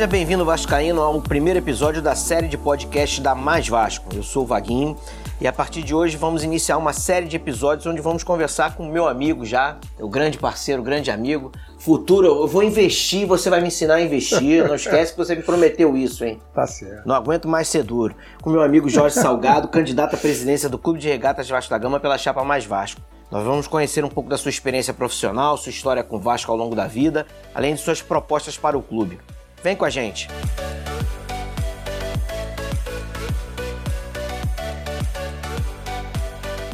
Seja 0.00 0.08
bem-vindo, 0.08 0.46
Vascaíno, 0.46 1.02
ao 1.02 1.20
primeiro 1.20 1.58
episódio 1.58 2.00
da 2.00 2.14
série 2.14 2.48
de 2.48 2.56
podcast 2.56 3.20
da 3.20 3.34
Mais 3.34 3.68
Vasco. 3.68 4.08
Eu 4.16 4.22
sou 4.22 4.44
o 4.44 4.46
Vaguinho 4.46 4.96
e 5.38 5.46
a 5.46 5.52
partir 5.52 5.82
de 5.82 5.94
hoje 5.94 6.16
vamos 6.16 6.42
iniciar 6.42 6.78
uma 6.78 6.94
série 6.94 7.26
de 7.26 7.36
episódios 7.36 7.84
onde 7.84 8.00
vamos 8.00 8.24
conversar 8.24 8.74
com 8.74 8.88
o 8.88 8.90
meu 8.90 9.06
amigo 9.06 9.44
já, 9.44 9.76
o 9.98 10.08
grande 10.08 10.38
parceiro, 10.38 10.80
o 10.80 10.84
grande 10.86 11.10
amigo. 11.10 11.52
Futuro, 11.78 12.26
eu 12.28 12.46
vou 12.46 12.62
investir, 12.62 13.26
você 13.26 13.50
vai 13.50 13.60
me 13.60 13.66
ensinar 13.66 13.96
a 13.96 14.00
investir. 14.00 14.66
Não 14.66 14.74
esquece 14.74 15.12
que 15.12 15.18
você 15.18 15.36
me 15.36 15.42
prometeu 15.42 15.94
isso, 15.94 16.24
hein? 16.24 16.40
Tá 16.54 16.66
certo. 16.66 17.06
Não 17.06 17.14
aguento 17.14 17.46
mais 17.46 17.68
ser 17.68 17.82
duro. 17.82 18.16
Com 18.40 18.48
meu 18.48 18.62
amigo 18.62 18.88
Jorge 18.88 19.16
Salgado, 19.20 19.68
candidato 19.68 20.14
à 20.14 20.16
presidência 20.16 20.70
do 20.70 20.78
Clube 20.78 20.98
de 20.98 21.10
Regatas 21.10 21.46
Vasco 21.46 21.68
da 21.68 21.76
Gama 21.76 22.00
pela 22.00 22.16
chapa 22.16 22.42
Mais 22.42 22.64
Vasco. 22.64 23.02
Nós 23.30 23.44
vamos 23.44 23.68
conhecer 23.68 24.02
um 24.02 24.08
pouco 24.08 24.30
da 24.30 24.38
sua 24.38 24.48
experiência 24.48 24.94
profissional, 24.94 25.58
sua 25.58 25.68
história 25.68 26.02
com 26.02 26.16
o 26.16 26.18
Vasco 26.18 26.50
ao 26.50 26.56
longo 26.56 26.74
da 26.74 26.86
vida, 26.86 27.26
além 27.54 27.74
de 27.74 27.82
suas 27.82 28.00
propostas 28.00 28.56
para 28.56 28.78
o 28.78 28.82
clube. 28.82 29.18
Vem 29.62 29.76
com 29.76 29.84
a 29.84 29.90
gente! 29.90 30.28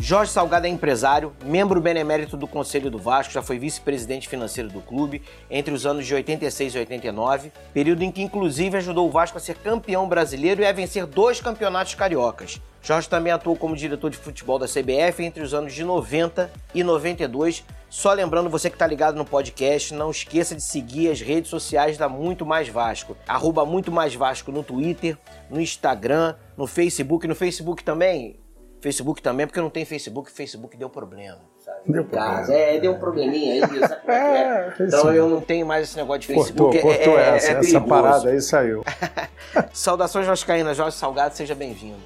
Jorge 0.08 0.30
Salgado 0.30 0.68
é 0.68 0.70
empresário, 0.70 1.32
membro 1.44 1.80
benemérito 1.80 2.36
do 2.36 2.46
Conselho 2.46 2.88
do 2.88 2.96
Vasco, 2.96 3.32
já 3.32 3.42
foi 3.42 3.58
vice-presidente 3.58 4.28
financeiro 4.28 4.70
do 4.70 4.80
clube 4.80 5.20
entre 5.50 5.74
os 5.74 5.84
anos 5.84 6.06
de 6.06 6.14
86 6.14 6.76
e 6.76 6.78
89, 6.78 7.52
período 7.74 8.04
em 8.04 8.12
que 8.12 8.22
inclusive 8.22 8.76
ajudou 8.76 9.08
o 9.08 9.10
Vasco 9.10 9.36
a 9.36 9.40
ser 9.40 9.56
campeão 9.56 10.08
brasileiro 10.08 10.62
e 10.62 10.64
a 10.64 10.70
vencer 10.70 11.06
dois 11.06 11.40
campeonatos 11.40 11.96
cariocas. 11.96 12.62
Jorge 12.80 13.08
também 13.08 13.32
atuou 13.32 13.56
como 13.56 13.74
diretor 13.74 14.08
de 14.08 14.16
futebol 14.16 14.60
da 14.60 14.68
CBF 14.68 15.24
entre 15.24 15.42
os 15.42 15.52
anos 15.52 15.74
de 15.74 15.82
90 15.82 16.52
e 16.72 16.84
92. 16.84 17.64
Só 17.90 18.12
lembrando 18.12 18.48
você 18.48 18.70
que 18.70 18.76
está 18.76 18.86
ligado 18.86 19.16
no 19.16 19.24
podcast, 19.24 19.92
não 19.92 20.12
esqueça 20.12 20.54
de 20.54 20.62
seguir 20.62 21.10
as 21.10 21.20
redes 21.20 21.50
sociais 21.50 21.98
da 21.98 22.08
Muito 22.08 22.46
Mais 22.46 22.68
Vasco. 22.68 23.16
Arroba 23.26 23.64
Muito 23.64 23.90
Mais 23.90 24.14
Vasco 24.14 24.52
no 24.52 24.62
Twitter, 24.62 25.18
no 25.50 25.60
Instagram, 25.60 26.36
no 26.56 26.68
Facebook. 26.68 27.26
No 27.26 27.34
Facebook 27.34 27.82
também, 27.82 28.36
Facebook 28.80 29.22
também, 29.22 29.46
porque 29.46 29.60
não 29.60 29.70
tem 29.70 29.84
Facebook, 29.84 30.30
Facebook 30.30 30.76
deu 30.76 30.88
problema. 30.88 31.40
Sabe? 31.58 31.80
Deu 31.86 32.04
problema. 32.04 32.52
É, 32.52 32.78
deu 32.78 32.92
um 32.92 32.98
probleminha 32.98 33.54
aí, 33.54 33.60
sabe 33.80 34.02
é 34.08 34.12
é? 34.12 34.74
É, 34.78 34.82
Então 34.84 35.12
eu 35.12 35.28
não 35.28 35.40
tenho 35.40 35.66
mais 35.66 35.88
esse 35.88 35.96
negócio 35.96 36.20
de 36.20 36.34
Cortou, 36.34 36.72
Facebook. 36.72 36.78
é- 36.78 36.82
cortou 36.82 37.18
é, 37.18 37.36
essa. 37.36 37.52
é 37.52 37.58
essa 37.58 37.80
parada 37.80 38.30
aí 38.30 38.40
saiu. 38.40 38.84
Saudações 39.72 40.26
vascaínas, 40.26 40.76
Jorge 40.76 40.96
Salgado, 40.96 41.34
seja 41.34 41.54
bem-vindo. 41.54 41.98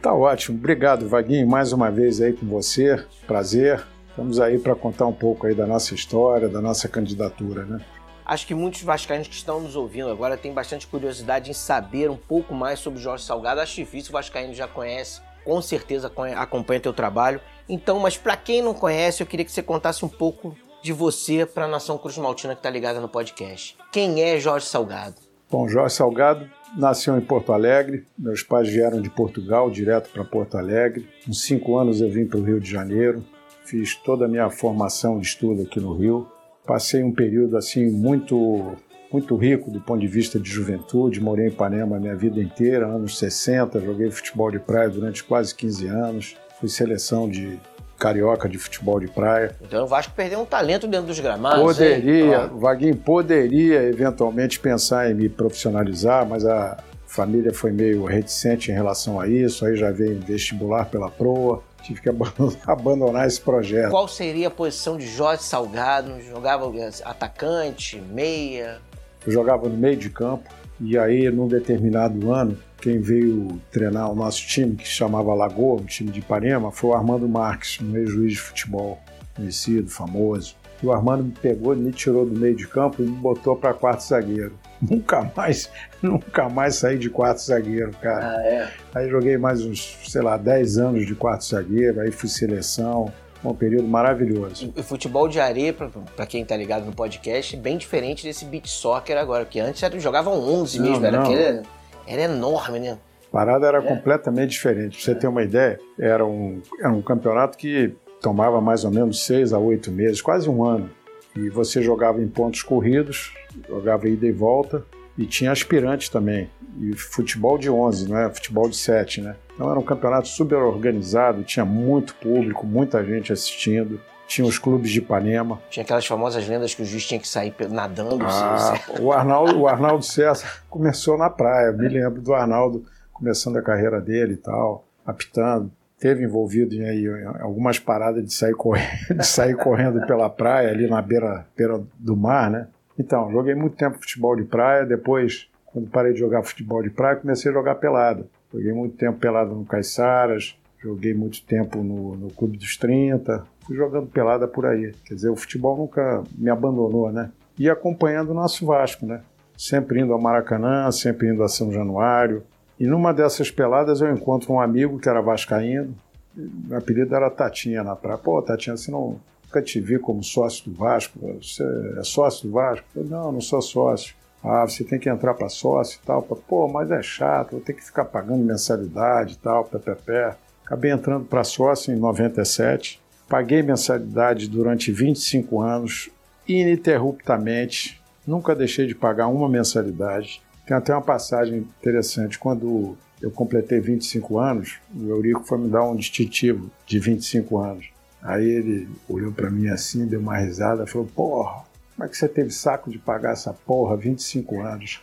Tá 0.00 0.12
ótimo. 0.12 0.56
Obrigado, 0.56 1.08
Vaguinho, 1.08 1.48
mais 1.48 1.72
uma 1.72 1.90
vez 1.90 2.20
aí 2.20 2.32
com 2.32 2.46
você. 2.46 3.04
Prazer. 3.26 3.84
Estamos 4.10 4.40
aí 4.40 4.58
para 4.58 4.74
contar 4.74 5.06
um 5.06 5.12
pouco 5.12 5.46
aí 5.46 5.54
da 5.54 5.66
nossa 5.66 5.94
história, 5.94 6.48
da 6.48 6.60
nossa 6.60 6.88
candidatura, 6.88 7.64
né? 7.64 7.80
Acho 8.24 8.46
que 8.46 8.54
muitos 8.54 8.82
vascaínos 8.82 9.26
que 9.26 9.34
estão 9.34 9.58
nos 9.60 9.74
ouvindo 9.74 10.10
agora 10.10 10.36
têm 10.36 10.52
bastante 10.52 10.86
curiosidade 10.86 11.50
em 11.50 11.54
saber 11.54 12.10
um 12.10 12.16
pouco 12.16 12.52
mais 12.54 12.78
sobre 12.78 12.98
o 12.98 13.02
Jorge 13.02 13.24
Salgado. 13.24 13.60
Acho 13.60 13.76
difícil, 13.76 14.10
o 14.10 14.12
vascaíno 14.12 14.52
já 14.52 14.68
conhece, 14.68 15.20
com 15.48 15.62
certeza 15.62 16.12
acompanha 16.36 16.78
teu 16.78 16.92
trabalho. 16.92 17.40
Então, 17.66 17.98
mas 17.98 18.18
para 18.18 18.36
quem 18.36 18.60
não 18.60 18.74
conhece, 18.74 19.22
eu 19.22 19.26
queria 19.26 19.46
que 19.46 19.50
você 19.50 19.62
contasse 19.62 20.04
um 20.04 20.08
pouco 20.08 20.54
de 20.82 20.92
você 20.92 21.46
para 21.46 21.64
a 21.64 21.68
nação 21.68 21.96
Cruz 21.96 22.18
Maltina 22.18 22.54
que 22.54 22.58
está 22.58 22.68
ligada 22.68 23.00
no 23.00 23.08
podcast. 23.08 23.74
Quem 23.90 24.22
é 24.22 24.38
Jorge 24.38 24.66
Salgado? 24.66 25.14
Bom, 25.50 25.66
Jorge 25.66 25.94
Salgado 25.94 26.46
nasceu 26.76 27.16
em 27.16 27.22
Porto 27.22 27.54
Alegre. 27.54 28.06
Meus 28.18 28.42
pais 28.42 28.68
vieram 28.68 29.00
de 29.00 29.08
Portugal 29.08 29.70
direto 29.70 30.10
para 30.10 30.22
Porto 30.22 30.58
Alegre. 30.58 31.08
Com 31.24 31.32
cinco 31.32 31.78
anos 31.78 32.02
eu 32.02 32.10
vim 32.10 32.26
para 32.26 32.38
o 32.38 32.44
Rio 32.44 32.60
de 32.60 32.70
Janeiro. 32.70 33.24
Fiz 33.64 33.94
toda 33.94 34.26
a 34.26 34.28
minha 34.28 34.50
formação 34.50 35.18
de 35.18 35.28
estudo 35.28 35.62
aqui 35.62 35.80
no 35.80 35.96
Rio. 35.96 36.28
Passei 36.66 37.02
um 37.02 37.12
período 37.12 37.56
assim 37.56 37.90
muito 37.90 38.76
muito 39.12 39.36
rico 39.36 39.70
do 39.70 39.80
ponto 39.80 40.00
de 40.00 40.06
vista 40.06 40.38
de 40.38 40.50
juventude. 40.50 41.20
Morei 41.20 41.46
em 41.46 41.48
Ipanema 41.48 41.96
a 41.96 42.00
minha 42.00 42.14
vida 42.16 42.40
inteira, 42.40 42.86
anos 42.86 43.18
60. 43.18 43.80
Joguei 43.80 44.10
futebol 44.10 44.50
de 44.50 44.58
praia 44.58 44.88
durante 44.88 45.24
quase 45.24 45.54
15 45.54 45.86
anos. 45.86 46.36
Fui 46.60 46.68
seleção 46.68 47.28
de 47.28 47.58
carioca 47.98 48.48
de 48.48 48.58
futebol 48.58 49.00
de 49.00 49.08
praia. 49.08 49.54
Então 49.60 49.84
o 49.84 49.86
Vasco 49.86 50.12
perdeu 50.14 50.40
um 50.40 50.44
talento 50.44 50.86
dentro 50.86 51.08
dos 51.08 51.18
gramados. 51.18 51.58
hein? 51.80 52.00
Poderia, 52.00 52.50
Ó, 52.52 52.58
Vaguinho 52.58 52.96
poderia 52.96 53.82
eventualmente 53.82 54.60
pensar 54.60 55.10
em 55.10 55.14
me 55.14 55.28
profissionalizar, 55.28 56.24
mas 56.26 56.46
a 56.46 56.76
família 57.06 57.52
foi 57.52 57.72
meio 57.72 58.04
reticente 58.04 58.70
em 58.70 58.74
relação 58.74 59.18
a 59.18 59.26
isso, 59.26 59.64
aí 59.66 59.74
já 59.74 59.90
veio 59.90 60.20
vestibular 60.20 60.84
pela 60.86 61.10
proa, 61.10 61.62
tive 61.82 62.00
que 62.00 62.08
abandonar, 62.10 62.56
abandonar 62.66 63.26
esse 63.26 63.40
projeto. 63.40 63.90
Qual 63.90 64.06
seria 64.06 64.46
a 64.46 64.50
posição 64.50 64.96
de 64.96 65.06
Jorge 65.06 65.42
Salgado? 65.42 66.20
Jogava 66.22 66.70
atacante, 67.04 68.00
meia? 68.00 68.80
Eu 69.28 69.32
jogava 69.32 69.68
no 69.68 69.76
meio 69.76 69.96
de 69.98 70.08
campo 70.08 70.48
e 70.80 70.96
aí 70.96 71.30
num 71.30 71.46
determinado 71.46 72.32
ano, 72.32 72.56
quem 72.80 72.98
veio 72.98 73.60
treinar 73.70 74.10
o 74.10 74.14
nosso 74.14 74.46
time, 74.46 74.74
que 74.74 74.88
se 74.88 74.94
chamava 74.94 75.34
Lagoa, 75.34 75.82
um 75.82 75.84
time 75.84 76.10
de 76.10 76.20
Ipanema, 76.20 76.72
foi 76.72 76.90
o 76.90 76.94
Armando 76.94 77.28
Marques, 77.28 77.78
um 77.82 77.94
ex-juiz 77.94 78.32
de 78.32 78.40
futebol, 78.40 78.98
conhecido, 79.36 79.90
famoso. 79.90 80.56
E 80.82 80.86
o 80.86 80.92
Armando 80.92 81.24
me 81.24 81.32
pegou, 81.32 81.76
me 81.76 81.92
tirou 81.92 82.24
do 82.24 82.40
meio 82.40 82.56
de 82.56 82.66
campo 82.66 83.02
e 83.02 83.04
me 83.04 83.16
botou 83.18 83.54
para 83.54 83.74
quarto 83.74 84.00
zagueiro. 84.00 84.54
Nunca 84.80 85.30
mais, 85.36 85.70
nunca 86.00 86.48
mais 86.48 86.76
saí 86.76 86.96
de 86.96 87.10
quarto 87.10 87.42
zagueiro, 87.42 87.90
cara. 88.00 88.30
Ah, 88.30 88.42
é. 88.46 88.70
Aí 88.94 89.10
joguei 89.10 89.36
mais 89.36 89.60
uns, 89.62 89.98
sei 90.06 90.22
lá, 90.22 90.38
10 90.38 90.78
anos 90.78 91.04
de 91.04 91.14
quarto 91.14 91.44
zagueiro, 91.44 92.00
aí 92.00 92.12
fui 92.12 92.30
seleção, 92.30 93.12
um 93.44 93.54
período 93.54 93.86
maravilhoso. 93.88 94.72
O 94.76 94.82
futebol 94.82 95.28
de 95.28 95.38
areia, 95.40 95.72
pra, 95.72 95.88
pra 96.16 96.26
quem 96.26 96.44
tá 96.44 96.56
ligado 96.56 96.84
no 96.84 96.92
podcast, 96.92 97.56
bem 97.56 97.76
diferente 97.78 98.24
desse 98.24 98.44
beat 98.44 98.66
soccer 98.66 99.16
agora, 99.16 99.44
porque 99.44 99.60
antes 99.60 99.82
era, 99.82 99.98
jogavam 100.00 100.34
11 100.34 100.78
Não, 100.80 100.90
mesmo, 100.90 101.06
era, 101.06 101.16
não. 101.18 101.24
aquele- 101.24 101.62
era 102.06 102.22
enorme, 102.22 102.80
né? 102.80 102.98
A 103.28 103.30
parada 103.30 103.66
era 103.66 103.78
É. 103.78 103.82
completamente 103.82 104.50
diferente. 104.50 104.96
Pra 104.96 105.04
você 105.04 105.14
ter 105.14 105.28
uma 105.28 105.42
ideia, 105.42 105.78
era 105.98 106.24
um, 106.24 106.60
era 106.80 106.90
um 106.90 107.02
campeonato 107.02 107.56
que 107.58 107.94
tomava 108.20 108.60
mais 108.60 108.84
ou 108.84 108.90
menos 108.90 109.24
seis 109.24 109.52
a 109.52 109.58
oito 109.58 109.92
meses, 109.92 110.20
quase 110.22 110.48
um 110.48 110.64
ano. 110.64 110.90
E 111.36 111.48
você 111.50 111.80
jogava 111.82 112.20
em 112.20 112.26
pontos 112.26 112.62
corridos, 112.62 113.32
jogava 113.68 114.08
ida 114.08 114.26
e 114.26 114.32
volta, 114.32 114.84
e 115.18 115.26
tinha 115.26 115.50
aspirantes 115.50 116.08
também. 116.08 116.48
E 116.80 116.94
futebol 116.94 117.58
de 117.58 117.68
11, 117.68 118.08
não 118.08 118.16
é? 118.16 118.32
Futebol 118.32 118.68
de 118.68 118.76
7, 118.76 119.20
né? 119.20 119.34
Então 119.52 119.68
era 119.68 119.78
um 119.78 119.82
campeonato 119.82 120.28
super 120.28 120.58
organizado, 120.58 121.42
tinha 121.42 121.64
muito 121.64 122.14
público, 122.14 122.64
muita 122.64 123.04
gente 123.04 123.32
assistindo. 123.32 124.00
Tinha 124.28 124.46
os 124.46 124.58
clubes 124.58 124.90
de 124.90 124.98
Ipanema. 124.98 125.58
Tinha 125.70 125.82
aquelas 125.82 126.06
famosas 126.06 126.46
lendas 126.46 126.74
que 126.74 126.82
o 126.82 126.84
juiz 126.84 127.06
tinha 127.06 127.18
que 127.18 127.26
sair 127.26 127.52
nadando. 127.70 128.26
Ah, 128.26 128.78
o, 129.00 129.10
Arnaldo, 129.10 129.58
o 129.58 129.66
Arnaldo 129.66 130.04
César 130.04 130.46
começou 130.68 131.16
na 131.16 131.30
praia. 131.30 131.72
Me 131.72 131.88
lembro 131.88 132.20
do 132.20 132.34
Arnaldo 132.34 132.84
começando 133.10 133.56
a 133.56 133.62
carreira 133.62 134.02
dele 134.02 134.34
e 134.34 134.36
tal, 134.36 134.84
apitando. 135.04 135.72
Teve 135.98 136.24
envolvido 136.24 136.74
em, 136.74 136.84
aí, 136.84 137.24
algumas 137.40 137.78
paradas 137.78 138.22
de 138.22 138.32
sair, 138.32 138.54
correndo, 138.54 138.86
de 139.18 139.26
sair 139.26 139.56
correndo 139.56 140.06
pela 140.06 140.28
praia, 140.28 140.68
ali 140.68 140.86
na 140.86 141.00
beira, 141.00 141.46
beira 141.56 141.82
do 141.98 142.14
mar, 142.14 142.50
né? 142.50 142.68
Então, 142.98 143.30
joguei 143.30 143.54
muito 143.54 143.76
tempo 143.76 143.98
futebol 143.98 144.34
de 144.34 144.44
praia. 144.44 144.84
Depois, 144.84 145.48
quando 145.66 145.88
parei 145.88 146.12
de 146.12 146.18
jogar 146.18 146.42
futebol 146.42 146.82
de 146.82 146.90
praia, 146.90 147.16
comecei 147.16 147.50
a 147.50 147.54
jogar 147.54 147.76
pelada. 147.76 148.26
Joguei 148.52 148.72
muito 148.72 148.96
tempo 148.96 149.18
pelada 149.18 149.50
no 149.50 149.64
Caiçaras, 149.64 150.58
joguei 150.82 151.14
muito 151.14 151.44
tempo 151.44 151.82
no, 151.82 152.16
no 152.16 152.30
Clube 152.30 152.56
dos 152.56 152.76
30. 152.76 153.46
Fui 153.66 153.76
jogando 153.76 154.06
pelada 154.06 154.48
por 154.48 154.66
aí. 154.66 154.92
Quer 155.04 155.14
dizer, 155.14 155.28
o 155.28 155.36
futebol 155.36 155.76
nunca 155.76 156.24
me 156.36 156.50
abandonou, 156.50 157.12
né? 157.12 157.30
E 157.58 157.68
acompanhando 157.68 158.30
o 158.30 158.34
nosso 158.34 158.64
Vasco, 158.64 159.04
né? 159.04 159.20
Sempre 159.56 160.00
indo 160.00 160.12
ao 160.12 160.20
Maracanã, 160.20 160.90
sempre 160.90 161.28
indo 161.28 161.42
a 161.42 161.48
São 161.48 161.70
Januário. 161.70 162.42
E 162.80 162.86
numa 162.86 163.12
dessas 163.12 163.50
peladas 163.50 164.00
eu 164.00 164.10
encontro 164.12 164.52
um 164.52 164.60
amigo 164.60 164.98
que 164.98 165.08
era 165.08 165.20
vascaíno. 165.20 165.94
Meu 166.34 166.78
apelido 166.78 167.14
era 167.14 167.28
Tatinha 167.28 167.82
na 167.82 167.96
praia. 167.96 168.18
Pô, 168.18 168.40
Tatinha, 168.40 168.76
você 168.76 168.90
não, 168.90 169.20
nunca 169.48 169.62
te 169.62 169.80
vi 169.80 169.98
como 169.98 170.22
sócio 170.22 170.70
do 170.70 170.76
Vasco? 170.76 171.18
Você 171.40 171.64
é 171.98 172.04
sócio 172.04 172.46
do 172.46 172.52
Vasco? 172.52 172.86
Eu 172.94 173.04
não, 173.04 173.32
não 173.32 173.40
sou 173.40 173.62
sócio. 173.62 174.14
Ah, 174.44 174.66
você 174.66 174.84
tem 174.84 174.98
que 174.98 175.08
entrar 175.08 175.34
para 175.34 175.48
sócio 175.48 175.98
e 176.02 176.06
tal. 176.06 176.22
Pô, 176.22 176.68
mas 176.68 176.90
é 176.90 177.02
chato, 177.02 177.52
vou 177.52 177.60
ter 177.60 177.72
que 177.72 177.84
ficar 177.84 178.04
pagando 178.04 178.44
mensalidade 178.44 179.34
e 179.34 179.38
tal, 179.38 179.64
pé. 180.04 180.36
Acabei 180.64 180.92
entrando 180.92 181.24
para 181.24 181.42
sócio 181.42 181.92
em 181.92 181.96
97. 181.96 183.00
Paguei 183.28 183.62
mensalidade 183.62 184.48
durante 184.48 184.92
25 184.92 185.60
anos, 185.60 186.10
ininterruptamente. 186.46 188.00
Nunca 188.26 188.54
deixei 188.54 188.86
de 188.86 188.94
pagar 188.94 189.28
uma 189.28 189.48
mensalidade. 189.48 190.42
Tem 190.66 190.76
até 190.76 190.92
uma 190.92 191.02
passagem 191.02 191.58
interessante. 191.58 192.38
Quando 192.38 192.96
eu 193.20 193.30
completei 193.30 193.80
25 193.80 194.38
anos, 194.38 194.76
o 194.94 195.08
Eurico 195.08 195.44
foi 195.44 195.58
me 195.58 195.68
dar 195.68 195.84
um 195.84 195.96
distintivo 195.96 196.70
de 196.86 196.98
25 196.98 197.58
anos. 197.58 197.90
Aí 198.28 198.46
ele 198.46 198.86
olhou 199.08 199.32
para 199.32 199.50
mim 199.50 199.68
assim, 199.68 200.06
deu 200.06 200.20
uma 200.20 200.36
risada, 200.36 200.86
falou: 200.86 201.08
Porra, 201.08 201.64
como 201.96 202.04
é 202.04 202.08
que 202.10 202.16
você 202.16 202.28
teve 202.28 202.50
saco 202.50 202.90
de 202.90 202.98
pagar 202.98 203.32
essa 203.32 203.54
porra 203.54 203.96
25 203.96 204.60
anos? 204.60 205.00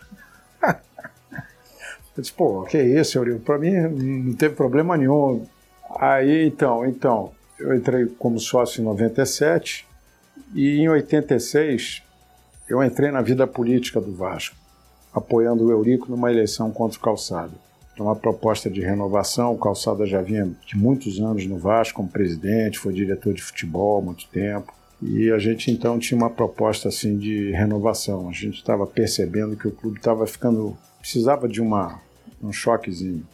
Eu 2.15 2.21
disse, 2.21 2.31
pô, 2.31 2.63
que 2.63 2.81
isso, 2.81 3.17
Eurico? 3.17 3.39
Para 3.39 3.57
mim 3.57 3.71
não 3.71 4.33
teve 4.35 4.55
problema 4.55 4.95
nenhum. 4.95 5.45
Aí, 5.99 6.47
então, 6.47 6.85
então, 6.85 7.33
eu 7.59 7.75
entrei 7.75 8.05
como 8.05 8.39
sócio 8.39 8.79
em 8.79 8.85
97 8.85 9.85
e 10.53 10.77
em 10.79 10.87
86 10.87 12.03
eu 12.69 12.81
entrei 12.81 13.11
na 13.11 13.21
vida 13.21 13.45
política 13.45 13.99
do 13.99 14.15
Vasco. 14.15 14.55
apoiando 15.13 15.65
o 15.65 15.71
Eurico 15.71 16.09
numa 16.09 16.31
eleição 16.31 16.71
contra 16.71 16.97
o 16.97 17.01
Calçado. 17.01 17.64
Então, 17.95 18.07
uma 18.07 18.15
proposta 18.15 18.69
de 18.69 18.81
renovação. 18.81 19.53
O 19.53 19.57
Calçada 19.57 20.05
já 20.05 20.21
vinha 20.21 20.51
de 20.67 20.77
muitos 20.77 21.19
anos 21.21 21.47
no 21.47 21.57
Vasco 21.57 21.95
como 21.95 22.09
presidente, 22.09 22.77
foi 22.77 22.93
diretor 22.93 23.33
de 23.33 23.41
futebol 23.41 23.99
há 23.99 24.01
muito 24.01 24.27
tempo. 24.27 24.73
E 25.01 25.31
a 25.31 25.39
gente 25.39 25.71
então 25.71 25.97
tinha 25.97 26.17
uma 26.17 26.29
proposta 26.29 26.89
assim 26.89 27.17
de 27.17 27.51
renovação. 27.51 28.27
A 28.27 28.33
gente 28.33 28.55
estava 28.55 28.85
percebendo 28.85 29.55
que 29.55 29.67
o 29.67 29.71
clube 29.71 29.97
estava 29.97 30.27
ficando 30.27 30.77
precisava 30.99 31.47
de 31.47 31.61
uma 31.61 32.01
um 32.43 32.51
choquezinho. 32.51 33.25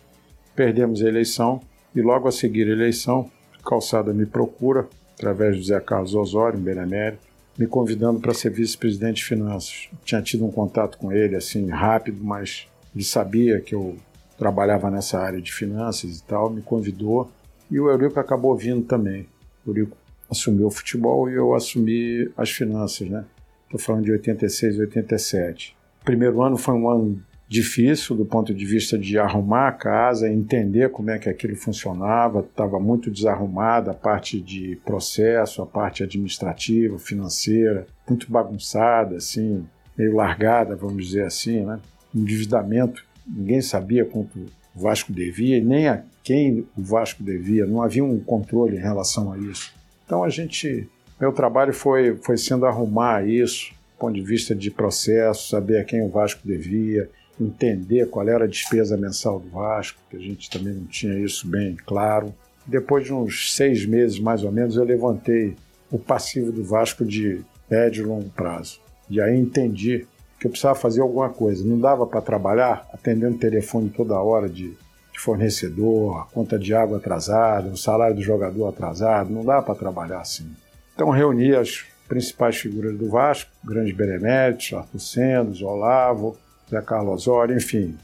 Perdemos 0.55 1.03
a 1.03 1.07
eleição 1.07 1.59
e 1.95 2.01
logo 2.01 2.27
a 2.27 2.31
seguir 2.31 2.67
a 2.67 2.71
eleição, 2.71 3.29
Calçada 3.65 4.13
me 4.13 4.25
procura 4.25 4.87
através 5.13 5.55
do 5.55 5.63
Zé 5.63 5.79
Carlos 5.79 6.15
Osório, 6.15 6.59
em 6.59 6.63
Benemérito, 6.63 7.21
me 7.57 7.67
convidando 7.67 8.19
para 8.19 8.33
ser 8.33 8.49
vice-presidente 8.49 9.17
de 9.17 9.25
finanças. 9.25 9.89
Tinha 10.03 10.21
tido 10.21 10.45
um 10.45 10.51
contato 10.51 10.97
com 10.97 11.11
ele 11.11 11.35
assim 11.35 11.69
rápido, 11.69 12.23
mas 12.23 12.67
ele 12.93 13.03
sabia 13.03 13.59
que 13.61 13.75
eu 13.75 13.97
trabalhava 14.41 14.89
nessa 14.89 15.19
área 15.19 15.39
de 15.39 15.53
finanças 15.53 16.17
e 16.17 16.23
tal, 16.23 16.49
me 16.49 16.63
convidou 16.63 17.29
e 17.69 17.79
o 17.79 17.87
Eurico 17.87 18.19
acabou 18.19 18.57
vindo 18.57 18.81
também. 18.81 19.27
O 19.63 19.69
Eurico 19.69 19.95
assumiu 20.31 20.65
o 20.65 20.71
futebol 20.71 21.29
e 21.29 21.35
eu 21.35 21.53
assumi 21.53 22.27
as 22.35 22.49
finanças, 22.49 23.07
né? 23.07 23.23
Estou 23.65 23.79
falando 23.79 24.05
de 24.05 24.11
86 24.11 24.77
e 24.77 24.79
87. 24.79 25.77
O 26.01 26.05
primeiro 26.05 26.41
ano 26.41 26.57
foi 26.57 26.73
um 26.73 26.89
ano 26.89 27.23
difícil 27.47 28.15
do 28.15 28.25
ponto 28.25 28.51
de 28.51 28.65
vista 28.65 28.97
de 28.97 29.19
arrumar 29.19 29.67
a 29.67 29.73
casa, 29.73 30.27
entender 30.27 30.89
como 30.89 31.11
é 31.11 31.19
que 31.19 31.29
aquilo 31.29 31.55
funcionava, 31.55 32.39
estava 32.39 32.79
muito 32.79 33.11
desarrumada 33.11 33.91
a 33.91 33.93
parte 33.93 34.41
de 34.41 34.75
processo, 34.83 35.61
a 35.61 35.67
parte 35.67 36.01
administrativa, 36.01 36.97
financeira, 36.97 37.85
muito 38.09 38.31
bagunçada, 38.31 39.17
assim, 39.17 39.67
meio 39.95 40.15
largada, 40.15 40.75
vamos 40.75 41.05
dizer 41.05 41.25
assim, 41.25 41.63
né? 41.63 41.79
Endividamento 42.15 43.05
ninguém 43.27 43.61
sabia 43.61 44.05
quanto 44.05 44.39
o 44.75 44.79
Vasco 44.79 45.11
devia 45.11 45.57
e 45.57 45.61
nem 45.61 45.87
a 45.87 46.03
quem 46.23 46.65
o 46.77 46.81
Vasco 46.81 47.23
devia, 47.23 47.65
não 47.65 47.81
havia 47.81 48.03
um 48.03 48.19
controle 48.19 48.77
em 48.77 48.81
relação 48.81 49.31
a 49.31 49.37
isso. 49.37 49.73
Então 50.05 50.23
a 50.23 50.29
gente, 50.29 50.89
meu 51.19 51.31
trabalho 51.31 51.73
foi, 51.73 52.15
foi 52.17 52.37
sendo 52.37 52.65
arrumar 52.65 53.27
isso, 53.27 53.71
do 53.71 53.99
ponto 53.99 54.13
de 54.13 54.21
vista 54.21 54.55
de 54.55 54.69
processo, 54.71 55.49
saber 55.49 55.77
a 55.79 55.83
quem 55.83 56.01
o 56.01 56.09
Vasco 56.09 56.41
devia, 56.43 57.09
entender 57.39 58.07
qual 58.07 58.27
era 58.27 58.45
a 58.45 58.47
despesa 58.47 58.97
mensal 58.97 59.39
do 59.39 59.49
Vasco, 59.49 59.99
que 60.09 60.17
a 60.17 60.19
gente 60.19 60.49
também 60.49 60.73
não 60.73 60.85
tinha 60.85 61.17
isso 61.17 61.47
bem 61.47 61.75
claro. 61.75 62.33
Depois 62.65 63.05
de 63.05 63.13
uns 63.13 63.55
seis 63.55 63.85
meses, 63.85 64.19
mais 64.19 64.43
ou 64.43 64.51
menos, 64.51 64.75
eu 64.75 64.83
levantei 64.83 65.55
o 65.89 65.97
passivo 65.97 66.51
do 66.51 66.63
Vasco 66.63 67.03
de 67.03 67.41
médio 67.69 68.03
e 68.03 68.07
longo 68.07 68.29
prazo. 68.29 68.79
E 69.09 69.19
aí 69.19 69.37
entendi 69.37 70.07
que 70.41 70.47
eu 70.47 70.51
precisava 70.51 70.73
fazer 70.73 71.01
alguma 71.01 71.29
coisa. 71.29 71.63
Não 71.63 71.79
dava 71.79 72.07
para 72.07 72.19
trabalhar 72.19 72.89
atendendo 72.91 73.37
telefone 73.37 73.91
toda 73.91 74.19
hora 74.19 74.49
de, 74.49 74.71
de 75.13 75.19
fornecedor, 75.19 76.27
conta 76.33 76.57
de 76.57 76.73
água 76.73 76.97
atrasada, 76.97 77.69
o 77.69 77.77
salário 77.77 78.15
do 78.15 78.23
jogador 78.23 78.67
atrasado. 78.67 79.29
Não 79.29 79.45
dava 79.45 79.61
para 79.61 79.75
trabalhar 79.75 80.19
assim. 80.19 80.51
Então 80.95 81.11
reuni 81.11 81.55
as 81.55 81.85
principais 82.09 82.57
figuras 82.57 82.97
do 82.97 83.07
Vasco, 83.07 83.51
grandes 83.63 83.95
beneméritos, 83.95 84.73
Arthur 84.73 84.99
Sendos, 84.99 85.61
Olavo, 85.61 86.35
Zé 86.67 86.81
Carlos 86.81 87.27
Osório, 87.27 87.55
enfim, 87.55 87.95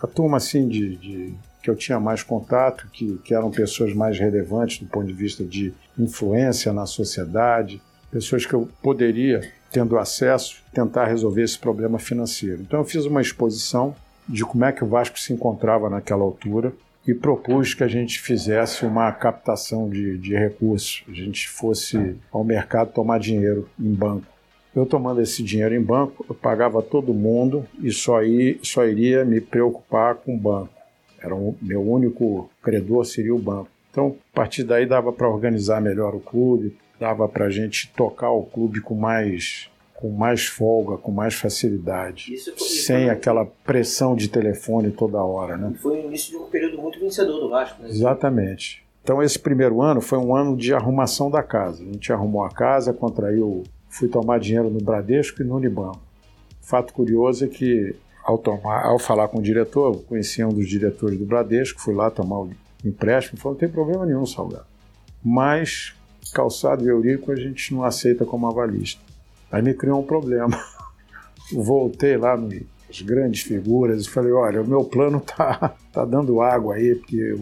a 0.00 0.06
turma 0.06 0.36
assim 0.36 0.68
de, 0.68 0.94
de, 0.96 1.34
que 1.62 1.70
eu 1.70 1.74
tinha 1.74 1.98
mais 1.98 2.22
contato, 2.22 2.86
que, 2.92 3.16
que 3.24 3.34
eram 3.34 3.50
pessoas 3.50 3.94
mais 3.94 4.18
relevantes 4.18 4.78
do 4.78 4.86
ponto 4.86 5.06
de 5.06 5.14
vista 5.14 5.42
de 5.42 5.72
influência 5.98 6.70
na 6.70 6.84
sociedade, 6.84 7.80
pessoas 8.10 8.44
que 8.44 8.54
eu 8.54 8.68
poderia 8.82 9.40
tendo 9.70 9.98
acesso, 9.98 10.62
tentar 10.72 11.06
resolver 11.06 11.42
esse 11.42 11.58
problema 11.58 11.98
financeiro. 11.98 12.62
Então 12.62 12.80
eu 12.80 12.84
fiz 12.84 13.04
uma 13.04 13.20
exposição 13.20 13.94
de 14.28 14.44
como 14.44 14.64
é 14.64 14.72
que 14.72 14.84
o 14.84 14.88
Vasco 14.88 15.18
se 15.18 15.32
encontrava 15.32 15.88
naquela 15.88 16.22
altura 16.22 16.72
e 17.06 17.14
propus 17.14 17.72
que 17.72 17.82
a 17.82 17.88
gente 17.88 18.20
fizesse 18.20 18.84
uma 18.84 19.10
captação 19.10 19.88
de, 19.88 20.18
de 20.18 20.34
recursos, 20.36 21.02
a 21.08 21.12
gente 21.12 21.48
fosse 21.48 22.16
ao 22.30 22.44
mercado 22.44 22.92
tomar 22.92 23.18
dinheiro 23.18 23.66
em 23.80 23.94
banco. 23.94 24.26
Eu 24.76 24.84
tomando 24.84 25.22
esse 25.22 25.42
dinheiro 25.42 25.74
em 25.74 25.80
banco, 25.80 26.24
eu 26.28 26.34
pagava 26.34 26.82
todo 26.82 27.14
mundo 27.14 27.66
e 27.82 27.90
só, 27.90 28.22
ir, 28.22 28.60
só 28.62 28.84
iria 28.84 29.24
me 29.24 29.40
preocupar 29.40 30.16
com 30.16 30.34
o 30.34 30.38
banco. 30.38 30.68
Era 31.18 31.34
o 31.34 31.56
meu 31.62 31.82
único 31.82 32.50
credor 32.62 33.04
seria 33.06 33.34
o 33.34 33.38
banco. 33.38 33.70
Então, 33.90 34.14
a 34.32 34.36
partir 34.36 34.62
daí 34.62 34.84
dava 34.84 35.12
para 35.12 35.28
organizar 35.28 35.80
melhor 35.80 36.14
o 36.14 36.20
clube, 36.20 36.76
dava 36.98 37.28
para 37.28 37.46
a 37.46 37.50
gente 37.50 37.92
tocar 37.96 38.30
o 38.30 38.42
clube 38.42 38.80
com 38.80 38.94
mais 38.94 39.70
com 39.94 40.10
mais 40.10 40.46
folga, 40.46 40.96
com 40.96 41.10
mais 41.10 41.34
facilidade, 41.34 42.32
isso 42.32 42.54
foi, 42.56 42.68
sem 42.68 43.06
foi, 43.06 43.10
aquela 43.10 43.44
pressão 43.44 44.14
de 44.14 44.28
telefone 44.28 44.92
toda 44.92 45.20
hora, 45.20 45.56
né? 45.56 45.74
Foi 45.82 46.00
o 46.00 46.04
início 46.06 46.30
de 46.30 46.36
um 46.36 46.48
período 46.48 46.80
muito 46.80 47.00
vencedor 47.00 47.40
do 47.40 47.48
Vasco, 47.48 47.82
né? 47.82 47.88
Exatamente. 47.88 48.86
Então 49.02 49.20
esse 49.20 49.36
primeiro 49.36 49.82
ano 49.82 50.00
foi 50.00 50.18
um 50.18 50.36
ano 50.36 50.56
de 50.56 50.72
arrumação 50.72 51.28
da 51.28 51.42
casa. 51.42 51.82
A 51.82 51.86
gente 51.86 52.12
arrumou 52.12 52.44
a 52.44 52.50
casa, 52.50 52.92
contraiu, 52.92 53.64
fui 53.88 54.06
tomar 54.06 54.38
dinheiro 54.38 54.70
no 54.70 54.80
Bradesco 54.80 55.42
e 55.42 55.44
no 55.44 55.56
Unibanco. 55.56 56.00
Fato 56.60 56.92
curioso 56.92 57.46
é 57.46 57.48
que 57.48 57.96
ao, 58.22 58.38
tomar, 58.38 58.84
ao 58.84 59.00
falar 59.00 59.26
com 59.26 59.38
o 59.38 59.42
diretor, 59.42 59.94
eu 59.94 60.00
conhecia 60.02 60.46
um 60.46 60.52
dos 60.52 60.68
diretores 60.68 61.18
do 61.18 61.24
Bradesco, 61.24 61.80
fui 61.80 61.94
lá 61.94 62.08
tomar 62.08 62.42
o 62.42 62.50
empréstimo, 62.84 63.40
falou, 63.40 63.54
não 63.54 63.58
tem 63.58 63.68
problema 63.68 64.06
nenhum, 64.06 64.24
Salgado. 64.24 64.66
Mas 65.24 65.94
calçado 66.32 66.84
e 66.84 66.88
Eurico 66.88 67.32
a 67.32 67.36
gente 67.36 67.74
não 67.74 67.84
aceita 67.84 68.24
como 68.24 68.46
avalista. 68.46 69.00
Aí 69.50 69.62
me 69.62 69.74
criou 69.74 70.00
um 70.00 70.06
problema. 70.06 70.58
Voltei 71.52 72.16
lá 72.16 72.36
nas 72.36 73.02
grandes 73.02 73.42
figuras 73.42 74.04
e 74.04 74.10
falei, 74.10 74.32
olha, 74.32 74.62
o 74.62 74.66
meu 74.66 74.84
plano 74.84 75.20
tá, 75.20 75.74
tá 75.92 76.04
dando 76.04 76.40
água 76.40 76.74
aí, 76.74 76.94
porque 76.94 77.36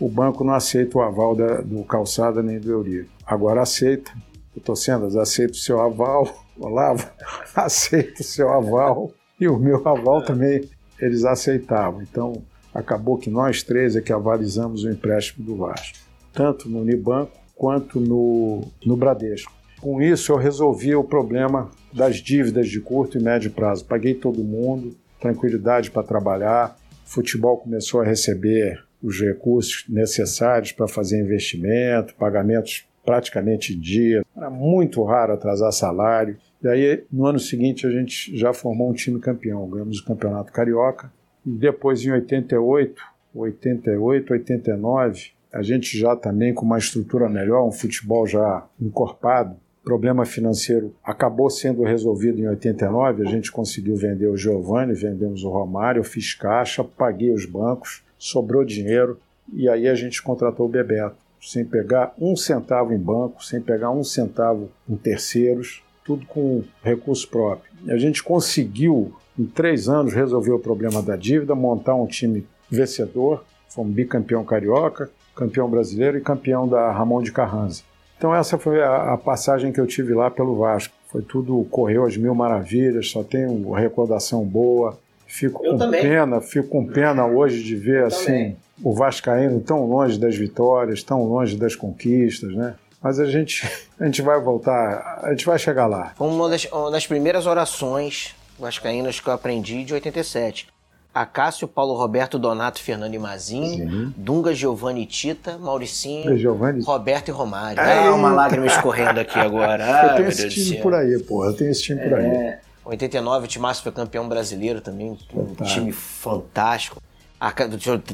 o 0.00 0.08
banco 0.08 0.42
não 0.42 0.54
aceita 0.54 0.98
o 0.98 1.02
aval 1.02 1.36
da, 1.36 1.60
do 1.60 1.84
calçada 1.84 2.42
nem 2.42 2.58
do 2.58 2.70
Eurico. 2.70 3.10
Agora 3.26 3.62
aceita. 3.62 4.10
Eu 4.56 4.62
tô 4.62 4.74
sendo, 4.74 5.06
aceito 5.20 5.54
o 5.54 5.58
seu 5.58 5.80
aval, 5.80 6.44
Olavo, 6.58 7.08
aceito 7.54 8.20
o 8.20 8.24
seu 8.24 8.50
aval 8.50 9.12
e 9.38 9.48
o 9.48 9.58
meu 9.58 9.86
aval 9.86 10.22
também 10.22 10.68
eles 10.98 11.24
aceitavam. 11.24 12.02
Então 12.02 12.42
acabou 12.74 13.16
que 13.16 13.30
nós 13.30 13.62
três 13.62 13.96
é 13.96 14.00
que 14.00 14.12
avalizamos 14.12 14.84
o 14.84 14.90
empréstimo 14.90 15.44
do 15.44 15.56
Vasco, 15.56 15.98
tanto 16.32 16.68
no 16.68 16.80
Unibanco 16.80 17.39
quanto 17.60 18.00
no, 18.00 18.62
no 18.86 18.96
Bradesco. 18.96 19.52
Com 19.82 20.00
isso, 20.00 20.32
eu 20.32 20.36
resolvi 20.36 20.94
o 20.94 21.04
problema 21.04 21.70
das 21.92 22.16
dívidas 22.16 22.66
de 22.70 22.80
curto 22.80 23.18
e 23.18 23.22
médio 23.22 23.50
prazo. 23.50 23.84
Paguei 23.84 24.14
todo 24.14 24.42
mundo, 24.42 24.96
tranquilidade 25.20 25.90
para 25.90 26.02
trabalhar, 26.02 26.78
futebol 27.04 27.58
começou 27.58 28.00
a 28.00 28.04
receber 28.04 28.82
os 29.02 29.20
recursos 29.20 29.84
necessários 29.90 30.72
para 30.72 30.88
fazer 30.88 31.20
investimento, 31.20 32.14
pagamentos 32.14 32.86
praticamente 33.04 33.74
em 33.74 33.78
dia. 33.78 34.24
Era 34.34 34.48
muito 34.48 35.02
raro 35.04 35.34
atrasar 35.34 35.70
salário. 35.70 36.38
E 36.62 36.68
aí, 36.68 37.04
no 37.12 37.26
ano 37.26 37.38
seguinte, 37.38 37.86
a 37.86 37.90
gente 37.90 38.34
já 38.38 38.54
formou 38.54 38.88
um 38.88 38.94
time 38.94 39.20
campeão. 39.20 39.68
Ganhamos 39.68 40.00
o 40.00 40.04
Campeonato 40.06 40.50
Carioca. 40.50 41.12
E 41.44 41.50
depois, 41.50 42.02
em 42.02 42.10
88, 42.10 43.02
88, 43.34 44.32
89, 44.32 45.32
a 45.52 45.62
gente 45.62 45.98
já 45.98 46.14
também 46.14 46.54
com 46.54 46.64
uma 46.64 46.78
estrutura 46.78 47.28
melhor, 47.28 47.66
um 47.66 47.72
futebol 47.72 48.26
já 48.26 48.66
encorpado. 48.80 49.56
Problema 49.82 50.24
financeiro 50.24 50.94
acabou 51.02 51.48
sendo 51.50 51.82
resolvido 51.82 52.38
em 52.38 52.46
89, 52.46 53.26
a 53.26 53.30
gente 53.30 53.50
conseguiu 53.50 53.96
vender 53.96 54.28
o 54.28 54.36
Giovanni, 54.36 54.92
vendemos 54.92 55.42
o 55.42 55.48
Romário, 55.48 56.00
eu 56.00 56.04
fiz 56.04 56.34
caixa, 56.34 56.84
paguei 56.84 57.32
os 57.32 57.46
bancos, 57.46 58.02
sobrou 58.18 58.64
dinheiro 58.64 59.18
e 59.52 59.68
aí 59.68 59.88
a 59.88 59.94
gente 59.94 60.22
contratou 60.22 60.66
o 60.66 60.68
Bebeto, 60.68 61.16
sem 61.40 61.64
pegar 61.64 62.14
um 62.18 62.36
centavo 62.36 62.92
em 62.92 62.98
banco, 62.98 63.42
sem 63.42 63.60
pegar 63.60 63.90
um 63.90 64.04
centavo 64.04 64.70
em 64.88 64.96
terceiros, 64.96 65.82
tudo 66.04 66.26
com 66.26 66.62
recurso 66.82 67.26
próprio. 67.28 67.72
A 67.88 67.96
gente 67.96 68.22
conseguiu, 68.22 69.14
em 69.38 69.46
três 69.46 69.88
anos, 69.88 70.12
resolver 70.12 70.52
o 70.52 70.58
problema 70.58 71.02
da 71.02 71.16
dívida, 71.16 71.54
montar 71.54 71.94
um 71.94 72.06
time 72.06 72.46
vencedor, 72.70 73.44
fomos 73.68 73.94
bicampeão 73.94 74.44
carioca, 74.44 75.10
campeão 75.34 75.68
brasileiro 75.68 76.18
e 76.18 76.20
campeão 76.20 76.68
da 76.68 76.90
Ramon 76.90 77.22
de 77.22 77.32
Carranza. 77.32 77.82
Então 78.16 78.34
essa 78.34 78.58
foi 78.58 78.82
a, 78.82 79.14
a, 79.14 79.16
passagem 79.16 79.72
que 79.72 79.80
eu 79.80 79.86
tive 79.86 80.12
lá 80.12 80.30
pelo 80.30 80.56
Vasco. 80.56 80.92
Foi 81.08 81.22
tudo 81.22 81.66
correu 81.70 82.04
às 82.04 82.16
mil 82.16 82.34
maravilhas, 82.34 83.10
só 83.10 83.22
tenho 83.22 83.72
recordação 83.72 84.44
boa. 84.44 84.98
Fico 85.26 85.64
eu 85.64 85.72
com 85.72 85.78
também. 85.78 86.02
pena, 86.02 86.40
fico 86.40 86.68
com 86.68 86.86
pena 86.86 87.24
hoje 87.26 87.62
de 87.62 87.76
ver 87.76 88.02
eu 88.02 88.06
assim 88.06 88.26
também. 88.26 88.56
o 88.84 88.94
Vascaíno 88.94 89.60
tão 89.60 89.86
longe 89.86 90.18
das 90.18 90.36
vitórias, 90.36 91.02
tão 91.02 91.24
longe 91.24 91.56
das 91.56 91.74
conquistas, 91.74 92.52
né? 92.54 92.74
Mas 93.02 93.18
a 93.18 93.24
gente, 93.24 93.66
a 93.98 94.04
gente 94.04 94.20
vai 94.20 94.38
voltar, 94.38 95.20
a 95.22 95.30
gente 95.30 95.46
vai 95.46 95.58
chegar 95.58 95.86
lá. 95.86 96.12
Foi 96.16 96.28
uma 96.28 96.48
das, 96.48 96.66
uma 96.66 96.90
das 96.90 97.06
primeiras 97.06 97.46
orações 97.46 98.34
vascaínas 98.58 99.18
que 99.18 99.28
eu 99.28 99.32
aprendi 99.32 99.82
de 99.84 99.94
87. 99.94 100.68
Acácio, 101.12 101.66
Paulo 101.66 101.94
Roberto, 101.94 102.38
Donato, 102.38 102.80
Fernando 102.80 103.14
e 103.14 103.18
Mazinho, 103.18 104.12
Dunga, 104.16 104.54
Giovanni 104.54 105.06
Tita, 105.06 105.58
Mauricinho, 105.58 106.36
Giovani... 106.38 106.82
Roberto 106.82 107.28
e 107.28 107.30
Romário. 107.32 107.82
Ah, 107.82 108.14
uma 108.14 108.32
lágrima 108.32 108.66
escorrendo 108.66 109.18
aqui 109.18 109.38
agora. 109.38 109.84
eu 110.12 110.16
tenho 110.16 110.28
esse 110.28 110.48
time 110.48 110.76
por 110.76 110.94
aí, 110.94 111.18
porra. 111.18 111.48
Eu 111.48 111.56
tenho 111.56 111.70
esse 111.70 111.82
time 111.82 112.00
por 112.00 112.14
aí. 112.14 112.26
É. 112.26 112.60
89 112.84 113.44
o 113.44 113.48
Timácio 113.48 113.82
foi 113.82 113.92
campeão 113.92 114.28
brasileiro 114.28 114.80
também, 114.80 115.16
um 115.34 115.64
time 115.64 115.92
fantástico. 115.92 117.00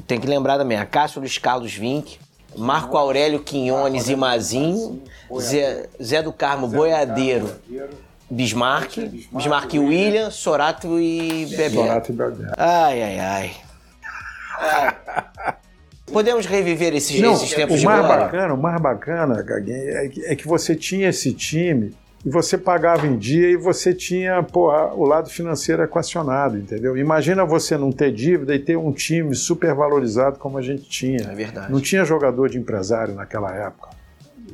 Tem 0.07 0.21
que 0.21 0.27
lembrar 0.27 0.59
também, 0.59 0.79
a 0.79 0.87
Cássio 0.87 1.21
dos 1.21 1.37
Carlos 1.39 1.75
Vink, 1.75 2.19
Marco 2.57 2.97
Aurélio 2.97 3.41
Quinhones 3.41 4.09
e 4.09 4.17
Mazinho, 4.17 5.03
Zé, 5.39 5.89
Zé 6.03 6.23
do 6.23 6.33
Carmo 6.33 6.69
Boiadeiro, 6.69 7.51
Bismarck, 8.31 8.97
Bismarck 9.33 9.75
e 9.75 9.79
William, 9.79 10.31
Sorato 10.31 10.99
e 10.99 11.47
Bebê. 11.47 11.71
Sorato 11.71 12.11
e 12.11 12.15
Bebê. 12.15 12.45
Ai, 12.57 13.03
ai, 13.03 13.19
ai. 13.21 13.51
Podemos 16.13 16.47
reviver 16.47 16.95
esses, 16.95 17.21
Não, 17.21 17.35
esses 17.35 17.53
tempos 17.53 17.77
o 17.77 17.79
de 17.81 17.85
mais 17.85 18.01
glória? 18.01 18.25
bacana, 18.25 18.55
O 18.55 18.59
mais 18.59 18.81
bacana, 18.81 19.43
Gaguinho, 19.43 19.97
é 19.97 20.09
que, 20.09 20.25
é 20.27 20.37
que 20.37 20.47
você 20.47 20.75
tinha 20.75 21.09
esse 21.09 21.33
time 21.33 21.95
e 22.25 22.31
você 22.31 22.57
pagava 22.57 23.07
em 23.07 23.17
dia 23.17 23.49
e 23.51 23.57
você 23.57 23.93
tinha 23.93 24.43
pô, 24.43 24.71
o 24.95 25.05
lado 25.05 25.29
financeiro 25.29 25.83
equacionado, 25.83 26.57
entendeu? 26.59 26.97
Imagina 26.97 27.45
você 27.45 27.77
não 27.77 27.91
ter 27.91 28.13
dívida 28.13 28.55
e 28.55 28.59
ter 28.59 28.77
um 28.77 28.93
time 28.93 29.35
super 29.35 29.75
valorizado 29.75 30.39
como 30.39 30.59
a 30.59 30.63
gente 30.63 30.89
tinha. 30.89 31.23
É 31.31 31.35
verdade. 31.35 31.73
Não 31.73 31.81
tinha 31.81 32.05
jogador 32.05 32.49
de 32.49 32.59
empresário 32.59 33.15
naquela 33.15 33.55
época. 33.55 33.91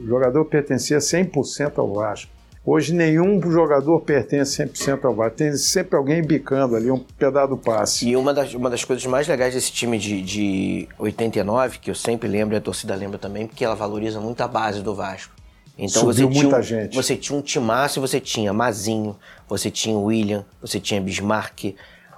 O 0.00 0.06
jogador 0.06 0.44
pertencia 0.46 0.98
100% 0.98 1.78
ao 1.78 1.92
Vasco. 1.94 2.30
Hoje 2.64 2.94
nenhum 2.94 3.40
jogador 3.50 4.00
pertence 4.02 4.62
100% 4.62 5.04
ao 5.04 5.14
Vasco. 5.14 5.36
Tem 5.36 5.52
sempre 5.56 5.96
alguém 5.96 6.22
bicando 6.22 6.76
ali 6.76 6.92
um 6.92 6.98
pedaço 6.98 7.48
do 7.48 7.56
passe. 7.56 8.08
E 8.08 8.16
uma 8.16 8.32
das, 8.32 8.54
uma 8.54 8.70
das 8.70 8.84
coisas 8.84 9.04
mais 9.04 9.26
legais 9.26 9.52
desse 9.52 9.72
time 9.72 9.98
de, 9.98 10.22
de 10.22 10.88
89, 10.96 11.78
que 11.80 11.90
eu 11.90 11.94
sempre 11.94 12.28
lembro 12.28 12.54
e 12.54 12.58
a 12.58 12.60
torcida 12.60 12.94
lembra 12.94 13.18
também, 13.18 13.48
porque 13.48 13.64
ela 13.64 13.74
valoriza 13.74 14.20
muito 14.20 14.40
a 14.42 14.46
base 14.48 14.80
do 14.80 14.94
Vasco. 14.94 15.32
Então 15.76 16.02
Subiu 16.02 16.28
você 16.28 16.32
tinha, 16.32 16.42
muita 16.42 16.58
um- 16.58 16.62
gente. 16.62 16.94
você 16.94 17.16
tinha 17.16 17.36
um 17.36 17.42
timaço, 17.42 18.00
você 18.00 18.20
tinha 18.20 18.52
Mazinho, 18.52 19.16
você 19.48 19.68
tinha 19.68 19.98
William, 19.98 20.44
você 20.60 20.78
tinha 20.78 21.00
Bismarck, 21.00 21.74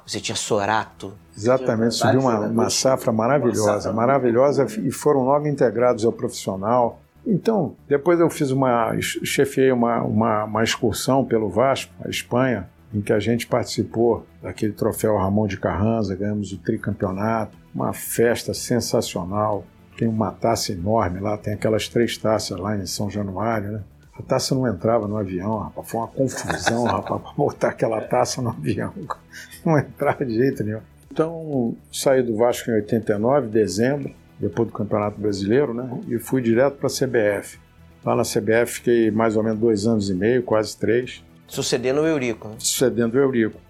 você 0.06 0.20
tinha 0.20 0.36
Sorato. 0.36 1.14
Exatamente, 1.34 1.94
subiu 1.94 2.20
uma, 2.20 2.40
uma 2.40 2.68
safra 2.70 3.10
maravilhosa, 3.12 3.92
maravilhosa 3.94 4.66
e 4.82 4.90
foram 4.90 5.20
logo 5.24 5.46
integrados 5.48 6.04
ao 6.04 6.12
profissional. 6.12 7.00
Então, 7.26 7.74
depois 7.88 8.20
eu 8.20 8.28
fiz 8.28 8.50
uma, 8.50 8.94
chefiei 9.00 9.72
uma, 9.72 10.02
uma, 10.02 10.44
uma 10.44 10.62
excursão 10.62 11.24
pelo 11.24 11.48
Vasco, 11.48 11.92
a 12.04 12.08
Espanha, 12.08 12.68
em 12.92 13.00
que 13.00 13.12
a 13.12 13.18
gente 13.18 13.46
participou 13.46 14.26
daquele 14.42 14.72
troféu 14.72 15.16
Ramon 15.16 15.46
de 15.46 15.58
Carranza, 15.58 16.14
ganhamos 16.14 16.52
o 16.52 16.58
tricampeonato, 16.58 17.56
uma 17.74 17.92
festa 17.92 18.54
sensacional. 18.54 19.64
Tem 19.96 20.06
uma 20.06 20.30
taça 20.30 20.72
enorme 20.72 21.20
lá, 21.20 21.36
tem 21.36 21.54
aquelas 21.54 21.88
três 21.88 22.16
taças 22.16 22.58
lá 22.58 22.76
em 22.76 22.86
São 22.86 23.10
Januário, 23.10 23.72
né? 23.72 23.82
A 24.16 24.22
taça 24.22 24.54
não 24.54 24.66
entrava 24.68 25.08
no 25.08 25.16
avião, 25.16 25.58
rapaz. 25.58 25.88
Foi 25.88 26.00
uma 26.00 26.08
confusão, 26.08 26.84
rapaz, 26.86 27.20
para 27.20 27.32
botar 27.32 27.68
aquela 27.68 28.00
taça 28.00 28.40
no 28.40 28.50
avião. 28.50 28.92
Não 29.64 29.76
entrava 29.78 30.24
de 30.24 30.34
jeito 30.34 30.62
nenhum. 30.62 30.80
Então, 31.10 31.76
saí 31.92 32.22
do 32.22 32.36
Vasco 32.36 32.70
em 32.70 32.74
89, 32.74 33.48
dezembro, 33.48 34.12
depois 34.38 34.68
do 34.68 34.74
Campeonato 34.74 35.20
Brasileiro, 35.20 35.72
né? 35.74 36.00
E 36.08 36.18
fui 36.18 36.42
direto 36.42 36.76
para 36.76 36.86
a 36.86 36.90
CBF. 36.90 37.58
Lá 38.04 38.14
na 38.14 38.22
CBF 38.22 38.74
fiquei 38.74 39.10
mais 39.10 39.36
ou 39.36 39.42
menos 39.42 39.58
dois 39.58 39.86
anos 39.86 40.10
e 40.10 40.14
meio, 40.14 40.42
quase 40.42 40.76
três, 40.76 41.24
Sucedendo 41.46 42.00
o 42.00 42.06
Eurico. 42.06 42.48
né? 42.48 42.54
sucedendo 42.58 43.14
o 43.14 43.18
Eurico. 43.18 43.60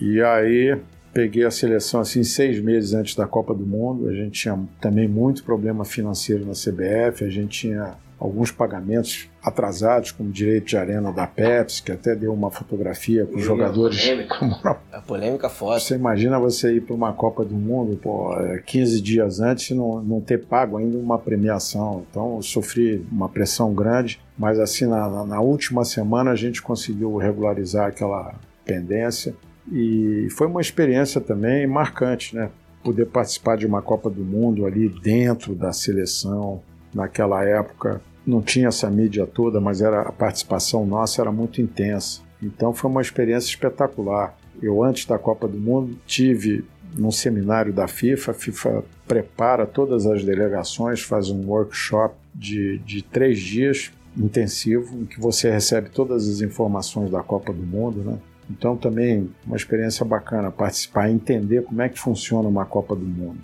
E 0.00 0.20
aí 0.22 0.76
peguei 1.12 1.44
a 1.44 1.50
seleção 1.50 2.00
assim 2.00 2.24
seis 2.24 2.60
meses 2.60 2.94
antes 2.94 3.14
da 3.14 3.26
Copa 3.26 3.54
do 3.54 3.66
Mundo. 3.66 4.08
A 4.08 4.12
gente 4.14 4.40
tinha 4.42 4.58
também 4.80 5.06
muito 5.06 5.44
problema 5.44 5.84
financeiro 5.84 6.44
na 6.44 6.52
CBF. 6.52 7.24
A 7.24 7.28
gente 7.30 7.60
tinha 7.60 7.94
alguns 8.24 8.50
pagamentos 8.50 9.28
atrasados, 9.42 10.10
como 10.10 10.30
direito 10.32 10.66
de 10.68 10.76
arena 10.78 11.12
da 11.12 11.26
Pepsi, 11.26 11.82
que 11.82 11.92
até 11.92 12.16
deu 12.16 12.32
uma 12.32 12.50
fotografia 12.50 13.26
com 13.26 13.36
os 13.36 13.42
jogadores. 13.44 14.00
como 14.38 14.54
A 14.90 15.00
polêmica 15.02 15.48
foto. 15.50 15.80
você 15.80 15.94
imagina 15.94 16.38
você 16.40 16.72
ir 16.74 16.80
para 16.80 16.94
uma 16.94 17.12
Copa 17.12 17.44
do 17.44 17.54
Mundo 17.54 17.96
pô, 17.98 18.34
é, 18.40 18.58
15 18.64 19.00
dias 19.02 19.40
antes 19.40 19.70
e 19.70 19.74
não, 19.74 20.02
não 20.02 20.20
ter 20.20 20.44
pago 20.46 20.78
ainda 20.78 20.96
uma 20.96 21.18
premiação. 21.18 22.04
Então 22.10 22.36
eu 22.36 22.42
sofri 22.42 23.04
uma 23.12 23.28
pressão 23.28 23.74
grande, 23.74 24.18
mas 24.38 24.58
assim 24.58 24.86
na- 24.86 25.24
na 25.26 25.40
última 25.40 25.84
semana 25.84 26.30
a 26.30 26.36
gente 26.36 26.62
conseguiu 26.62 27.16
regularizar 27.16 27.88
aquela 27.88 28.34
pendência 28.64 29.34
e 29.70 30.28
foi 30.30 30.46
uma 30.46 30.60
experiência 30.62 31.20
também 31.20 31.66
marcante, 31.66 32.34
né? 32.34 32.48
Poder 32.82 33.06
participar 33.06 33.56
de 33.56 33.66
uma 33.66 33.80
Copa 33.82 34.08
do 34.10 34.22
Mundo 34.24 34.64
ali 34.66 34.88
dentro 34.88 35.54
da 35.54 35.72
seleção 35.72 36.62
naquela 36.94 37.42
época 37.44 38.00
não 38.26 38.40
tinha 38.42 38.68
essa 38.68 38.90
mídia 38.90 39.26
toda, 39.26 39.60
mas 39.60 39.80
era 39.80 40.02
a 40.02 40.12
participação 40.12 40.86
nossa 40.86 41.20
era 41.20 41.30
muito 41.32 41.60
intensa. 41.60 42.20
Então 42.42 42.72
foi 42.72 42.90
uma 42.90 43.02
experiência 43.02 43.48
espetacular. 43.48 44.36
Eu 44.62 44.82
antes 44.82 45.06
da 45.06 45.18
Copa 45.18 45.46
do 45.48 45.58
Mundo 45.58 45.98
tive 46.06 46.64
num 46.96 47.10
seminário 47.10 47.72
da 47.72 47.88
FIFA, 47.88 48.30
a 48.30 48.34
FIFA 48.34 48.84
prepara 49.06 49.66
todas 49.66 50.06
as 50.06 50.24
delegações, 50.24 51.00
faz 51.02 51.28
um 51.28 51.46
workshop 51.46 52.14
de, 52.34 52.78
de 52.78 53.02
três 53.02 53.40
dias 53.40 53.90
intensivo, 54.16 54.96
em 55.00 55.04
que 55.04 55.20
você 55.20 55.50
recebe 55.50 55.90
todas 55.90 56.28
as 56.28 56.40
informações 56.40 57.10
da 57.10 57.22
Copa 57.22 57.52
do 57.52 57.62
Mundo, 57.62 57.98
né? 58.04 58.18
Então 58.48 58.76
também 58.76 59.28
uma 59.46 59.56
experiência 59.56 60.04
bacana 60.04 60.50
participar 60.50 61.10
entender 61.10 61.62
como 61.64 61.82
é 61.82 61.88
que 61.88 61.98
funciona 61.98 62.48
uma 62.48 62.64
Copa 62.64 62.94
do 62.94 63.04
Mundo. 63.04 63.38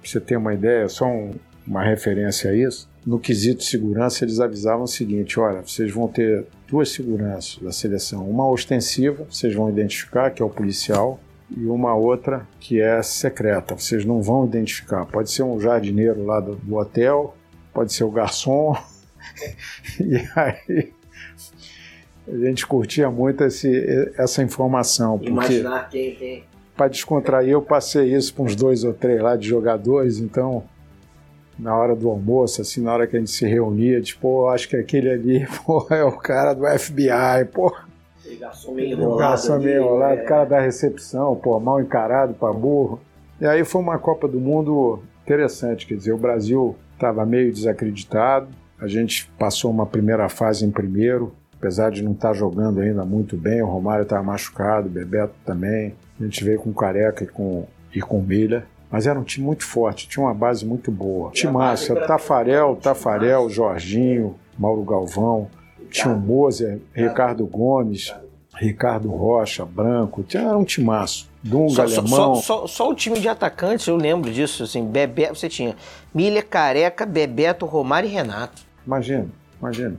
Pra 0.00 0.10
você 0.10 0.20
ter 0.20 0.36
uma 0.36 0.54
ideia, 0.54 0.88
só 0.88 1.06
um- 1.06 1.32
uma 1.66 1.82
referência 1.82 2.50
a 2.50 2.54
isso, 2.54 2.88
no 3.06 3.18
quesito 3.18 3.62
segurança 3.62 4.24
eles 4.24 4.40
avisavam 4.40 4.84
o 4.84 4.88
seguinte, 4.88 5.38
olha, 5.38 5.60
vocês 5.60 5.92
vão 5.92 6.08
ter 6.08 6.46
duas 6.66 6.88
seguranças 6.90 7.58
da 7.58 7.70
seleção, 7.70 8.28
uma 8.28 8.48
ostensiva, 8.48 9.26
vocês 9.28 9.54
vão 9.54 9.68
identificar, 9.68 10.30
que 10.30 10.42
é 10.42 10.44
o 10.44 10.50
policial, 10.50 11.20
e 11.54 11.66
uma 11.66 11.94
outra 11.94 12.48
que 12.58 12.80
é 12.80 13.02
secreta, 13.02 13.74
vocês 13.74 14.04
não 14.04 14.22
vão 14.22 14.46
identificar. 14.46 15.04
Pode 15.04 15.30
ser 15.30 15.42
um 15.42 15.60
jardineiro 15.60 16.24
lá 16.24 16.40
do, 16.40 16.56
do 16.56 16.76
hotel, 16.76 17.36
pode 17.72 17.92
ser 17.92 18.04
o 18.04 18.10
garçom, 18.10 18.74
e 20.00 20.16
aí 20.34 20.92
a 22.26 22.46
gente 22.46 22.66
curtia 22.66 23.10
muito 23.10 23.44
esse, 23.44 24.12
essa 24.16 24.42
informação, 24.42 25.18
porque 25.18 25.62
quem, 25.90 26.14
quem. 26.14 26.44
para 26.74 26.88
descontrair, 26.88 27.50
eu 27.50 27.60
passei 27.60 28.14
isso 28.14 28.32
para 28.32 28.44
uns 28.44 28.56
dois 28.56 28.82
ou 28.82 28.94
três 28.94 29.20
lá 29.20 29.36
de 29.36 29.46
jogadores, 29.46 30.18
então 30.18 30.64
na 31.58 31.76
hora 31.76 31.94
do 31.94 32.08
almoço, 32.08 32.60
assim, 32.60 32.82
na 32.82 32.92
hora 32.92 33.06
que 33.06 33.16
a 33.16 33.18
gente 33.18 33.30
se 33.30 33.46
reunia, 33.46 34.00
tipo, 34.00 34.22
pô, 34.22 34.48
acho 34.48 34.68
que 34.68 34.76
aquele 34.76 35.10
ali, 35.10 35.46
pô, 35.64 35.86
é 35.90 36.04
o 36.04 36.12
cara 36.12 36.52
do 36.54 36.66
FBI, 36.66 37.44
pô, 37.52 37.72
Garçom 38.40 38.74
meio 38.74 38.96
o 38.96 39.00
enrolado. 39.00 39.18
garçom 39.18 39.58
meio 39.58 39.82
enrolado, 39.82 40.20
é. 40.20 40.24
cara 40.24 40.44
da 40.44 40.60
recepção, 40.60 41.34
pô, 41.36 41.58
mal 41.60 41.80
encarado 41.80 42.34
para 42.34 42.52
burro. 42.52 43.00
E 43.40 43.46
aí 43.46 43.64
foi 43.64 43.80
uma 43.80 43.98
Copa 43.98 44.28
do 44.28 44.40
Mundo 44.40 45.02
interessante, 45.22 45.86
quer 45.86 45.94
dizer, 45.94 46.12
o 46.12 46.18
Brasil 46.18 46.76
estava 46.94 47.24
meio 47.24 47.52
desacreditado, 47.52 48.48
a 48.78 48.86
gente 48.86 49.30
passou 49.38 49.70
uma 49.70 49.86
primeira 49.86 50.28
fase 50.28 50.64
em 50.64 50.70
primeiro, 50.70 51.32
apesar 51.56 51.90
de 51.90 52.02
não 52.02 52.12
estar 52.12 52.34
jogando 52.34 52.80
ainda 52.80 53.04
muito 53.04 53.36
bem, 53.36 53.62
o 53.62 53.66
Romário 53.66 54.02
estava 54.02 54.22
machucado, 54.22 54.88
o 54.88 54.90
Bebeto 54.90 55.34
também, 55.44 55.94
a 56.20 56.24
gente 56.24 56.44
veio 56.44 56.60
com 56.60 56.70
o 56.70 56.74
Careca 56.74 57.24
e 57.24 57.26
com, 57.26 57.66
e 57.94 58.00
com 58.00 58.18
o 58.18 58.22
Milha, 58.22 58.64
mas 58.94 59.08
era 59.08 59.18
um 59.18 59.24
time 59.24 59.44
muito 59.44 59.64
forte, 59.64 60.08
tinha 60.08 60.24
uma 60.24 60.32
base 60.32 60.64
muito 60.64 60.88
boa. 60.92 61.32
Timácio, 61.32 61.96
Tafarel, 62.06 62.76
Tafarel, 62.80 63.50
Jorginho, 63.50 64.36
Mauro 64.56 64.84
Galvão, 64.84 65.48
tinha 65.90 66.14
o 66.14 66.16
Moser, 66.16 66.78
Ricardo 66.92 67.44
Gomes, 67.44 68.14
Ricardo 68.54 69.10
Rocha, 69.10 69.64
Branco, 69.64 70.22
tinha 70.22 70.44
era 70.44 70.56
um 70.56 70.62
timaço. 70.62 71.28
Dunga, 71.42 71.70
Só, 71.74 71.88
só, 71.88 72.00
alemão. 72.00 72.34
só, 72.36 72.40
só- 72.60 72.66
só 72.68 72.90
o 72.90 72.94
time 72.94 73.18
de 73.18 73.28
atacantes, 73.28 73.88
eu 73.88 73.96
lembro 73.96 74.30
disso, 74.30 74.62
assim, 74.62 74.86
Bebeto, 74.86 75.34
você 75.34 75.48
tinha 75.48 75.74
Milha, 76.14 76.40
Careca, 76.40 77.04
Bebeto, 77.04 77.66
Romário 77.66 78.08
e 78.08 78.12
Renato. 78.12 78.62
Imagina, 78.86 79.26
imagina. 79.60 79.96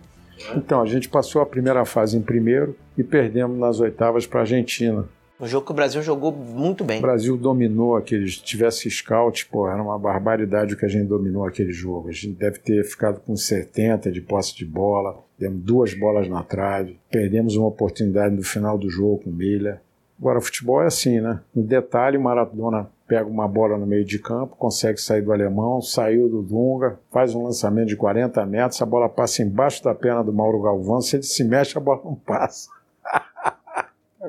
Então, 0.56 0.82
a 0.82 0.86
gente 0.86 1.10
passou 1.10 1.42
a 1.42 1.46
primeira 1.46 1.84
fase 1.84 2.18
em 2.18 2.22
primeiro 2.22 2.78
e 2.98 3.04
perdemos 3.04 3.60
nas 3.60 3.82
oitavas 3.82 4.26
para 4.26 4.40
a 4.40 4.44
Argentina. 4.44 5.04
Um 5.40 5.46
jogo 5.48 5.66
que 5.66 5.72
o 5.74 5.76
Brasil 5.76 6.02
jogou 6.02 6.32
muito 6.32 6.84
bem. 6.84 7.00
O 7.00 7.02
Brasil 7.02 7.36
dominou 7.36 7.98
aqueles. 7.98 8.38
Tivesse 8.38 8.90
scout, 8.90 9.48
pô, 9.48 9.68
era 9.68 9.82
uma 9.82 10.00
barbaridade 10.00 10.74
o 10.74 10.78
que 10.78 10.86
a 10.86 10.90
gente 10.90 11.08
dominou 11.08 11.46
aquele 11.46 11.74
jogo. 11.74 12.08
A 12.08 12.12
gente 12.12 12.34
deve 12.34 12.60
ter 12.60 12.84
ficado 12.86 13.20
com 13.20 13.36
70 13.36 14.12
de 14.12 14.22
posse 14.22 14.56
de 14.56 14.66
bola, 14.66 15.18
demos 15.38 15.62
duas 15.62 15.94
bolas 15.94 16.30
na 16.30 16.42
trave, 16.42 16.98
perdemos 17.12 17.58
uma 17.58 17.68
oportunidade 17.68 18.34
no 18.34 18.44
final 18.44 18.78
do 18.78 18.90
jogo 18.90 19.24
com 19.24 19.30
milha. 19.30 19.82
Agora, 20.18 20.40
futebol 20.40 20.82
é 20.82 20.86
assim, 20.86 21.20
né? 21.20 21.42
No 21.54 21.62
detalhe, 21.64 22.18
o 22.18 22.22
Maradona 22.22 22.90
pega 23.06 23.28
uma 23.28 23.48
bola 23.48 23.78
no 23.78 23.86
meio 23.86 24.06
de 24.06 24.18
campo, 24.18 24.56
consegue 24.56 25.00
sair 25.00 25.22
do 25.22 25.34
alemão, 25.34 25.82
saiu 25.82 26.30
do 26.30 26.42
Dunga, 26.42 26.98
faz 27.12 27.36
um 27.36 27.44
lançamento 27.44 27.90
de 27.90 27.98
40 27.98 28.46
metros, 28.46 28.82
a 28.82 28.86
bola 28.86 29.10
passa 29.10 29.44
embaixo 29.44 29.84
da 29.84 29.94
perna 29.94 30.24
do 30.24 30.32
Mauro 30.32 30.62
Galvão, 30.62 31.02
se 31.02 31.18
ele 31.18 31.24
se 31.24 31.44
mexe, 31.44 31.78
a 31.78 31.82
bola 31.82 32.02
não 32.06 32.16
passa. 32.16 32.70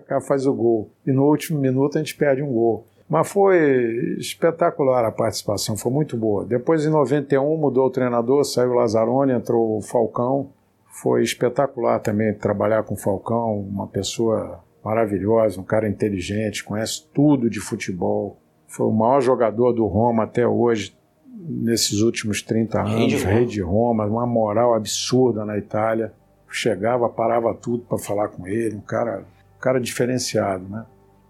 Cara 0.02 0.20
faz 0.20 0.46
o 0.46 0.54
gol. 0.54 0.90
E 1.06 1.12
no 1.12 1.24
último 1.24 1.58
minuto 1.58 1.96
a 1.96 1.98
gente 1.98 2.16
perde 2.16 2.42
um 2.42 2.52
gol. 2.52 2.86
Mas 3.08 3.30
foi 3.30 4.16
espetacular 4.18 5.04
a 5.04 5.12
participação, 5.12 5.76
foi 5.76 5.92
muito 5.92 6.16
boa. 6.16 6.44
Depois, 6.44 6.84
em 6.84 6.90
91, 6.90 7.56
mudou 7.56 7.86
o 7.86 7.90
treinador, 7.90 8.44
saiu 8.44 8.70
o 8.70 8.74
Lazzaroni, 8.74 9.32
entrou 9.32 9.78
o 9.78 9.80
Falcão. 9.80 10.50
Foi 10.88 11.22
espetacular 11.22 12.00
também 12.00 12.34
trabalhar 12.34 12.82
com 12.82 12.94
o 12.94 12.98
Falcão, 12.98 13.60
uma 13.60 13.86
pessoa 13.86 14.60
maravilhosa, 14.82 15.60
um 15.60 15.64
cara 15.64 15.88
inteligente, 15.88 16.64
conhece 16.64 17.06
tudo 17.12 17.50
de 17.50 17.60
futebol. 17.60 18.38
Foi 18.66 18.86
o 18.86 18.92
maior 18.92 19.20
jogador 19.20 19.72
do 19.72 19.86
Roma 19.86 20.24
até 20.24 20.46
hoje, 20.46 20.96
nesses 21.36 22.00
últimos 22.00 22.42
30 22.42 22.80
anos, 22.80 22.94
rei 22.94 23.06
de, 23.08 23.16
rei 23.16 23.46
de 23.46 23.60
Roma, 23.60 24.06
uma 24.06 24.26
moral 24.26 24.74
absurda 24.74 25.44
na 25.44 25.58
Itália. 25.58 26.12
Chegava, 26.48 27.08
parava 27.08 27.52
tudo 27.54 27.84
para 27.84 27.98
falar 27.98 28.28
com 28.28 28.46
ele, 28.46 28.76
um 28.76 28.80
cara, 28.80 29.24
cara 29.60 29.80
diferenciado, 29.80 30.68
né? 30.68 30.84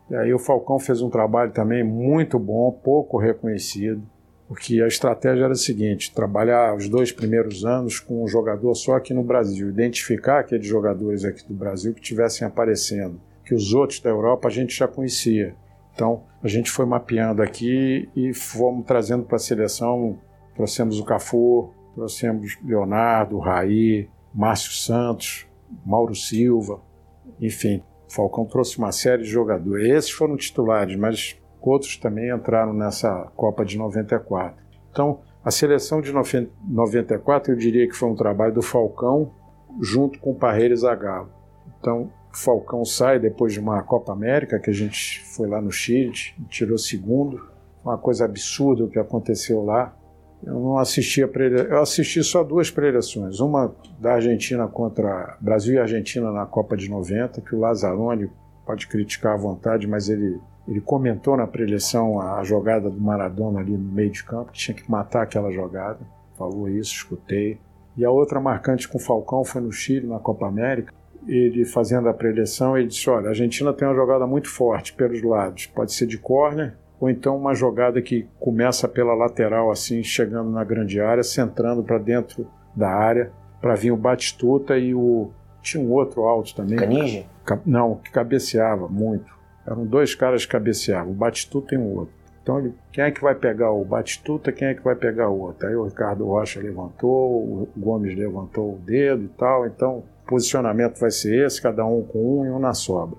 E 0.08 0.14
aí 0.14 0.32
o 0.32 0.38
Falcão 0.38 0.78
fez 0.78 1.02
um 1.02 1.10
trabalho 1.10 1.50
também 1.50 1.82
muito 1.82 2.38
bom, 2.38 2.70
pouco 2.70 3.18
reconhecido, 3.18 4.02
porque 4.46 4.80
a 4.80 4.86
estratégia 4.86 5.44
era 5.44 5.52
a 5.52 5.56
seguinte: 5.56 6.14
trabalhar 6.14 6.76
os 6.76 6.88
dois 6.88 7.10
primeiros 7.10 7.64
anos 7.64 7.98
com 7.98 8.22
um 8.22 8.28
jogador 8.28 8.74
só 8.74 8.94
aqui 8.96 9.12
no 9.12 9.24
Brasil, 9.24 9.68
identificar 9.68 10.40
aqueles 10.40 10.66
jogadores 10.66 11.24
aqui 11.24 11.46
do 11.46 11.54
Brasil 11.54 11.92
que 11.92 12.00
estivessem 12.00 12.46
aparecendo, 12.46 13.20
que 13.44 13.54
os 13.54 13.74
outros 13.74 14.00
da 14.00 14.10
Europa 14.10 14.48
a 14.48 14.50
gente 14.50 14.76
já 14.76 14.86
conhecia. 14.86 15.54
Então 15.92 16.24
a 16.42 16.48
gente 16.48 16.70
foi 16.70 16.86
mapeando 16.86 17.42
aqui 17.42 18.08
e 18.14 18.32
fomos 18.32 18.86
trazendo 18.86 19.24
para 19.24 19.36
a 19.36 19.40
seleção. 19.40 20.18
Trouxemos 20.54 21.00
o 21.00 21.04
Cafu, 21.04 21.70
trouxemos 21.94 22.56
Leonardo, 22.64 23.38
Raí, 23.38 24.08
Márcio 24.32 24.72
Santos, 24.72 25.46
Mauro 25.84 26.14
Silva, 26.14 26.80
enfim. 27.40 27.82
Falcão 28.08 28.44
trouxe 28.44 28.78
uma 28.78 28.92
série 28.92 29.22
de 29.22 29.28
jogadores. 29.28 29.88
Esses 29.88 30.10
foram 30.10 30.36
titulares, 30.36 30.96
mas 30.96 31.36
outros 31.60 31.96
também 31.96 32.30
entraram 32.30 32.72
nessa 32.72 33.30
Copa 33.34 33.64
de 33.64 33.76
94. 33.76 34.56
Então, 34.90 35.20
a 35.44 35.50
seleção 35.50 36.00
de 36.00 36.12
94, 36.12 37.52
eu 37.52 37.56
diria 37.56 37.86
que 37.86 37.94
foi 37.94 38.08
um 38.08 38.16
trabalho 38.16 38.54
do 38.54 38.62
Falcão 38.62 39.32
junto 39.80 40.18
com 40.18 40.30
o 40.30 40.34
Parreira 40.34 40.74
e 40.74 40.76
Zagallo. 40.76 41.28
Então, 41.78 42.10
o 42.32 42.36
Falcão 42.36 42.84
sai 42.84 43.18
depois 43.18 43.52
de 43.52 43.60
uma 43.60 43.82
Copa 43.82 44.12
América, 44.12 44.58
que 44.58 44.70
a 44.70 44.72
gente 44.72 45.22
foi 45.34 45.48
lá 45.48 45.60
no 45.60 45.70
Chile, 45.70 46.12
tirou 46.48 46.78
segundo. 46.78 47.48
Uma 47.84 47.98
coisa 47.98 48.24
absurda 48.24 48.84
o 48.84 48.88
que 48.88 48.98
aconteceu 48.98 49.62
lá. 49.64 49.96
Eu 50.44 50.54
não 50.54 50.78
assisti 50.78 51.22
a 51.22 51.28
prele... 51.28 51.60
eu 51.60 51.80
assisti 51.80 52.22
só 52.22 52.44
duas 52.44 52.70
preleções, 52.70 53.40
uma 53.40 53.74
da 53.98 54.14
Argentina 54.14 54.66
contra 54.68 55.36
Brasil 55.40 55.74
e 55.74 55.78
Argentina 55.78 56.30
na 56.30 56.46
Copa 56.46 56.76
de 56.76 56.88
90, 56.88 57.40
que 57.40 57.54
o 57.54 57.60
Lazzaroni 57.60 58.30
pode 58.64 58.86
criticar 58.86 59.34
à 59.34 59.36
vontade, 59.36 59.86
mas 59.86 60.08
ele 60.08 60.38
ele 60.68 60.80
comentou 60.80 61.36
na 61.36 61.46
preleção 61.46 62.20
a 62.20 62.42
jogada 62.42 62.90
do 62.90 63.00
Maradona 63.00 63.60
ali 63.60 63.72
no 63.72 63.92
meio 63.92 64.10
de 64.10 64.24
campo, 64.24 64.50
que 64.50 64.58
tinha 64.58 64.74
que 64.74 64.90
matar 64.90 65.22
aquela 65.22 65.50
jogada. 65.50 66.00
Falou 66.36 66.68
isso, 66.68 66.92
escutei. 66.92 67.58
E 67.96 68.04
a 68.04 68.10
outra 68.10 68.40
marcante 68.40 68.88
com 68.88 68.98
o 68.98 69.00
Falcão 69.00 69.44
foi 69.44 69.60
no 69.60 69.70
Chile, 69.70 70.06
na 70.06 70.18
Copa 70.18 70.46
América. 70.46 70.92
Ele 71.26 71.64
fazendo 71.64 72.08
a 72.08 72.14
preleção, 72.14 72.76
ele 72.76 72.88
disse: 72.88 73.08
Olha, 73.08 73.26
a 73.26 73.28
Argentina 73.30 73.72
tem 73.72 73.86
uma 73.86 73.94
jogada 73.94 74.26
muito 74.26 74.48
forte 74.48 74.92
pelos 74.92 75.22
lados. 75.22 75.66
Pode 75.66 75.92
ser 75.92 76.06
de 76.06 76.18
córner, 76.18 76.76
ou 77.00 77.10
então 77.10 77.36
uma 77.36 77.54
jogada 77.54 78.00
que 78.00 78.26
começa 78.40 78.88
pela 78.88 79.14
lateral, 79.14 79.70
assim, 79.70 80.02
chegando 80.02 80.50
na 80.50 80.64
grande 80.64 81.00
área, 81.00 81.22
centrando 81.22 81.82
para 81.82 81.98
dentro 81.98 82.46
da 82.74 82.88
área, 82.88 83.30
para 83.60 83.74
vir 83.74 83.90
o 83.90 83.96
Batistuta 83.96 84.78
e 84.78 84.94
o. 84.94 85.30
Tinha 85.60 85.82
um 85.82 85.90
outro 85.90 86.22
alto 86.22 86.54
também. 86.54 86.78
Canige? 86.78 87.26
Não, 87.64 87.96
que 87.96 88.10
cabeceava 88.10 88.88
muito. 88.88 89.34
Eram 89.66 89.84
dois 89.84 90.14
caras 90.14 90.46
que 90.46 90.52
cabeceavam, 90.52 91.10
o 91.10 91.14
Batistuta 91.14 91.74
e 91.74 91.78
um 91.78 91.96
outro. 91.96 92.14
Então, 92.42 92.60
ele, 92.60 92.72
quem 92.92 93.02
é 93.02 93.10
que 93.10 93.20
vai 93.20 93.34
pegar 93.34 93.72
o 93.72 93.84
Batistuta, 93.84 94.52
quem 94.52 94.68
é 94.68 94.74
que 94.74 94.82
vai 94.82 94.94
pegar 94.94 95.28
o 95.28 95.40
outro? 95.40 95.66
Aí 95.66 95.74
o 95.74 95.84
Ricardo 95.84 96.24
Rocha 96.24 96.60
levantou, 96.60 97.10
o 97.42 97.68
Gomes 97.76 98.16
levantou 98.16 98.74
o 98.74 98.78
dedo 98.78 99.24
e 99.24 99.28
tal. 99.28 99.66
Então, 99.66 100.04
o 100.24 100.28
posicionamento 100.28 101.00
vai 101.00 101.10
ser 101.10 101.44
esse, 101.44 101.60
cada 101.60 101.84
um 101.84 102.02
com 102.02 102.42
um 102.42 102.46
e 102.46 102.50
um 102.50 102.60
na 102.60 102.72
sobra. 102.72 103.18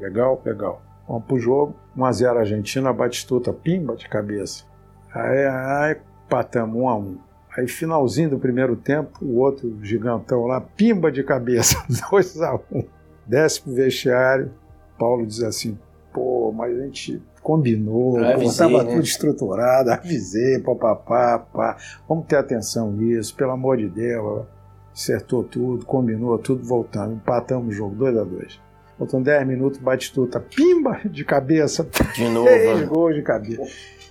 Legal? 0.00 0.42
Legal. 0.44 0.82
Vamos 1.06 1.24
pro 1.24 1.38
jogo. 1.38 1.74
1x0 1.96 2.38
Argentina, 2.38 2.92
Batistuta, 2.92 3.52
pimba 3.52 3.96
de 3.96 4.08
cabeça. 4.08 4.64
Aí, 5.12 5.46
aí 5.46 5.96
patamos 6.28 6.76
1 6.76 6.88
a 6.88 6.96
1 6.96 7.18
Aí, 7.56 7.68
finalzinho 7.68 8.30
do 8.30 8.38
primeiro 8.38 8.74
tempo, 8.74 9.24
o 9.24 9.38
outro 9.38 9.78
gigantão 9.80 10.44
lá, 10.44 10.60
pimba 10.60 11.12
de 11.12 11.22
cabeça, 11.22 11.84
2 12.10 12.42
a 12.42 12.54
1 12.54 12.84
Desce 13.24 13.62
pro 13.62 13.72
vestiário, 13.72 14.50
Paulo 14.98 15.24
diz 15.24 15.40
assim: 15.42 15.78
pô, 16.12 16.52
mas 16.52 16.76
a 16.76 16.82
gente 16.82 17.22
combinou, 17.42 18.20
estava 18.42 18.82
né? 18.82 18.94
tudo 18.94 19.04
estruturado, 19.04 19.90
avisei, 19.90 20.58
papapá, 20.58 21.38
pá, 21.38 21.76
vamos 22.08 22.26
ter 22.26 22.36
atenção 22.36 22.90
nisso, 22.90 23.34
pelo 23.36 23.52
amor 23.52 23.76
de 23.76 23.88
Deus. 23.88 24.46
Acertou 24.92 25.42
tudo, 25.42 25.84
combinou 25.84 26.38
tudo, 26.38 26.62
voltamos, 26.64 27.16
empatamos 27.16 27.68
o 27.68 27.72
jogo, 27.72 27.94
2 27.96 28.16
a 28.16 28.24
2 28.24 28.63
Faltam 28.98 29.22
10 29.22 29.46
minutos, 29.46 29.78
bate 29.80 30.12
tudo, 30.12 30.40
pimba 30.40 31.00
de 31.04 31.24
cabeça. 31.24 31.88
De 32.14 32.28
novo. 32.28 32.46
Três 32.46 32.80
né? 32.80 32.86
gols 32.86 33.14
de 33.14 33.22
cabeça. 33.22 33.62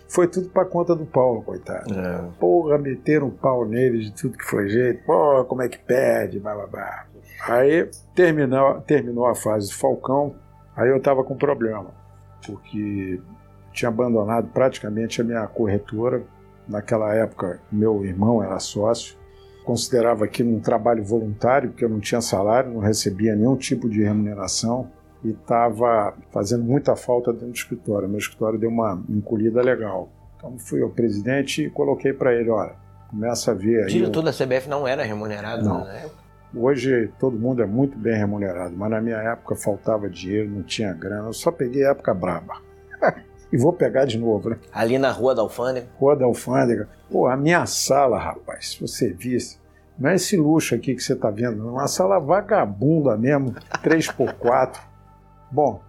Foi 0.10 0.28
tudo 0.28 0.50
pra 0.50 0.66
conta 0.66 0.96
do 0.96 1.06
Paulo, 1.06 1.42
coitado. 1.42 1.92
É. 1.94 2.30
Porra, 2.40 2.78
meteram 2.78 3.28
um 3.28 3.32
pau 3.32 3.66
nele 3.66 4.00
de 4.00 4.12
tudo 4.14 4.38
que 4.38 4.44
foi 4.44 4.68
jeito. 4.70 5.04
Porra, 5.06 5.44
como 5.46 5.62
é 5.62 5.70
que 5.70 5.80
perde, 5.80 6.40
blá. 6.40 7.08
Aí 7.48 7.90
terminou, 8.14 8.82
terminou 8.82 9.26
a 9.26 9.34
fase 9.34 9.70
do 9.70 9.76
Falcão, 9.76 10.36
Aí 10.76 10.90
eu 10.90 10.98
estava 10.98 11.24
com 11.24 11.36
problema, 11.36 11.92
porque 12.46 13.22
tinha 13.72 13.90
abandonado 13.90 14.48
praticamente 14.48 15.22
a 15.22 15.24
minha 15.24 15.46
corretora. 15.48 16.24
Naquela 16.68 17.14
época, 17.14 17.60
meu 17.72 18.06
irmão 18.06 18.42
era 18.42 18.58
sócio. 18.60 19.18
Considerava 19.64 20.26
aquilo 20.26 20.54
um 20.54 20.60
trabalho 20.60 21.04
voluntário, 21.04 21.70
porque 21.70 21.86
eu 21.86 21.90
não 21.90 22.00
tinha 22.00 22.22
salário, 22.22 22.72
não 22.72 22.80
recebia 22.80 23.36
nenhum 23.36 23.56
tipo 23.56 23.90
de 23.90 24.04
remuneração 24.04 24.90
e 25.24 25.30
estava 25.30 26.14
fazendo 26.32 26.64
muita 26.64 26.96
falta 26.96 27.32
dentro 27.32 27.48
do 27.48 27.56
escritório. 27.56 28.10
Meu 28.10 28.18
escritório 28.18 28.60
deu 28.60 28.70
uma 28.70 29.02
encolhida 29.10 29.62
legal. 29.62 30.10
Então 30.36 30.60
fui 30.60 30.82
ao 30.82 30.90
presidente 30.90 31.64
e 31.64 31.70
coloquei 31.70 32.12
para 32.12 32.34
ele, 32.34 32.50
olha, 32.50 32.76
começa 33.10 33.52
a 33.52 33.54
ver 33.54 33.84
aí... 33.84 33.90
Diretor 33.90 34.22
da 34.22 34.32
CBF 34.32 34.68
não 34.68 34.88
era 34.88 35.04
remunerado 35.04 35.64
não. 35.64 35.86
na 35.86 35.94
época? 35.94 36.24
Hoje 36.56 37.12
todo 37.20 37.40
mundo 37.40 37.64
é 37.64 37.66
muito 37.66 37.98
bem 37.98 38.16
remunerado, 38.16 38.76
mas 38.78 38.92
na 38.92 39.02
minha 39.02 39.18
época 39.18 39.56
faltava 39.56 40.10
dinheiro, 40.10 40.50
não 40.50 40.62
tinha 40.62 40.94
grana. 40.94 41.30
Eu 41.30 41.34
só 41.34 41.52
peguei 41.52 41.86
a 41.86 41.92
época 41.92 42.14
braba. 42.14 42.58
e 43.54 43.58
vou 43.58 43.72
pegar 43.72 44.06
de 44.06 44.18
novo, 44.18 44.50
né? 44.50 44.58
Ali 44.74 44.98
na 44.98 45.12
Rua 45.12 45.36
da 45.36 45.44
Alfândega? 45.44 45.88
Rua 46.00 46.16
da 46.16 46.26
Alfândega. 46.26 46.90
Pô, 47.12 47.28
a 47.28 47.38
minha 47.38 47.64
sala, 47.68 48.18
rapaz, 48.18 48.72
se 48.72 48.82
você 48.82 49.14
visse, 49.14 49.60
não 49.98 50.10
é 50.10 50.16
esse 50.16 50.36
luxo 50.36 50.74
aqui 50.74 50.96
que 50.96 51.04
você 51.04 51.14
está 51.14 51.30
vendo, 51.30 51.58
não. 51.58 51.70
É 51.70 51.72
uma 51.74 51.88
sala 51.88 52.20
vagabunda 52.20 53.16
mesmo, 53.16 53.54
3x4. 53.84 54.80
Bom, 55.52 55.80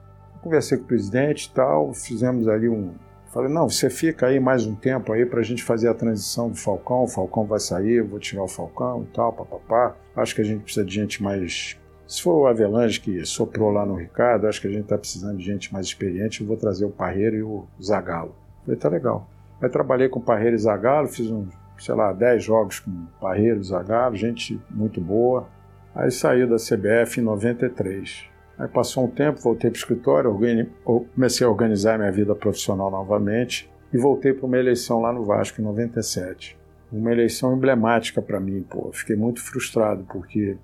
conversei 0.42 0.77
com 0.77 0.85
o 0.85 0.87
presidente 0.87 1.46
e 1.46 1.50
tal, 1.53 1.94
fizemos 1.94 2.46
ali 2.48 2.68
um, 2.68 2.92
Falei, 3.33 3.50
não, 3.50 3.68
você 3.68 3.90
fica 3.90 4.29
aí 4.29 4.38
mais 4.38 4.64
um 4.64 4.77
tempo 4.77 5.12
aí 5.12 5.27
para 5.27 5.40
a 5.40 5.42
gente 5.42 5.64
fazer 5.64 5.88
a 5.88 5.94
transição 5.94 6.50
do 6.50 6.57
Falcão, 6.57 7.03
o 7.03 7.09
Falcão 7.09 7.44
vai 7.44 7.59
sair, 7.59 7.94
eu 7.94 8.07
vou 8.07 8.20
tirar 8.20 8.44
o 8.44 8.48
Falcão 8.48 9.03
e 9.03 9.07
tal, 9.12 9.33
papapá. 9.33 9.96
Acho 10.14 10.37
que 10.37 10.40
a 10.40 10.44
gente 10.44 10.62
precisa 10.62 10.87
de 10.87 10.94
gente 10.94 11.20
mais... 11.20 11.77
Se 12.14 12.22
for 12.22 12.42
o 12.42 12.46
Avelange 12.46 13.00
que 13.00 13.27
soprou 13.27 13.72
lá 13.72 13.85
no 13.85 13.96
Ricardo, 13.96 14.46
acho 14.46 14.61
que 14.61 14.68
a 14.68 14.70
gente 14.70 14.85
está 14.85 14.96
precisando 14.96 15.37
de 15.37 15.44
gente 15.44 15.72
mais 15.72 15.87
experiente, 15.87 16.42
eu 16.42 16.46
vou 16.46 16.57
trazer 16.57 16.85
o 16.85 16.90
Parreiro 16.90 17.35
e 17.35 17.42
o 17.42 17.66
Zagalo. 17.83 18.37
Falei, 18.64 18.79
tá 18.79 18.88
legal. 18.88 19.29
Aí 19.61 19.68
trabalhei 19.68 20.09
com 20.09 20.20
o 20.20 20.22
Parreiro 20.22 20.55
e 20.55 20.59
Zagalo, 20.61 21.09
fiz 21.09 21.29
uns, 21.29 21.53
sei 21.77 21.92
lá, 21.92 22.12
10 22.12 22.44
jogos 22.44 22.79
com 22.79 23.07
Parreiro 23.20 23.59
e 23.59 23.64
Zagalo, 23.64 24.14
gente 24.14 24.61
muito 24.70 25.00
boa. 25.00 25.48
Aí 25.92 26.09
saí 26.12 26.46
da 26.46 26.55
CBF 26.55 27.18
em 27.18 27.24
93. 27.24 28.27
Aí 28.61 28.68
passou 28.68 29.07
um 29.07 29.11
tempo, 29.11 29.40
voltei 29.40 29.68
para 29.68 29.77
o 29.77 29.81
escritório, 29.81 30.38
comecei 30.85 31.44
a 31.44 31.50
organizar 31.50 31.98
minha 31.98 32.12
vida 32.12 32.33
profissional 32.37 32.92
novamente 32.92 33.68
e 33.92 33.98
voltei 33.98 34.33
para 34.33 34.46
uma 34.46 34.57
eleição 34.57 35.00
lá 35.00 35.12
no 35.12 35.24
Vasco 35.24 35.61
em 35.61 35.64
97. 35.64 36.57
Uma 36.92 37.11
eleição 37.11 37.57
emblemática 37.57 38.22
para 38.22 38.38
mim, 38.38 38.62
pô. 38.62 38.92
Fiquei 38.92 39.16
muito 39.16 39.42
frustrado 39.42 40.07
porque 40.09 40.57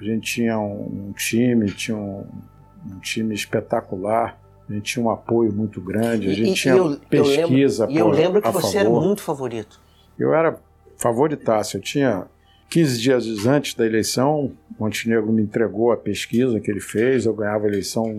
a 0.00 0.04
gente 0.04 0.32
tinha 0.32 0.58
um, 0.58 1.08
um 1.08 1.12
time, 1.12 1.70
tinha 1.72 1.96
um, 1.96 2.26
um, 2.90 2.98
time 3.00 3.34
espetacular, 3.34 4.38
a 4.68 4.72
gente 4.72 4.94
tinha 4.94 5.04
um 5.04 5.10
apoio 5.10 5.52
muito 5.52 5.80
grande, 5.80 6.28
a 6.28 6.32
gente 6.32 6.52
e, 6.52 6.54
tinha 6.54 6.74
eu, 6.74 6.96
pesquisa. 7.08 7.84
Eu 7.84 7.88
lembro, 7.88 7.94
e 7.94 7.98
eu 7.98 8.08
lembro 8.08 8.42
que 8.42 8.50
você 8.50 8.78
favor. 8.78 8.78
era 8.78 8.90
muito 8.90 9.22
favorito. 9.22 9.80
Eu 10.18 10.34
era 10.34 10.58
favoritaço, 10.96 11.76
eu 11.76 11.80
tinha 11.80 12.26
15 12.68 13.00
dias 13.00 13.46
antes 13.46 13.74
da 13.74 13.84
eleição, 13.84 14.52
Montenegro 14.78 15.32
me 15.32 15.42
entregou 15.42 15.92
a 15.92 15.96
pesquisa 15.96 16.60
que 16.60 16.70
ele 16.70 16.80
fez, 16.80 17.26
eu 17.26 17.34
ganhava 17.34 17.64
a 17.64 17.68
eleição 17.68 18.16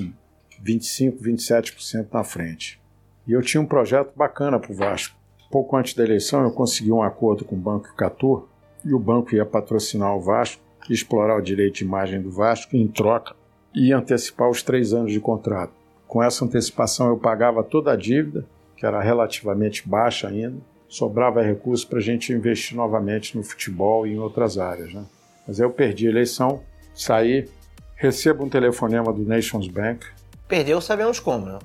25, 0.61 1.23
27% 1.23 2.07
na 2.11 2.23
frente. 2.23 2.79
E 3.27 3.31
eu 3.31 3.41
tinha 3.41 3.61
um 3.61 3.65
projeto 3.65 4.11
bacana 4.15 4.59
para 4.59 4.71
o 4.71 4.75
Vasco. 4.75 5.15
Pouco 5.49 5.75
antes 5.75 5.93
da 5.93 6.03
eleição, 6.03 6.43
eu 6.43 6.51
consegui 6.51 6.91
um 6.91 7.01
acordo 7.01 7.45
com 7.45 7.55
o 7.55 7.59
Banco 7.59 7.95
Catur 7.95 8.47
e 8.83 8.93
o 8.93 8.99
banco 8.99 9.35
ia 9.35 9.45
patrocinar 9.45 10.15
o 10.15 10.21
Vasco, 10.21 10.61
explorar 10.89 11.37
o 11.37 11.41
direito 11.41 11.75
de 11.75 11.83
imagem 11.83 12.21
do 12.21 12.31
Vasco 12.31 12.75
e, 12.75 12.81
em 12.81 12.87
troca, 12.87 13.35
ia 13.73 13.97
antecipar 13.97 14.49
os 14.49 14.63
três 14.63 14.93
anos 14.93 15.11
de 15.11 15.19
contrato. 15.19 15.73
Com 16.07 16.21
essa 16.21 16.43
antecipação, 16.43 17.07
eu 17.07 17.17
pagava 17.17 17.63
toda 17.63 17.91
a 17.91 17.95
dívida, 17.95 18.45
que 18.75 18.85
era 18.85 19.01
relativamente 19.01 19.87
baixa 19.87 20.27
ainda, 20.27 20.57
sobrava 20.87 21.41
recurso 21.41 21.87
para 21.87 21.99
a 21.99 22.01
gente 22.01 22.33
investir 22.33 22.75
novamente 22.75 23.37
no 23.37 23.43
futebol 23.43 24.05
e 24.05 24.13
em 24.13 24.19
outras 24.19 24.57
áreas. 24.57 24.93
Né? 24.93 25.05
Mas 25.47 25.59
eu 25.59 25.69
perdi 25.69 26.07
a 26.07 26.09
eleição, 26.09 26.61
saí, 26.93 27.47
recebo 27.95 28.43
um 28.43 28.49
telefonema 28.49 29.13
do 29.13 29.23
Nations 29.23 29.67
Bank, 29.67 30.05
Perdeu, 30.51 30.81
sabemos 30.81 31.17
como, 31.17 31.45
né? 31.45 31.59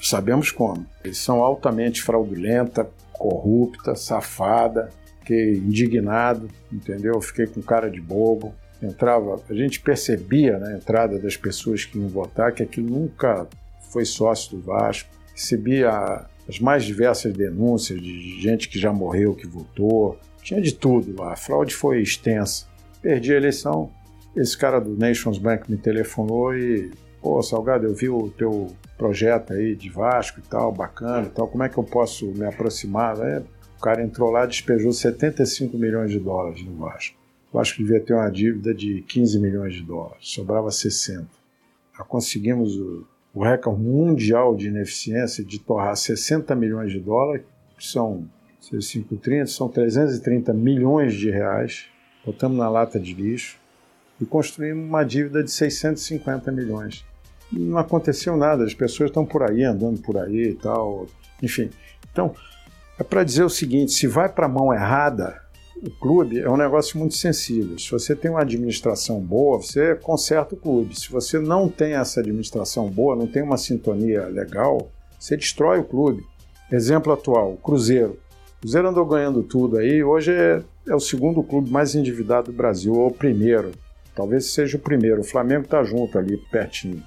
Sabemos 0.00 0.52
como. 0.52 0.86
Eles 1.02 1.18
são 1.18 1.42
altamente 1.42 2.00
fraudulenta, 2.00 2.88
corrupta, 3.12 3.96
safada. 3.96 4.90
Fiquei 5.28 5.56
indignado, 5.56 6.48
entendeu? 6.72 7.20
Fiquei 7.20 7.46
com 7.46 7.60
cara 7.60 7.90
de 7.90 8.00
bobo. 8.00 8.54
Entrava, 8.82 9.38
a 9.46 9.52
gente 9.52 9.78
percebia 9.78 10.58
na 10.58 10.72
entrada 10.72 11.18
das 11.18 11.36
pessoas 11.36 11.84
que 11.84 11.98
iam 11.98 12.08
votar 12.08 12.52
que 12.52 12.62
aquilo 12.62 12.88
nunca 12.88 13.46
foi 13.90 14.06
sócio 14.06 14.56
do 14.56 14.62
Vasco. 14.62 15.10
Recebia 15.34 16.24
as 16.48 16.58
mais 16.58 16.84
diversas 16.84 17.34
denúncias 17.34 18.00
de 18.00 18.40
gente 18.40 18.70
que 18.70 18.78
já 18.78 18.90
morreu, 18.90 19.34
que 19.34 19.46
votou. 19.46 20.18
Tinha 20.42 20.62
de 20.62 20.72
tudo. 20.72 21.22
A 21.22 21.36
fraude 21.36 21.74
foi 21.74 22.00
extensa. 22.00 22.64
Perdi 23.02 23.34
a 23.34 23.36
eleição. 23.36 23.90
Esse 24.34 24.56
cara 24.56 24.80
do 24.80 24.96
Nations 24.96 25.36
Bank 25.36 25.70
me 25.70 25.76
telefonou 25.76 26.56
e 26.56 26.90
pô, 27.20 27.42
Salgado, 27.42 27.86
eu 27.86 27.94
vi 27.94 28.08
o 28.08 28.30
teu 28.30 28.68
projeto 28.96 29.52
aí 29.52 29.74
de 29.74 29.90
Vasco 29.90 30.40
e 30.40 30.42
tal, 30.42 30.72
bacana 30.72 31.26
e 31.26 31.30
tal, 31.30 31.48
como 31.48 31.64
é 31.64 31.68
que 31.68 31.76
eu 31.76 31.84
posso 31.84 32.26
me 32.28 32.46
aproximar? 32.46 33.18
É, 33.20 33.42
o 33.78 33.80
cara 33.80 34.02
entrou 34.02 34.30
lá 34.30 34.44
e 34.44 34.48
despejou 34.48 34.92
75 34.92 35.78
milhões 35.78 36.10
de 36.10 36.18
dólares 36.18 36.62
no 36.64 36.74
Vasco. 36.76 37.16
O 37.50 37.56
Vasco 37.56 37.78
devia 37.78 38.00
ter 38.00 38.12
uma 38.12 38.28
dívida 38.28 38.74
de 38.74 39.02
15 39.02 39.38
milhões 39.38 39.74
de 39.74 39.82
dólares, 39.82 40.28
sobrava 40.28 40.70
60. 40.70 41.26
Já 41.96 42.04
conseguimos 42.04 42.76
o, 42.76 43.06
o 43.32 43.42
recorde 43.42 43.80
mundial 43.80 44.54
de 44.54 44.68
ineficiência 44.68 45.42
de 45.42 45.58
torrar 45.58 45.96
60 45.96 46.54
milhões 46.54 46.92
de 46.92 47.00
dólares, 47.00 47.44
que 47.76 47.86
são 47.86 48.28
530, 48.60 49.46
são 49.46 49.68
330 49.68 50.52
milhões 50.52 51.14
de 51.14 51.30
reais, 51.30 51.86
botamos 52.26 52.58
na 52.58 52.68
lata 52.68 53.00
de 53.00 53.14
lixo 53.14 53.58
e 54.20 54.26
construímos 54.26 54.84
uma 54.84 55.04
dívida 55.04 55.42
de 55.42 55.50
650 55.50 56.52
milhões 56.52 57.06
não 57.50 57.78
aconteceu 57.78 58.36
nada, 58.36 58.64
as 58.64 58.74
pessoas 58.74 59.10
estão 59.10 59.24
por 59.24 59.42
aí, 59.42 59.64
andando 59.64 60.00
por 60.00 60.18
aí 60.18 60.50
e 60.50 60.54
tal, 60.54 61.06
enfim. 61.42 61.70
Então, 62.12 62.34
é 62.98 63.04
para 63.04 63.24
dizer 63.24 63.44
o 63.44 63.50
seguinte: 63.50 63.92
se 63.92 64.06
vai 64.06 64.28
para 64.28 64.46
a 64.46 64.48
mão 64.48 64.72
errada, 64.72 65.40
o 65.82 65.90
clube 65.90 66.40
é 66.40 66.50
um 66.50 66.56
negócio 66.56 66.98
muito 66.98 67.14
sensível. 67.14 67.78
Se 67.78 67.90
você 67.90 68.14
tem 68.16 68.30
uma 68.30 68.42
administração 68.42 69.20
boa, 69.20 69.58
você 69.58 69.94
conserta 69.94 70.54
o 70.54 70.58
clube. 70.58 70.98
Se 70.98 71.10
você 71.10 71.38
não 71.38 71.68
tem 71.68 71.94
essa 71.94 72.20
administração 72.20 72.88
boa, 72.88 73.14
não 73.14 73.26
tem 73.26 73.42
uma 73.42 73.56
sintonia 73.56 74.26
legal, 74.26 74.90
você 75.18 75.36
destrói 75.36 75.78
o 75.78 75.84
clube. 75.84 76.24
Exemplo 76.70 77.12
atual: 77.12 77.52
o 77.52 77.56
Cruzeiro. 77.56 78.18
O 78.56 78.60
Cruzeiro 78.62 78.88
andou 78.88 79.06
ganhando 79.06 79.44
tudo 79.44 79.78
aí, 79.78 80.02
hoje 80.02 80.32
é, 80.32 80.60
é 80.88 80.94
o 80.94 81.00
segundo 81.00 81.44
clube 81.44 81.70
mais 81.70 81.94
endividado 81.94 82.50
do 82.50 82.56
Brasil, 82.56 82.92
ou 82.92 83.06
o 83.06 83.14
primeiro. 83.14 83.70
Talvez 84.16 84.52
seja 84.52 84.76
o 84.76 84.80
primeiro. 84.80 85.20
O 85.20 85.24
Flamengo 85.24 85.62
está 85.62 85.84
junto 85.84 86.18
ali, 86.18 86.36
pertinho. 86.50 87.00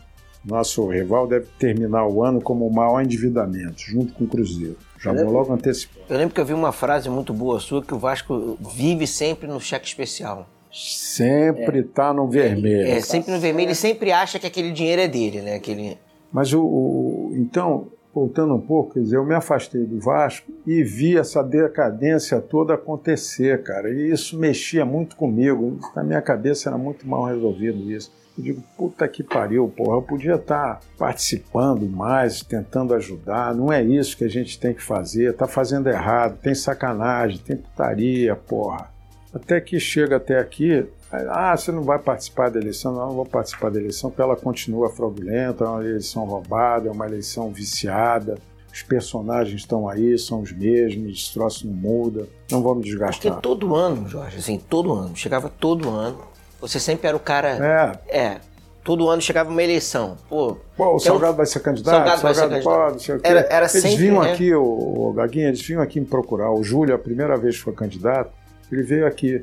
Nosso 0.44 0.88
rival 0.88 1.28
deve 1.28 1.46
terminar 1.60 2.08
o 2.08 2.24
ano 2.24 2.42
como 2.42 2.68
o 2.68 2.74
maior 2.74 3.02
endividamento, 3.02 3.80
junto 3.82 4.14
com 4.14 4.24
o 4.24 4.28
Cruzeiro. 4.28 4.78
Já 5.00 5.14
vou 5.14 5.32
logo 5.32 5.54
antecipar. 5.54 6.04
Eu 6.10 6.18
lembro 6.18 6.34
que 6.34 6.42
eu 6.42 6.46
vi 6.46 6.54
uma 6.54 6.72
frase 6.72 7.10
muito 7.10 7.34
boa 7.34 7.60
sua 7.60 7.84
que 7.84 7.94
o 7.94 8.00
Vasco 8.00 8.58
vive 8.76 9.06
sempre 9.06 9.48
no 9.48 9.60
cheque 9.60 9.88
especial. 9.88 10.48
Sempre 10.72 11.80
está 11.80 12.10
é. 12.10 12.14
no 12.14 12.28
vermelho. 12.28 12.88
É, 12.88 13.02
sempre 13.02 13.32
no 13.32 13.40
vermelho 13.40 13.72
e 13.72 13.76
sempre 13.76 14.12
acha 14.12 14.40
que 14.40 14.48
aquele 14.48 14.72
dinheiro 14.72 15.02
é 15.02 15.08
dele, 15.08 15.42
né? 15.42 15.56
Aquele... 15.56 15.98
Mas 16.32 16.54
o, 16.54 16.62
o, 16.64 17.34
então, 17.36 17.90
voltando 18.14 18.56
um 18.56 18.62
pouco, 18.62 18.94
quer 18.94 19.02
dizer, 19.02 19.18
eu 19.18 19.26
me 19.26 19.36
afastei 19.36 19.86
do 19.86 20.00
Vasco 20.00 20.52
e 20.66 20.82
vi 20.84 21.18
essa 21.18 21.44
decadência 21.44 22.40
toda 22.40 22.74
acontecer, 22.74 23.64
cara. 23.64 23.90
E 23.90 24.12
isso 24.12 24.40
mexia 24.40 24.86
muito 24.86 25.16
comigo. 25.16 25.78
Na 25.96 26.04
minha 26.04 26.22
cabeça 26.22 26.70
era 26.70 26.78
muito 26.78 27.08
mal 27.08 27.26
resolvido 27.26 27.92
isso. 27.92 28.12
Eu 28.38 28.44
digo, 28.44 28.64
puta 28.78 29.08
que 29.08 29.24
pariu, 29.24 29.68
porra, 29.76 29.98
eu 29.98 30.02
podia 30.02 30.36
estar 30.36 30.76
tá 30.76 30.80
participando 30.98 31.88
mais, 31.88 32.42
tentando 32.42 32.94
ajudar, 32.94 33.54
não 33.54 33.72
é 33.72 33.84
isso 33.84 34.16
que 34.16 34.24
a 34.24 34.30
gente 34.30 34.60
tem 34.60 34.74
que 34.74 34.82
fazer, 34.82 35.36
tá 35.36 35.48
fazendo 35.48 35.90
errado, 35.90 36.38
tem 36.42 36.56
sacanagem, 36.56 37.40
tem 37.40 37.58
putaria, 37.58 38.36
porra. 38.36 38.90
Até 39.34 39.60
que 39.62 39.80
chega 39.80 40.18
até 40.18 40.40
aqui, 40.40 40.86
ah, 41.12 41.56
você 41.56 41.72
não 41.72 41.84
vai 41.84 42.00
participar 42.00 42.50
da 42.50 42.60
eleição? 42.60 42.94
Não, 42.94 43.08
não 43.08 43.16
vou 43.16 43.26
participar 43.26 43.70
da 43.70 43.80
eleição 43.80 44.10
porque 44.10 44.22
ela 44.22 44.36
continua 44.36 44.90
fraudulenta, 44.90 45.66
é 45.66 45.68
uma 45.68 45.84
eleição 45.84 46.26
roubada, 46.26 46.88
é 46.88 46.92
uma 46.92 47.06
eleição 47.06 47.50
viciada, 47.52 48.38
os 48.74 48.82
personagens 48.82 49.62
estão 49.62 49.90
aí, 49.90 50.18
são 50.18 50.42
os 50.42 50.54
mesmos, 50.54 51.12
esse 51.12 51.34
troço 51.34 51.68
não 51.68 51.74
muda, 51.74 52.28
não 52.50 52.64
vamos 52.64 52.86
desgastar. 52.86 53.34
Porque 53.34 53.42
todo 53.42 53.76
ano, 53.76 54.08
Jorge, 54.08 54.38
assim, 54.38 54.58
todo 54.58 54.94
ano, 54.94 55.16
chegava 55.16 55.50
todo 55.50 55.90
ano, 55.90 56.20
você 56.62 56.80
sempre 56.80 57.08
era 57.08 57.18
o 57.18 57.20
cara. 57.20 58.00
É. 58.10 58.18
É. 58.18 58.38
Todo 58.84 59.10
ano 59.10 59.22
chegava 59.22 59.50
uma 59.50 59.62
eleição. 59.62 60.18
Pô, 60.30 60.58
Pô 60.76 60.96
o 60.96 61.00
Salgado 61.00 61.38
vai 61.38 61.46
ser 61.46 61.60
candidato? 61.60 61.94
Salgado, 61.94 62.22
vai 62.22 62.34
ser 62.34 62.50
candidato. 62.50 63.28
Era, 63.28 63.40
era 63.42 63.66
eles 63.66 63.72
sempre, 63.72 63.98
vinham 63.98 64.24
né? 64.24 64.34
aqui, 64.34 64.54
o, 64.54 64.64
o 64.64 65.14
Gaguinha, 65.14 65.50
eles 65.50 65.62
vinham 65.62 65.82
aqui 65.82 66.00
me 66.00 66.06
procurar. 66.06 66.52
O 66.52 66.64
Júlio, 66.64 66.96
a 66.96 67.00
primeira 67.00 67.38
vez 67.38 67.58
que 67.58 67.64
foi 67.64 67.74
candidato, 67.74 68.32
ele 68.72 68.84
veio 68.84 69.06
aqui. 69.06 69.42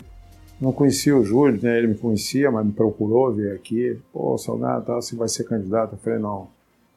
Não 0.61 0.73
conhecia 0.73 1.17
o 1.17 1.25
Júlio, 1.25 1.61
né? 1.63 1.79
ele 1.79 1.87
me 1.87 1.95
conhecia, 1.95 2.51
mas 2.51 2.67
me 2.67 2.73
procurou, 2.73 3.33
veio 3.33 3.55
aqui. 3.55 4.01
Pô, 4.13 4.37
Salgado, 4.37 4.87
tá, 4.87 4.95
você 4.95 5.15
vai 5.15 5.29
ser 5.29 5.45
candidato? 5.45 5.93
Eu 5.93 5.99
falei, 5.99 6.19
não. 6.19 6.49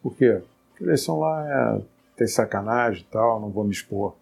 Por 0.02 0.16
quê? 0.16 0.40
Porque 0.70 0.82
a 0.82 0.86
eleição 0.88 1.20
lá 1.20 1.78
é, 1.78 1.80
tem 2.16 2.26
sacanagem 2.26 3.06
e 3.08 3.12
tal, 3.12 3.40
não 3.40 3.50
vou 3.50 3.62
me 3.62 3.70
expor. 3.70 4.14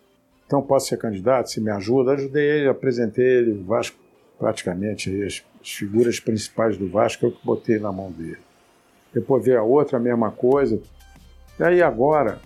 Então 0.47 0.61
posso 0.61 0.89
ser 0.89 0.99
candidato? 0.99 1.49
Se 1.49 1.59
me 1.59 1.71
ajuda? 1.71 2.13
Ajudei 2.13 2.45
ele, 2.45 2.69
apresentei 2.69 3.25
ele, 3.25 3.65
Vasco 3.67 3.97
praticamente 4.41 5.23
as, 5.23 5.45
as, 5.61 5.71
figuras 5.71 6.21
principais 6.21 6.77
do 6.77 6.89
Vasco, 6.89 7.27
eu 7.27 7.33
que 7.33 7.45
botei 7.45 7.79
na 7.79 7.93
mão 7.93 8.11
dele. 8.11 8.39
Depois 9.13 9.45
veio 9.45 9.59
a 9.59 9.63
outra, 9.63 9.99
a 9.99 10.01
mesma 10.01 10.31
coisa. 10.31 10.81
E 11.59 11.63
aí 11.63 11.83
agora 11.83 12.41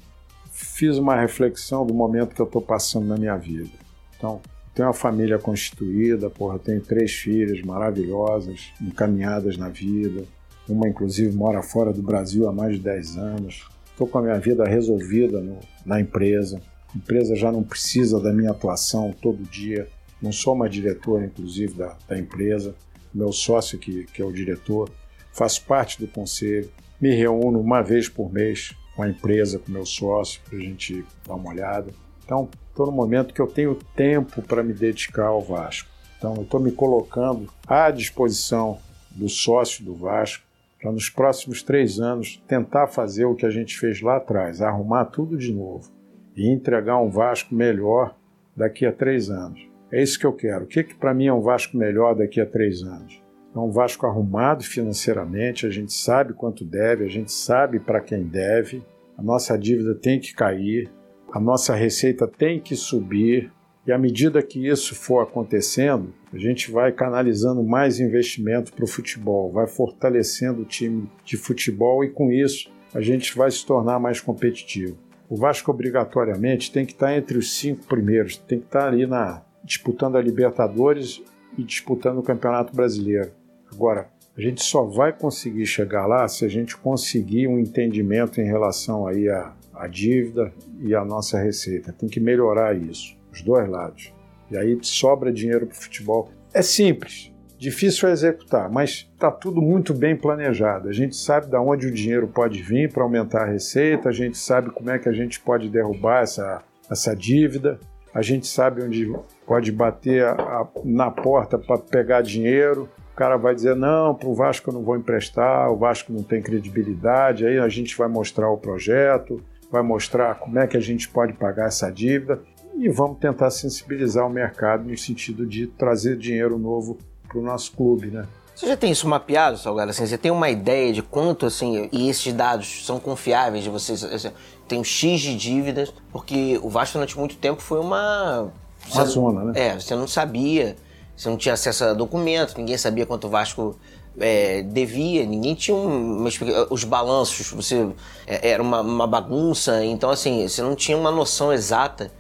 fiz 0.50 0.96
uma 0.98 1.14
reflexão 1.14 1.84
do 1.84 1.92
momento 1.92 2.34
que 2.34 2.40
eu 2.40 2.46
estou 2.46 2.62
passando 2.62 3.06
na 3.06 3.16
minha 3.16 3.36
vida. 3.36 3.70
Então, 4.16 4.40
tenho 4.74 4.88
uma 4.88 4.94
família 4.94 5.38
constituída, 5.38 6.30
porra, 6.30 6.58
tenho 6.58 6.80
três 6.80 7.12
filhas 7.12 7.60
maravilhosas, 7.62 8.72
encaminhadas 8.80 9.56
na 9.56 9.68
vida. 9.68 10.24
Uma, 10.68 10.88
inclusive, 10.88 11.36
mora 11.36 11.62
fora 11.62 11.92
do 11.92 12.02
Brasil 12.02 12.48
há 12.48 12.52
mais 12.52 12.76
de 12.76 12.80
10 12.80 13.16
anos. 13.18 13.68
Estou 13.90 14.08
com 14.08 14.18
a 14.18 14.22
minha 14.22 14.38
vida 14.38 14.64
resolvida 14.64 15.40
no, 15.40 15.58
na 15.84 16.00
empresa. 16.00 16.60
A 16.92 16.96
empresa 16.96 17.36
já 17.36 17.52
não 17.52 17.62
precisa 17.62 18.18
da 18.18 18.32
minha 18.32 18.50
atuação 18.50 19.14
todo 19.20 19.42
dia 19.44 19.88
não 20.24 20.32
sou 20.32 20.54
uma 20.54 20.70
diretora, 20.70 21.26
inclusive, 21.26 21.74
da, 21.74 21.96
da 22.08 22.18
empresa, 22.18 22.74
meu 23.14 23.32
sócio, 23.32 23.78
que, 23.78 24.04
que 24.04 24.20
é 24.20 24.24
o 24.24 24.32
diretor, 24.32 24.90
faço 25.32 25.64
parte 25.64 26.00
do 26.00 26.08
conselho, 26.08 26.70
me 27.00 27.14
reúno 27.14 27.60
uma 27.60 27.82
vez 27.82 28.08
por 28.08 28.32
mês 28.32 28.74
com 28.94 29.02
a 29.02 29.08
empresa, 29.08 29.58
com 29.58 29.72
meu 29.72 29.84
sócio, 29.84 30.40
para 30.48 30.58
a 30.58 30.60
gente 30.60 31.04
dar 31.26 31.34
uma 31.34 31.50
olhada. 31.50 31.92
Então, 32.24 32.48
estou 32.70 32.86
no 32.86 32.92
momento 32.92 33.34
que 33.34 33.40
eu 33.40 33.46
tenho 33.46 33.74
tempo 33.96 34.40
para 34.42 34.62
me 34.62 34.72
dedicar 34.72 35.26
ao 35.26 35.42
Vasco. 35.42 35.88
Então, 36.16 36.36
eu 36.36 36.42
estou 36.42 36.60
me 36.60 36.72
colocando 36.72 37.48
à 37.66 37.90
disposição 37.90 38.78
do 39.10 39.28
sócio 39.28 39.84
do 39.84 39.94
Vasco 39.94 40.44
para 40.80 40.92
nos 40.92 41.08
próximos 41.08 41.62
três 41.62 41.98
anos 41.98 42.42
tentar 42.46 42.86
fazer 42.86 43.24
o 43.24 43.34
que 43.34 43.46
a 43.46 43.50
gente 43.50 43.78
fez 43.78 44.00
lá 44.00 44.16
atrás, 44.16 44.60
arrumar 44.60 45.06
tudo 45.06 45.36
de 45.36 45.52
novo 45.52 45.90
e 46.36 46.50
entregar 46.50 46.98
um 46.98 47.10
Vasco 47.10 47.54
melhor 47.54 48.16
daqui 48.56 48.86
a 48.86 48.92
três 48.92 49.30
anos. 49.30 49.73
É 49.94 50.02
isso 50.02 50.18
que 50.18 50.26
eu 50.26 50.32
quero. 50.32 50.64
O 50.64 50.66
que, 50.66 50.82
que 50.82 50.94
para 50.96 51.14
mim 51.14 51.28
é 51.28 51.32
um 51.32 51.40
Vasco 51.40 51.76
melhor 51.76 52.16
daqui 52.16 52.40
a 52.40 52.46
três 52.46 52.82
anos? 52.82 53.22
É 53.54 53.58
um 53.60 53.70
Vasco 53.70 54.04
arrumado 54.04 54.64
financeiramente, 54.64 55.68
a 55.68 55.70
gente 55.70 55.92
sabe 55.92 56.32
quanto 56.32 56.64
deve, 56.64 57.04
a 57.04 57.08
gente 57.08 57.30
sabe 57.30 57.78
para 57.78 58.00
quem 58.00 58.24
deve, 58.24 58.82
a 59.16 59.22
nossa 59.22 59.56
dívida 59.56 59.94
tem 59.94 60.18
que 60.18 60.34
cair, 60.34 60.90
a 61.32 61.38
nossa 61.38 61.76
receita 61.76 62.26
tem 62.26 62.58
que 62.58 62.74
subir, 62.74 63.52
e 63.86 63.92
à 63.92 63.96
medida 63.96 64.42
que 64.42 64.66
isso 64.66 64.96
for 64.96 65.20
acontecendo, 65.22 66.12
a 66.32 66.38
gente 66.38 66.72
vai 66.72 66.90
canalizando 66.90 67.62
mais 67.62 68.00
investimento 68.00 68.72
para 68.72 68.84
o 68.84 68.88
futebol, 68.88 69.52
vai 69.52 69.68
fortalecendo 69.68 70.62
o 70.62 70.66
time 70.66 71.08
de 71.24 71.36
futebol 71.36 72.02
e 72.02 72.10
com 72.10 72.32
isso 72.32 72.68
a 72.92 73.00
gente 73.00 73.36
vai 73.36 73.48
se 73.48 73.64
tornar 73.64 74.00
mais 74.00 74.20
competitivo. 74.20 74.98
O 75.28 75.36
Vasco 75.36 75.70
obrigatoriamente 75.70 76.72
tem 76.72 76.84
que 76.84 76.94
estar 76.94 77.16
entre 77.16 77.38
os 77.38 77.56
cinco 77.56 77.86
primeiros, 77.86 78.36
tem 78.36 78.58
que 78.58 78.66
estar 78.66 78.88
ali 78.88 79.06
na 79.06 79.44
disputando 79.64 80.16
a 80.16 80.22
Libertadores 80.22 81.22
e 81.56 81.62
disputando 81.62 82.18
o 82.18 82.22
Campeonato 82.22 82.74
Brasileiro. 82.74 83.30
Agora, 83.72 84.08
a 84.36 84.40
gente 84.40 84.62
só 84.62 84.82
vai 84.82 85.12
conseguir 85.12 85.64
chegar 85.64 86.06
lá 86.06 86.26
se 86.26 86.44
a 86.44 86.48
gente 86.48 86.76
conseguir 86.76 87.46
um 87.46 87.58
entendimento 87.58 88.40
em 88.40 88.44
relação 88.44 89.06
aí 89.06 89.28
à, 89.28 89.52
à 89.72 89.86
dívida 89.86 90.52
e 90.80 90.94
à 90.94 91.04
nossa 91.04 91.38
receita. 91.38 91.92
Tem 91.92 92.08
que 92.08 92.20
melhorar 92.20 92.76
isso, 92.76 93.16
os 93.32 93.42
dois 93.42 93.68
lados. 93.68 94.12
E 94.50 94.56
aí 94.56 94.76
sobra 94.82 95.32
dinheiro 95.32 95.66
para 95.66 95.74
o 95.74 95.80
futebol. 95.80 96.30
É 96.52 96.62
simples, 96.62 97.32
difícil 97.56 98.08
é 98.08 98.12
executar, 98.12 98.68
mas 98.68 99.08
está 99.14 99.30
tudo 99.30 99.62
muito 99.62 99.94
bem 99.94 100.16
planejado. 100.16 100.88
A 100.88 100.92
gente 100.92 101.16
sabe 101.16 101.46
de 101.46 101.56
onde 101.56 101.86
o 101.86 101.92
dinheiro 101.92 102.26
pode 102.26 102.60
vir 102.62 102.92
para 102.92 103.02
aumentar 103.02 103.42
a 103.42 103.50
receita, 103.50 104.08
a 104.08 104.12
gente 104.12 104.36
sabe 104.36 104.70
como 104.70 104.90
é 104.90 104.98
que 104.98 105.08
a 105.08 105.12
gente 105.12 105.40
pode 105.40 105.68
derrubar 105.68 106.22
essa, 106.22 106.62
essa 106.90 107.14
dívida, 107.14 107.78
a 108.14 108.22
gente 108.22 108.46
sabe 108.46 108.80
onde 108.80 109.12
pode 109.44 109.72
bater 109.72 110.24
a, 110.24 110.30
a, 110.30 110.68
na 110.84 111.10
porta 111.10 111.58
para 111.58 111.78
pegar 111.78 112.22
dinheiro. 112.22 112.88
o 113.12 113.16
cara 113.16 113.36
vai 113.36 113.54
dizer: 113.54 113.74
não, 113.74 114.14
para 114.14 114.28
o 114.28 114.34
Vasco 114.34 114.70
eu 114.70 114.74
não 114.74 114.82
vou 114.82 114.96
emprestar, 114.96 115.70
o 115.70 115.76
Vasco 115.76 116.12
não 116.12 116.22
tem 116.22 116.40
credibilidade. 116.40 117.44
Aí 117.44 117.58
a 117.58 117.68
gente 117.68 117.96
vai 117.98 118.06
mostrar 118.06 118.48
o 118.48 118.56
projeto, 118.56 119.42
vai 119.68 119.82
mostrar 119.82 120.36
como 120.36 120.60
é 120.60 120.66
que 120.68 120.76
a 120.76 120.80
gente 120.80 121.08
pode 121.08 121.32
pagar 121.32 121.66
essa 121.66 121.90
dívida 121.90 122.40
e 122.76 122.88
vamos 122.88 123.18
tentar 123.18 123.50
sensibilizar 123.50 124.24
o 124.24 124.30
mercado 124.30 124.84
no 124.84 124.96
sentido 124.96 125.44
de 125.44 125.66
trazer 125.66 126.16
dinheiro 126.16 126.56
novo 126.56 126.96
para 127.28 127.38
o 127.38 127.42
nosso 127.42 127.72
clube, 127.72 128.06
né? 128.06 128.24
Você 128.54 128.68
já 128.68 128.76
tem 128.76 128.92
isso 128.92 129.08
mapeado, 129.08 129.58
Salgado? 129.58 129.90
Assim, 129.90 130.06
você 130.06 130.16
tem 130.16 130.30
uma 130.30 130.48
ideia 130.48 130.92
de 130.92 131.02
quanto, 131.02 131.46
assim, 131.46 131.88
e 131.90 132.08
esses 132.08 132.32
dados 132.32 132.86
são 132.86 133.00
confiáveis 133.00 133.64
de 133.64 133.70
vocês? 133.70 134.04
Assim, 134.04 134.30
tem 134.68 134.78
um 134.78 134.84
X 134.84 135.20
de 135.20 135.36
dívidas, 135.36 135.92
porque 136.12 136.58
o 136.62 136.68
Vasco 136.68 136.94
durante 136.94 137.18
muito 137.18 137.36
tempo 137.36 137.60
foi 137.60 137.80
uma... 137.80 138.52
Uma 138.92 139.04
zona, 139.06 139.44
né? 139.44 139.52
É, 139.56 139.80
você 139.80 139.96
não 139.96 140.06
sabia, 140.06 140.76
você 141.16 141.28
não 141.28 141.36
tinha 141.36 141.54
acesso 141.54 141.84
a 141.84 141.94
documentos, 141.94 142.54
ninguém 142.54 142.78
sabia 142.78 143.04
quanto 143.04 143.26
o 143.26 143.30
Vasco 143.30 143.76
é, 144.18 144.62
devia, 144.62 145.26
ninguém 145.26 145.54
tinha 145.54 145.76
uma, 145.76 146.28
os 146.70 146.84
balanços, 146.84 147.50
você 147.50 147.88
é, 148.26 148.50
era 148.50 148.62
uma, 148.62 148.80
uma, 148.82 149.06
bagunça, 149.06 149.84
então 149.84 150.10
assim, 150.10 150.46
você 150.46 150.62
não 150.62 150.76
tinha 150.76 150.96
uma 150.96 151.10
noção 151.10 151.52
exata 151.52 152.10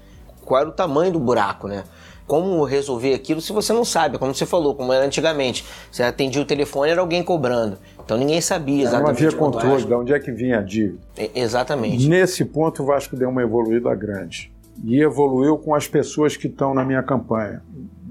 qual 0.44 0.60
era 0.60 0.68
o 0.68 0.72
tamanho 0.72 1.12
do 1.12 1.18
buraco, 1.18 1.68
né? 1.68 1.84
Como 2.26 2.64
resolver 2.64 3.14
aquilo 3.14 3.40
se 3.40 3.52
você 3.52 3.72
não 3.72 3.84
sabe, 3.84 4.18
como 4.18 4.34
você 4.34 4.46
falou, 4.46 4.74
como 4.74 4.92
era 4.92 5.04
antigamente. 5.04 5.64
Você 5.90 6.02
atendia 6.02 6.40
o 6.40 6.44
telefone, 6.44 6.90
era 6.90 7.00
alguém 7.00 7.22
cobrando. 7.22 7.78
Então 8.02 8.16
ninguém 8.16 8.40
sabia 8.40 8.82
exatamente. 8.82 9.22
Não 9.22 9.28
havia 9.28 9.38
controle 9.38 9.84
de 9.84 9.94
onde 9.94 10.12
é 10.12 10.18
que 10.18 10.32
vinha 10.32 10.58
a 10.58 10.62
dívida. 10.62 11.00
É, 11.16 11.30
exatamente. 11.34 12.08
Nesse 12.08 12.44
ponto 12.44 12.82
o 12.82 12.86
Vasco 12.86 13.16
deu 13.16 13.28
uma 13.28 13.42
evoluída 13.42 13.94
grande. 13.94 14.52
E 14.82 15.00
evoluiu 15.00 15.58
com 15.58 15.74
as 15.74 15.86
pessoas 15.86 16.36
que 16.36 16.46
estão 16.46 16.74
na 16.74 16.84
minha 16.84 17.02
campanha. 17.02 17.62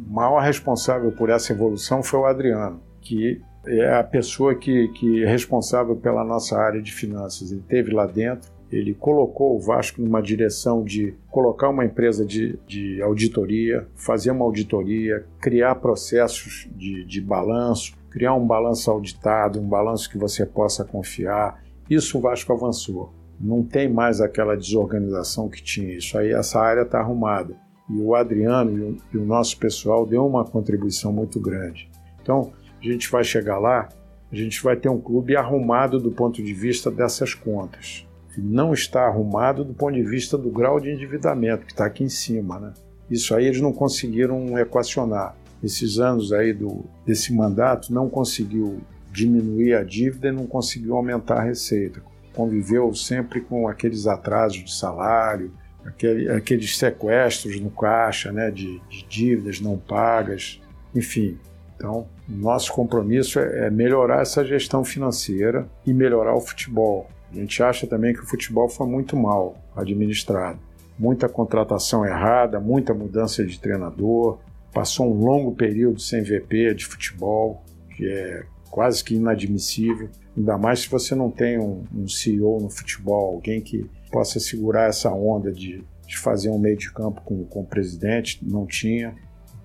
O 0.07 0.13
maior 0.13 0.41
responsável 0.41 1.11
por 1.11 1.29
essa 1.29 1.51
evolução 1.51 2.03
foi 2.03 2.19
o 2.19 2.25
Adriano, 2.25 2.79
que 3.01 3.41
é 3.65 3.95
a 3.95 4.03
pessoa 4.03 4.55
que, 4.55 4.89
que 4.89 5.23
é 5.23 5.27
responsável 5.27 5.95
pela 5.95 6.23
nossa 6.23 6.57
área 6.57 6.81
de 6.81 6.91
finanças. 6.91 7.51
Ele 7.51 7.63
teve 7.67 7.91
lá 7.91 8.05
dentro, 8.05 8.49
ele 8.73 8.95
colocou 8.95 9.55
o 9.55 9.59
Vasco 9.59 10.01
numa 10.01 10.19
direção 10.19 10.83
de 10.83 11.13
colocar 11.29 11.69
uma 11.69 11.85
empresa 11.85 12.25
de, 12.25 12.57
de 12.65 12.99
auditoria, 13.03 13.87
fazer 13.95 14.31
uma 14.31 14.45
auditoria, 14.45 15.25
criar 15.39 15.75
processos 15.75 16.67
de, 16.75 17.05
de 17.05 17.21
balanço, 17.21 17.93
criar 18.09 18.33
um 18.33 18.45
balanço 18.45 18.89
auditado, 18.89 19.59
um 19.59 19.67
balanço 19.67 20.09
que 20.09 20.17
você 20.17 20.43
possa 20.43 20.83
confiar. 20.83 21.63
Isso 21.87 22.17
o 22.17 22.21
Vasco 22.21 22.51
avançou. 22.51 23.13
Não 23.39 23.63
tem 23.63 23.87
mais 23.87 24.19
aquela 24.19 24.55
desorganização 24.55 25.49
que 25.49 25.61
tinha. 25.61 25.95
Isso 25.95 26.17
aí, 26.17 26.31
essa 26.31 26.59
área 26.59 26.81
está 26.81 26.99
arrumada. 26.99 27.55
E 27.87 27.97
o 27.97 28.15
Adriano 28.15 28.75
e 28.75 28.81
o, 28.81 28.97
e 29.13 29.17
o 29.17 29.25
nosso 29.25 29.57
pessoal 29.59 30.03
deu 30.03 30.25
uma 30.25 30.45
contribuição 30.45 31.13
muito 31.13 31.39
grande. 31.39 31.91
Então, 32.21 32.51
a 32.81 32.83
gente 32.83 33.11
vai 33.11 33.23
chegar 33.23 33.59
lá, 33.59 33.87
a 34.31 34.35
gente 34.35 34.63
vai 34.63 34.75
ter 34.75 34.89
um 34.89 34.99
clube 34.99 35.35
arrumado 35.35 35.99
do 35.99 36.11
ponto 36.11 36.41
de 36.41 36.53
vista 36.53 36.89
dessas 36.89 37.35
contas 37.35 38.07
não 38.41 38.73
está 38.73 39.05
arrumado 39.05 39.63
do 39.63 39.73
ponto 39.73 39.93
de 39.93 40.03
vista 40.03 40.37
do 40.37 40.49
grau 40.49 40.79
de 40.79 40.91
endividamento, 40.91 41.65
que 41.65 41.71
está 41.71 41.85
aqui 41.85 42.03
em 42.03 42.09
cima. 42.09 42.59
Né? 42.59 42.73
Isso 43.09 43.35
aí 43.35 43.45
eles 43.45 43.61
não 43.61 43.73
conseguiram 43.73 44.57
equacionar. 44.57 45.35
Esses 45.63 45.99
anos 45.99 46.33
aí 46.33 46.53
do, 46.53 46.85
desse 47.05 47.33
mandato 47.33 47.93
não 47.93 48.09
conseguiu 48.09 48.81
diminuir 49.11 49.75
a 49.75 49.83
dívida 49.83 50.29
e 50.29 50.31
não 50.31 50.47
conseguiu 50.47 50.95
aumentar 50.95 51.39
a 51.39 51.43
receita. 51.43 52.01
Conviveu 52.33 52.93
sempre 52.93 53.41
com 53.41 53.67
aqueles 53.67 54.07
atrasos 54.07 54.63
de 54.63 54.73
salário, 54.73 55.53
aquele, 55.85 56.29
aqueles 56.29 56.77
sequestros 56.77 57.59
no 57.59 57.69
caixa 57.69 58.31
né, 58.31 58.49
de, 58.49 58.81
de 58.89 59.05
dívidas 59.07 59.61
não 59.61 59.77
pagas, 59.77 60.59
enfim. 60.95 61.37
Então, 61.75 62.07
nosso 62.27 62.71
compromisso 62.73 63.39
é, 63.39 63.67
é 63.67 63.69
melhorar 63.69 64.21
essa 64.21 64.43
gestão 64.43 64.83
financeira 64.83 65.67
e 65.85 65.93
melhorar 65.93 66.33
o 66.35 66.41
futebol. 66.41 67.09
A 67.33 67.35
gente 67.35 67.63
acha 67.63 67.87
também 67.87 68.13
que 68.13 68.21
o 68.21 68.27
futebol 68.27 68.69
foi 68.69 68.85
muito 68.85 69.17
mal 69.17 69.57
administrado. 69.75 70.59
Muita 70.97 71.27
contratação 71.27 72.05
errada, 72.05 72.59
muita 72.59 72.93
mudança 72.93 73.43
de 73.43 73.59
treinador, 73.59 74.37
passou 74.71 75.11
um 75.11 75.19
longo 75.19 75.55
período 75.55 75.99
sem 75.99 76.21
VP 76.21 76.75
de 76.75 76.85
futebol, 76.85 77.63
que 77.95 78.07
é 78.07 78.45
quase 78.69 79.03
que 79.03 79.15
inadmissível. 79.15 80.09
Ainda 80.37 80.57
mais 80.57 80.81
se 80.81 80.89
você 80.89 81.15
não 81.15 81.31
tem 81.31 81.59
um, 81.59 81.83
um 81.93 82.07
CEO 82.07 82.59
no 82.59 82.69
futebol, 82.69 83.35
alguém 83.35 83.61
que 83.61 83.89
possa 84.11 84.39
segurar 84.39 84.89
essa 84.89 85.11
onda 85.11 85.51
de, 85.51 85.83
de 86.07 86.17
fazer 86.17 86.49
um 86.49 86.59
meio 86.59 86.77
de 86.77 86.91
campo 86.91 87.21
com, 87.21 87.43
com 87.45 87.61
o 87.61 87.65
presidente, 87.65 88.39
não 88.43 88.67
tinha. 88.67 89.15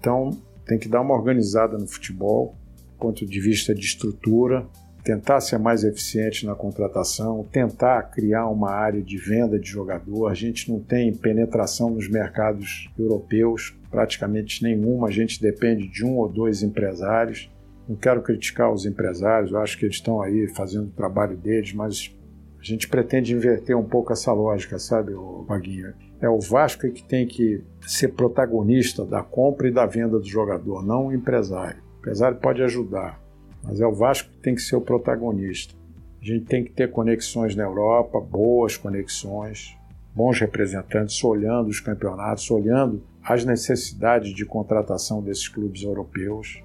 Então 0.01 0.31
tem 0.67 0.79
que 0.79 0.89
dar 0.89 1.03
uma 1.03 1.15
organizada 1.15 1.77
no 1.77 1.87
futebol, 1.87 2.55
do 2.93 2.99
ponto 2.99 3.27
de 3.27 3.41
vista 3.41 3.75
de 3.75 3.85
estrutura, 3.85 4.67
tentar 5.09 5.41
ser 5.41 5.59
mais 5.59 5.85
eficiente 5.85 6.45
na 6.45 6.55
contratação, 6.55 7.43
tentar 7.51 8.03
criar 8.11 8.47
uma 8.49 8.71
área 8.71 9.01
de 9.01 9.17
venda 9.17 9.59
de 9.59 9.67
jogador. 9.67 10.29
A 10.29 10.35
gente 10.35 10.71
não 10.71 10.81
tem 10.81 11.11
penetração 11.15 11.89
nos 11.89 12.11
mercados 12.11 12.91
europeus, 12.99 13.75
praticamente 13.91 14.63
nenhuma. 14.63 15.09
A 15.09 15.11
gente 15.11 15.41
depende 15.41 15.89
de 15.89 16.05
um 16.05 16.19
ou 16.19 16.29
dois 16.29 16.63
empresários. 16.63 17.51
Não 17.89 17.97
quero 17.97 18.21
criticar 18.21 18.71
os 18.71 18.85
empresários, 18.85 19.51
eu 19.51 19.59
acho 19.61 19.79
que 19.79 19.87
eles 19.87 19.97
estão 19.97 20.21
aí 20.21 20.47
fazendo 20.49 20.89
o 20.89 20.93
trabalho 20.93 21.39
deles, 21.39 21.73
mas 21.73 22.15
a 22.61 22.63
gente 22.63 22.87
pretende 22.87 23.33
inverter 23.33 23.79
um 23.79 23.89
pouco 23.89 24.13
essa 24.13 24.31
lógica, 24.31 24.79
sabe, 24.79 25.15
Vaguinha? 25.47 25.95
É 26.21 26.29
o 26.29 26.39
Vasco 26.39 26.87
que 26.91 27.03
tem 27.03 27.27
que 27.27 27.65
ser 27.81 28.09
protagonista 28.09 29.07
da 29.07 29.23
compra 29.23 29.69
e 29.69 29.73
da 29.73 29.87
venda 29.87 30.19
do 30.19 30.29
jogador, 30.29 30.85
não 30.85 31.07
o 31.07 31.15
empresário. 31.15 31.81
O 31.97 31.99
empresário 32.01 32.37
pode 32.37 32.63
ajudar, 32.63 33.19
mas 33.63 33.81
é 33.81 33.87
o 33.87 33.95
Vasco 33.95 34.31
que 34.31 34.39
tem 34.39 34.55
que 34.55 34.63
ser 34.63 34.77
o 34.77 34.81
protagonista. 34.81 35.75
A 36.21 36.25
gente 36.25 36.47
tem 36.47 36.65
que 36.65 36.71
ter 36.71 36.91
conexões 36.91 37.55
na 37.55 37.65
Europa, 37.65 38.21
boas 38.21 38.77
conexões, 38.77 39.77
bons 40.15 40.41
representantes 40.41 41.23
olhando 41.23 41.69
os 41.69 41.81
campeonatos, 41.81 42.51
olhando 42.51 43.03
as 43.23 43.45
necessidades 43.45 44.35
de 44.35 44.45
contratação 44.45 45.23
desses 45.23 45.49
clubes 45.49 45.83
europeus, 45.83 46.63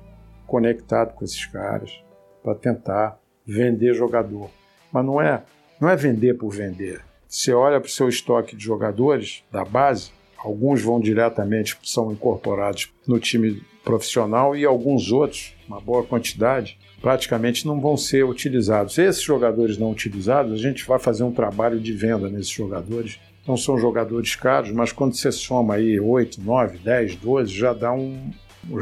conectado 0.47 1.13
com 1.13 1.23
esses 1.23 1.45
caras, 1.45 2.03
para 2.41 2.56
tentar 2.56 3.19
vender 3.45 3.93
jogador. 3.93 4.49
Mas 4.91 5.06
não 5.06 5.21
é, 5.21 5.43
não 5.79 5.89
é 5.89 5.95
vender 5.95 6.36
por 6.36 6.49
vender. 6.49 7.01
Você 7.27 7.53
olha 7.53 7.79
para 7.79 7.88
o 7.88 7.91
seu 7.91 8.08
estoque 8.08 8.56
de 8.56 8.63
jogadores 8.63 9.43
da 9.51 9.65
base, 9.65 10.12
alguns 10.38 10.82
vão 10.82 10.99
diretamente, 10.99 11.77
são 11.84 12.12
incorporados 12.12 12.93
no 13.08 13.19
time 13.19 13.62
profissional 13.84 14.56
e 14.56 14.65
alguns 14.65 15.12
outros, 15.12 15.53
uma 15.67 15.80
boa 15.80 16.04
quantidade, 16.04 16.78
praticamente 17.02 17.65
não 17.67 17.80
vão 17.80 17.97
ser 17.97 18.23
utilizados. 18.23 18.97
Esses 18.97 19.21
jogadores 19.21 19.78
não 19.78 19.91
utilizados, 19.91 20.54
a 20.54 20.58
gente 20.58 20.86
vai 20.86 20.99
fazer 20.99 21.23
um 21.23 21.32
trabalho 21.32 21.80
de 21.80 21.91
venda 21.93 22.30
nesses 22.30 22.49
jogadores. 22.49 23.19
Não 23.45 23.58
são 23.58 23.78
jogadores 23.78 24.36
caros, 24.36 24.71
mas 24.71 24.91
quando 24.91 25.15
você 25.15 25.32
soma 25.32 25.76
aí 25.76 25.99
8, 25.99 26.41
9, 26.41 26.78
10, 26.78 27.15
12, 27.17 27.54
já 27.54 27.73
dá, 27.73 27.91
um, 27.91 28.32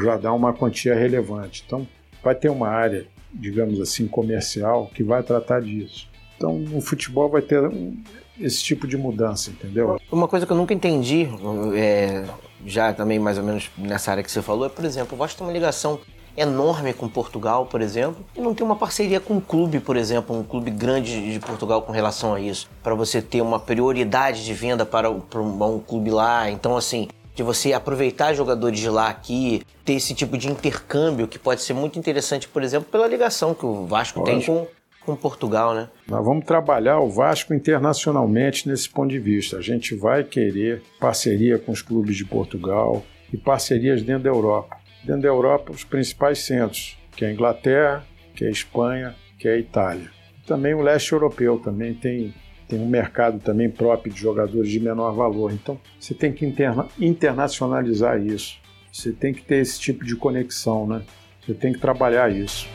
já 0.02 0.16
dá 0.16 0.32
uma 0.32 0.52
quantia 0.52 0.94
relevante. 0.94 1.64
Então, 1.66 1.86
vai 2.22 2.34
ter 2.34 2.48
uma 2.48 2.68
área, 2.68 3.06
digamos 3.32 3.80
assim, 3.80 4.06
comercial 4.06 4.88
que 4.94 5.02
vai 5.02 5.22
tratar 5.22 5.60
disso. 5.60 6.08
Então, 6.36 6.58
no 6.58 6.80
futebol 6.80 7.28
vai 7.28 7.42
ter 7.42 7.60
um, 7.60 7.96
esse 8.38 8.62
tipo 8.62 8.86
de 8.86 8.96
mudança, 8.96 9.50
entendeu? 9.50 10.00
Uma 10.10 10.28
coisa 10.28 10.46
que 10.46 10.52
eu 10.52 10.56
nunca 10.56 10.72
entendi, 10.72 11.28
é, 11.76 12.24
já 12.66 12.92
também 12.92 13.18
mais 13.18 13.38
ou 13.38 13.44
menos 13.44 13.70
nessa 13.76 14.10
área 14.10 14.22
que 14.22 14.30
você 14.30 14.42
falou, 14.42 14.66
é, 14.66 14.68
por 14.68 14.84
exemplo, 14.84 15.14
o 15.14 15.18
Vasco 15.18 15.38
tem 15.38 15.46
uma 15.46 15.52
ligação 15.52 16.00
enorme 16.36 16.92
com 16.92 17.08
Portugal, 17.08 17.66
por 17.66 17.80
exemplo, 17.80 18.24
e 18.36 18.40
não 18.40 18.54
tem 18.54 18.64
uma 18.64 18.76
parceria 18.76 19.20
com 19.20 19.34
um 19.34 19.40
clube, 19.40 19.80
por 19.80 19.96
exemplo, 19.96 20.36
um 20.36 20.42
clube 20.42 20.70
grande 20.70 21.32
de 21.32 21.40
Portugal 21.40 21.82
com 21.82 21.92
relação 21.92 22.34
a 22.34 22.40
isso, 22.40 22.68
para 22.82 22.94
você 22.94 23.20
ter 23.20 23.40
uma 23.40 23.58
prioridade 23.58 24.44
de 24.44 24.54
venda 24.54 24.86
para, 24.86 25.10
para 25.12 25.40
um 25.40 25.78
clube 25.78 26.10
lá. 26.10 26.50
Então, 26.50 26.76
assim, 26.76 27.08
de 27.34 27.42
você 27.42 27.72
aproveitar 27.72 28.34
jogadores 28.34 28.78
de 28.78 28.88
lá 28.88 29.08
aqui, 29.08 29.62
ter 29.84 29.94
esse 29.94 30.14
tipo 30.14 30.36
de 30.36 30.50
intercâmbio 30.50 31.28
que 31.28 31.38
pode 31.38 31.62
ser 31.62 31.72
muito 31.72 31.98
interessante, 31.98 32.48
por 32.48 32.62
exemplo, 32.62 32.88
pela 32.90 33.06
ligação 33.06 33.54
que 33.54 33.64
o 33.64 33.86
Vasco 33.86 34.22
tem 34.24 34.42
com, 34.42 34.66
com 35.04 35.16
Portugal, 35.16 35.74
né? 35.74 35.88
Nós 36.06 36.24
vamos 36.24 36.44
trabalhar 36.44 37.00
o 37.00 37.10
Vasco 37.10 37.54
internacionalmente 37.54 38.68
nesse 38.68 38.88
ponto 38.88 39.10
de 39.10 39.18
vista. 39.18 39.56
A 39.56 39.62
gente 39.62 39.94
vai 39.94 40.24
querer 40.24 40.82
parceria 41.00 41.58
com 41.58 41.72
os 41.72 41.82
clubes 41.82 42.16
de 42.16 42.24
Portugal 42.24 43.02
e 43.32 43.36
parcerias 43.36 44.02
dentro 44.02 44.24
da 44.24 44.30
Europa 44.30 44.81
dentro 45.04 45.22
da 45.22 45.28
Europa 45.28 45.72
os 45.72 45.84
principais 45.84 46.40
centros, 46.40 46.96
que 47.16 47.24
é 47.24 47.28
a 47.28 47.32
Inglaterra, 47.32 48.04
que 48.34 48.44
é 48.44 48.48
a 48.48 48.50
Espanha, 48.50 49.14
que 49.38 49.48
é 49.48 49.54
a 49.54 49.58
Itália. 49.58 50.10
Também 50.46 50.74
o 50.74 50.82
leste 50.82 51.12
europeu 51.12 51.58
também 51.58 51.94
tem, 51.94 52.34
tem 52.68 52.78
um 52.80 52.88
mercado 52.88 53.38
também 53.38 53.70
próprio 53.70 54.12
de 54.12 54.20
jogadores 54.20 54.70
de 54.70 54.80
menor 54.80 55.12
valor. 55.12 55.52
Então 55.52 55.78
você 55.98 56.14
tem 56.14 56.32
que 56.32 56.44
interna 56.44 56.86
internacionalizar 56.98 58.20
isso. 58.20 58.60
Você 58.92 59.12
tem 59.12 59.32
que 59.32 59.42
ter 59.42 59.56
esse 59.56 59.80
tipo 59.80 60.04
de 60.04 60.14
conexão, 60.16 60.86
né? 60.86 61.02
Você 61.44 61.54
tem 61.54 61.72
que 61.72 61.78
trabalhar 61.78 62.30
isso. 62.30 62.68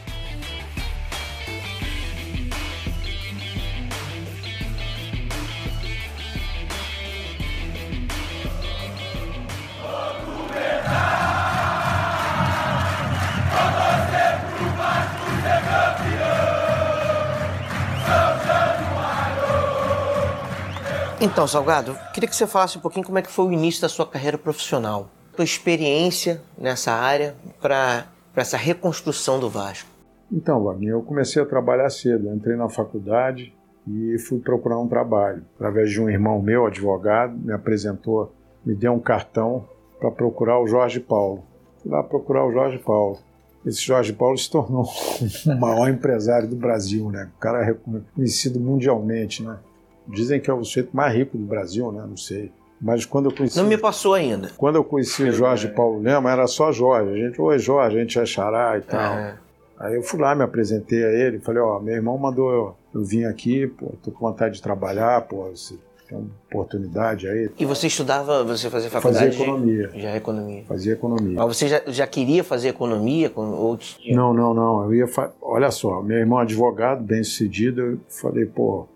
Então, 21.19 21.47
Salgado, 21.47 21.97
queria 22.13 22.29
que 22.29 22.35
você 22.35 22.45
falasse 22.45 22.77
um 22.77 22.81
pouquinho 22.81 23.03
como 23.03 23.17
é 23.17 23.23
que 23.23 23.31
foi 23.31 23.45
o 23.45 23.51
início 23.51 23.81
da 23.81 23.89
sua 23.89 24.05
carreira 24.05 24.37
profissional, 24.37 25.09
sua 25.35 25.43
experiência 25.43 26.41
nessa 26.55 26.91
área 26.91 27.35
para 27.59 28.05
essa 28.35 28.55
reconstrução 28.55 29.39
do 29.39 29.49
Vasco. 29.49 29.89
Então, 30.31 30.63
Wagner, 30.63 30.91
eu 30.91 31.01
comecei 31.01 31.41
a 31.41 31.45
trabalhar 31.45 31.89
cedo. 31.89 32.27
Eu 32.27 32.35
entrei 32.35 32.55
na 32.55 32.69
faculdade 32.69 33.51
e 33.87 34.19
fui 34.19 34.39
procurar 34.39 34.77
um 34.77 34.87
trabalho. 34.87 35.43
Através 35.55 35.89
de 35.89 35.99
um 35.99 36.07
irmão 36.07 36.39
meu, 36.39 36.67
advogado, 36.67 37.35
me 37.35 37.51
apresentou, 37.51 38.31
me 38.63 38.75
deu 38.75 38.93
um 38.93 38.99
cartão 38.99 39.65
para 39.99 40.11
procurar 40.11 40.59
o 40.59 40.67
Jorge 40.67 40.99
Paulo. 40.99 41.43
Fui 41.81 41.91
lá 41.91 42.03
procurar 42.03 42.45
o 42.45 42.51
Jorge 42.51 42.77
Paulo. 42.77 43.17
Esse 43.65 43.81
Jorge 43.81 44.13
Paulo 44.13 44.37
se 44.37 44.51
tornou 44.51 44.85
o 45.47 45.59
maior 45.59 45.89
empresário 45.89 46.47
do 46.47 46.55
Brasil, 46.55 47.09
né? 47.09 47.27
O 47.35 47.39
cara 47.39 47.63
é 47.63 47.65
reconhecido 47.65 48.59
mundialmente, 48.59 49.41
né? 49.41 49.57
Dizem 50.07 50.39
que 50.39 50.49
é 50.49 50.53
o 50.53 50.63
sujeito 50.63 50.95
mais 50.95 51.13
rico 51.13 51.37
do 51.37 51.45
Brasil, 51.45 51.91
né? 51.91 52.03
Não 52.07 52.17
sei. 52.17 52.51
Mas 52.79 53.05
quando 53.05 53.29
eu 53.29 53.35
conheci. 53.35 53.57
Não 53.57 53.65
me 53.65 53.77
passou 53.77 54.13
ainda. 54.13 54.51
Quando 54.55 54.75
eu 54.75 54.83
conheci 54.83 55.23
o 55.23 55.31
Jorge 55.31 55.67
Paulo 55.67 55.99
Lema, 55.99 56.31
era 56.31 56.45
só 56.47 56.71
Jorge. 56.71 57.11
A 57.11 57.25
gente, 57.25 57.41
oi 57.41 57.59
Jorge, 57.59 57.97
a 57.97 57.99
gente 57.99 58.19
é 58.19 58.25
xará 58.25 58.77
e 58.77 58.81
tal. 58.81 59.13
É. 59.13 59.37
Aí 59.79 59.95
eu 59.95 60.01
fui 60.01 60.19
lá, 60.19 60.33
me 60.33 60.43
apresentei 60.43 61.03
a 61.03 61.09
ele, 61.09 61.39
falei, 61.39 61.61
ó, 61.61 61.79
meu 61.79 61.93
irmão 61.93 62.17
mandou 62.17 62.51
eu, 62.51 62.75
eu 62.95 63.03
vim 63.03 63.25
aqui, 63.25 63.67
pô, 63.67 63.93
tô 64.01 64.09
com 64.09 64.27
vontade 64.27 64.55
de 64.55 64.61
trabalhar, 64.61 65.21
pô, 65.21 65.51
você 65.51 65.75
tem 66.09 66.17
uma 66.17 66.27
oportunidade 66.49 67.27
aí. 67.27 67.51
E 67.59 67.65
você 67.65 67.85
estudava, 67.85 68.43
você 68.43 68.71
fazia 68.71 68.89
faculdade? 68.89 69.25
Fazia 69.27 69.43
economia. 69.43 69.91
Já 69.93 70.09
é 70.09 70.17
economia. 70.17 70.63
Fazia 70.67 70.93
economia. 70.93 71.35
Mas 71.37 71.57
você 71.57 71.67
já, 71.67 71.81
já 71.85 72.07
queria 72.07 72.43
fazer 72.43 72.69
economia? 72.69 73.29
Com 73.29 73.51
outros... 73.51 73.99
Não, 74.09 74.33
não, 74.33 74.51
não. 74.51 74.83
Eu 74.85 74.95
ia. 74.95 75.07
Fa... 75.07 75.31
Olha 75.39 75.69
só, 75.69 76.01
meu 76.01 76.17
irmão 76.17 76.39
é 76.39 76.41
advogado, 76.41 77.03
bem 77.03 77.23
sucedido, 77.23 77.81
eu 77.81 77.99
falei, 78.09 78.45
pô, 78.45 78.87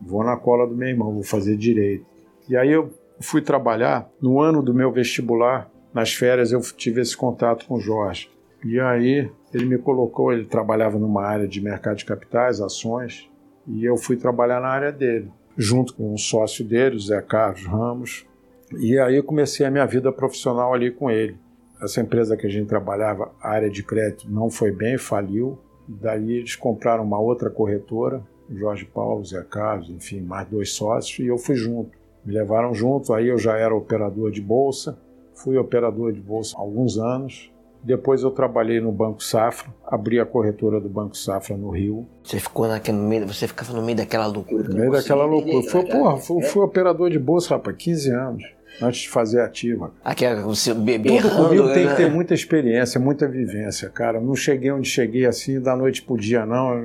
vou 0.00 0.24
na 0.24 0.36
cola 0.36 0.66
do 0.66 0.76
meu 0.76 0.88
irmão, 0.88 1.12
vou 1.12 1.22
fazer 1.22 1.56
direito. 1.56 2.06
E 2.48 2.56
aí 2.56 2.70
eu 2.70 2.90
fui 3.20 3.42
trabalhar 3.42 4.08
no 4.20 4.40
ano 4.40 4.62
do 4.62 4.72
meu 4.72 4.92
vestibular, 4.92 5.70
nas 5.92 6.12
férias 6.12 6.52
eu 6.52 6.60
tive 6.60 7.00
esse 7.00 7.16
contato 7.16 7.66
com 7.66 7.74
o 7.74 7.80
Jorge. 7.80 8.30
E 8.64 8.78
aí 8.80 9.30
ele 9.52 9.64
me 9.64 9.78
colocou, 9.78 10.32
ele 10.32 10.44
trabalhava 10.44 10.98
numa 10.98 11.24
área 11.24 11.46
de 11.46 11.60
mercado 11.60 11.96
de 11.96 12.04
capitais, 12.04 12.60
ações, 12.60 13.30
e 13.66 13.84
eu 13.84 13.96
fui 13.96 14.16
trabalhar 14.16 14.60
na 14.60 14.68
área 14.68 14.92
dele, 14.92 15.30
junto 15.56 15.94
com 15.94 16.12
um 16.12 16.18
sócio 16.18 16.64
dele, 16.64 16.96
o 16.96 17.00
Zé 17.00 17.20
Carlos 17.20 17.64
Ramos. 17.66 18.26
E 18.78 18.98
aí 18.98 19.16
eu 19.16 19.24
comecei 19.24 19.64
a 19.64 19.70
minha 19.70 19.86
vida 19.86 20.12
profissional 20.12 20.74
ali 20.74 20.90
com 20.90 21.10
ele. 21.10 21.36
Essa 21.80 22.00
empresa 22.00 22.36
que 22.36 22.46
a 22.46 22.50
gente 22.50 22.66
trabalhava, 22.66 23.30
a 23.40 23.50
área 23.50 23.70
de 23.70 23.82
crédito, 23.82 24.30
não 24.30 24.50
foi 24.50 24.72
bem, 24.72 24.98
faliu. 24.98 25.58
Daí 25.86 26.32
eles 26.32 26.56
compraram 26.56 27.04
uma 27.04 27.18
outra 27.18 27.48
corretora, 27.48 28.22
Jorge 28.50 28.84
Paulo, 28.84 29.24
Zé 29.24 29.42
Carlos, 29.42 29.90
enfim, 29.90 30.20
mais 30.20 30.48
dois 30.48 30.72
sócios, 30.72 31.18
e 31.18 31.26
eu 31.26 31.38
fui 31.38 31.56
junto. 31.56 31.90
Me 32.24 32.32
levaram 32.32 32.74
junto, 32.74 33.12
aí 33.12 33.28
eu 33.28 33.38
já 33.38 33.56
era 33.56 33.74
operador 33.74 34.30
de 34.30 34.40
bolsa, 34.40 34.98
fui 35.34 35.56
operador 35.56 36.12
de 36.12 36.20
bolsa 36.20 36.56
há 36.56 36.60
alguns 36.60 36.98
anos. 36.98 37.52
Depois 37.82 38.22
eu 38.22 38.30
trabalhei 38.30 38.80
no 38.80 38.90
Banco 38.90 39.22
Safra, 39.22 39.72
abri 39.86 40.18
a 40.18 40.26
corretora 40.26 40.80
do 40.80 40.88
Banco 40.88 41.16
Safra 41.16 41.56
no 41.56 41.70
Rio. 41.70 42.06
Você 42.24 42.40
ficou 42.40 42.66
naquele 42.66 42.98
meio, 42.98 43.26
você 43.26 43.46
ficava 43.46 43.72
no 43.72 43.82
meio 43.82 43.96
daquela 43.96 44.26
loucura. 44.26 44.68
No 44.68 44.76
meio 44.76 44.90
daquela 44.90 45.24
loucura. 45.24 45.62
Foi, 45.70 45.84
porra, 45.86 46.16
fui, 46.16 46.42
fui 46.42 46.62
operador 46.62 47.08
de 47.08 47.18
bolsa, 47.18 47.54
rapaz, 47.54 47.76
15 47.76 48.10
anos 48.10 48.57
antes 48.80 49.02
de 49.02 49.08
fazer 49.08 49.40
ativa. 49.40 49.92
Aqui 50.04 50.24
é 50.24 50.34
o 50.34 50.54
seu 50.54 50.74
bebê 50.74 51.20
Tudo 51.20 51.34
comigo 51.34 51.64
né? 51.64 51.74
tem 51.74 51.88
que 51.88 51.96
ter 51.96 52.10
muita 52.10 52.34
experiência, 52.34 53.00
muita 53.00 53.28
vivência, 53.28 53.88
cara. 53.90 54.20
Não 54.20 54.34
cheguei 54.34 54.70
onde 54.70 54.88
cheguei 54.88 55.26
assim 55.26 55.60
da 55.60 55.76
noite 55.76 56.02
pro 56.02 56.16
dia, 56.16 56.46
não. 56.46 56.76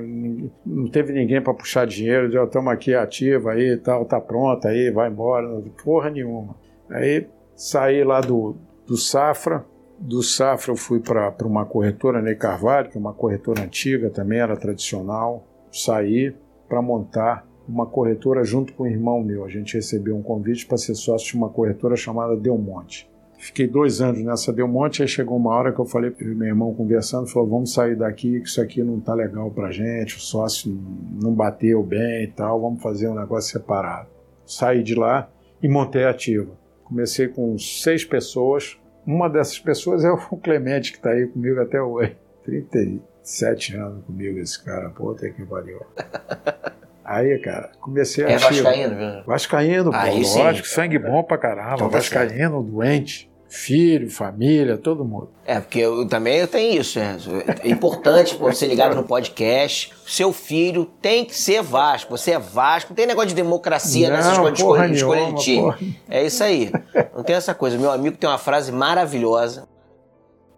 Não 0.66 0.88
teve 0.88 1.14
ninguém 1.14 1.42
para 1.42 1.54
puxar 1.54 1.86
dinheiro. 1.86 2.32
Já 2.32 2.44
estamos 2.44 2.72
aqui 2.72 2.94
ativa 2.94 3.52
aí, 3.52 3.78
tal, 3.78 4.06
tá 4.06 4.20
pronta 4.20 4.70
aí, 4.70 4.92
vai 4.92 5.10
embora. 5.10 5.48
Porra 5.84 6.10
nenhuma. 6.10 6.56
Aí 6.90 7.28
saí 7.56 8.04
lá 8.04 8.22
do, 8.22 8.56
do 8.88 8.98
Safra. 8.98 9.66
Do 10.00 10.22
Safra 10.22 10.72
eu 10.72 10.76
fui 10.76 11.00
para 11.00 11.34
uma 11.46 11.66
corretora, 11.66 12.22
Ney 12.22 12.36
Carvalho, 12.36 12.90
que 12.90 12.98
é 12.98 13.00
uma 13.00 13.14
corretora 13.14 13.62
antiga, 13.62 14.10
também 14.10 14.40
era 14.40 14.58
tradicional. 14.58 15.48
Saí 15.72 16.36
para 16.68 16.82
montar 16.82 17.46
uma 17.68 17.86
corretora 17.86 18.44
junto 18.44 18.74
com 18.74 18.84
o 18.84 18.88
irmão 18.88 19.22
meu. 19.24 19.46
A 19.46 19.50
gente 19.50 19.76
recebeu 19.76 20.16
um 20.16 20.22
convite 20.22 20.66
para 20.66 20.78
ser 20.78 20.96
sócio 20.96 21.28
de 21.28 21.38
uma 21.38 21.50
corretora 21.50 21.96
chamada 21.96 22.36
Delmonte. 22.36 23.10
Fiquei 23.38 23.68
dois 23.68 24.00
anos 24.00 24.24
nessa 24.24 24.54
Delmonte, 24.54 25.02
aí 25.02 25.08
chegou 25.08 25.36
uma 25.36 25.54
hora 25.54 25.74
que 25.74 25.80
eu 25.80 25.86
falei 25.86 26.10
para 26.10 26.26
meu 26.26 26.48
irmão 26.48 26.74
conversando, 26.74 27.28
falou, 27.28 27.50
vamos 27.50 27.74
sair 27.74 27.94
daqui, 27.94 28.40
que 28.40 28.48
isso 28.48 28.62
aqui 28.62 28.82
não 28.82 29.02
tá 29.02 29.14
legal 29.14 29.52
para 29.52 29.70
gente, 29.70 30.16
o 30.16 30.20
sócio 30.22 30.74
não 31.22 31.34
bateu 31.34 31.84
bem 31.84 32.24
e 32.24 32.28
tal, 32.28 32.62
vamos 32.62 32.82
fazer 32.82 33.10
um 33.10 33.16
negócio 33.16 33.52
separado. 33.52 34.08
Saí 34.46 34.82
de 34.82 34.96
lá 34.96 35.30
e 35.62 35.68
montei 35.68 36.06
a 36.06 36.12
ativa. 36.12 36.54
Comecei 36.86 37.28
com 37.28 37.58
seis 37.58 38.06
pessoas, 38.06 38.78
uma 39.06 39.30
dessas 39.30 39.60
pessoas 39.60 40.06
é 40.06 40.12
o 40.12 40.18
Clemente, 40.42 40.94
que 40.94 40.98
está 40.98 41.10
aí 41.10 41.28
comigo 41.28 41.60
até 41.60 41.82
hoje. 41.82 42.16
37 42.46 43.76
anos 43.76 44.06
comigo 44.06 44.40
esse 44.40 44.64
cara, 44.64 44.90
puta 44.90 45.30
que 45.30 45.46
pariu. 45.46 45.82
Aí, 47.04 47.38
cara, 47.40 47.72
comecei 47.82 48.26
a. 48.26 48.30
É 48.30 48.38
Vascaíno, 48.38 48.96
viu? 48.96 49.24
Vascaíno, 49.26 49.92
pô, 49.92 49.98
Aí, 49.98 50.24
lógico, 50.24 50.68
sim. 50.68 50.74
sangue 50.76 50.98
bom 50.98 51.22
pra 51.24 51.38
caramba. 51.38 51.76
Então, 51.76 51.90
tá 51.90 51.98
vascaíno, 51.98 52.64
doente. 52.64 53.30
Filho, 53.50 54.10
família, 54.10 54.78
todo 54.80 55.06
mundo. 55.06 55.30
É, 55.46 55.60
porque 55.60 55.78
eu 55.78 56.08
também 56.08 56.38
eu 56.40 56.48
tenho 56.48 56.82
isso. 56.82 56.98
É, 56.98 57.16
é 57.64 57.70
importante 57.70 58.36
você 58.36 58.66
ligado 58.66 58.96
no 58.96 59.04
podcast. 59.04 59.94
Seu 60.08 60.34
filho 60.34 60.86
tem 61.00 61.24
que 61.24 61.38
ser 61.38 61.62
Vasco. 61.62 62.18
Você 62.18 62.32
é 62.32 62.40
Vasco. 62.40 62.90
Não 62.90 62.96
tem 62.96 63.06
negócio 63.06 63.30
de 63.30 63.36
democracia 63.36 64.10
não, 64.10 64.16
nessas 64.18 64.38
coisas 64.40 64.58
de 64.58 64.64
escolha, 64.64 64.90
de 64.90 64.96
escolha 64.96 65.34
de 65.34 65.44
time. 65.44 65.62
Porra. 65.62 65.80
É 66.10 66.26
isso 66.26 66.44
aí. 66.44 66.72
Não 67.16 67.24
tem 67.24 67.36
essa 67.36 67.54
coisa. 67.54 67.78
Meu 67.78 67.92
amigo 67.92 68.18
tem 68.18 68.28
uma 68.28 68.40
frase 68.40 68.72
maravilhosa. 68.72 69.68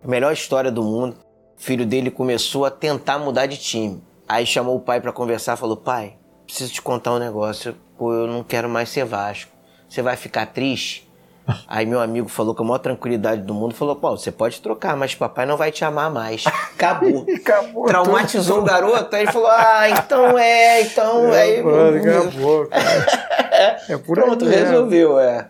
Melhor 0.01 0.31
história 0.31 0.71
do 0.71 0.81
mundo. 0.81 1.17
O 1.60 1.62
filho 1.62 1.86
dele 1.86 2.10
começou 2.10 2.63
a 2.63 2.71
tentar 2.71 3.19
mudar 3.19 3.45
de 3.45 3.58
time. 3.58 4.01
Aí 4.25 4.45
chamou 4.45 4.77
o 4.77 4.79
pai 4.79 5.01
para 5.01 5.12
conversar, 5.12 5.58
falou: 5.58 5.75
"Pai, 5.75 6.15
preciso 6.45 6.71
te 6.71 6.81
contar 6.81 7.13
um 7.13 7.19
negócio. 7.19 7.75
Pô, 7.97 8.13
eu 8.13 8.27
não 8.27 8.43
quero 8.43 8.69
mais 8.69 8.89
ser 8.89 9.05
Vasco. 9.05 9.51
Você 9.88 10.01
vai 10.01 10.15
ficar 10.15 10.47
triste? 10.47 11.05
Aí 11.67 11.86
meu 11.86 11.99
amigo 11.99 12.27
falou 12.27 12.55
com 12.55 12.63
a 12.63 12.65
maior 12.65 12.79
tranquilidade 12.79 13.41
do 13.41 13.53
mundo, 13.53 13.73
falou, 13.73 13.95
pô, 13.95 14.17
você 14.17 14.31
pode 14.31 14.62
trocar, 14.62 14.95
mas 14.97 15.13
papai 15.15 15.45
não 15.45 15.58
vai 15.58 15.71
te 15.71 15.86
amar 15.86 16.10
mais. 16.10 16.43
Acabou. 16.45 17.25
acabou 17.36 17.86
Traumatizou 17.86 18.58
tudo. 18.58 18.65
o 18.65 18.67
garoto, 18.67 19.15
aí 19.15 19.23
ele 19.23 19.31
falou, 19.31 19.49
ah, 19.49 19.89
então 19.89 20.38
é, 20.38 20.81
então 20.81 21.34
é. 21.34 21.41
Aí, 21.41 21.63
mano, 21.63 21.97
acabou, 21.97 22.67
cara. 22.67 23.36
É 23.88 23.95
por 23.97 24.17
Pronto, 24.17 24.43
aí 24.43 24.51
resolveu, 24.51 25.17
é. 25.17 25.49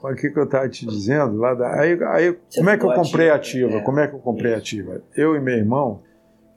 O 0.00 0.14
que, 0.14 0.30
que 0.30 0.38
eu 0.38 0.44
estava 0.44 0.68
te 0.68 0.86
dizendo? 0.86 1.38
Lá 1.38 1.54
da... 1.54 1.80
Aí, 1.80 1.98
aí 2.10 2.38
como 2.54 2.70
é 2.70 2.78
que 2.78 2.84
eu 2.84 2.92
comprei 2.92 3.30
ativa? 3.30 3.78
É. 3.78 3.80
Como 3.80 3.98
é 3.98 4.06
que 4.06 4.14
eu 4.14 4.20
comprei 4.20 4.54
ativa? 4.54 5.02
Eu 5.16 5.34
e 5.34 5.40
meu 5.40 5.56
irmão, 5.56 6.02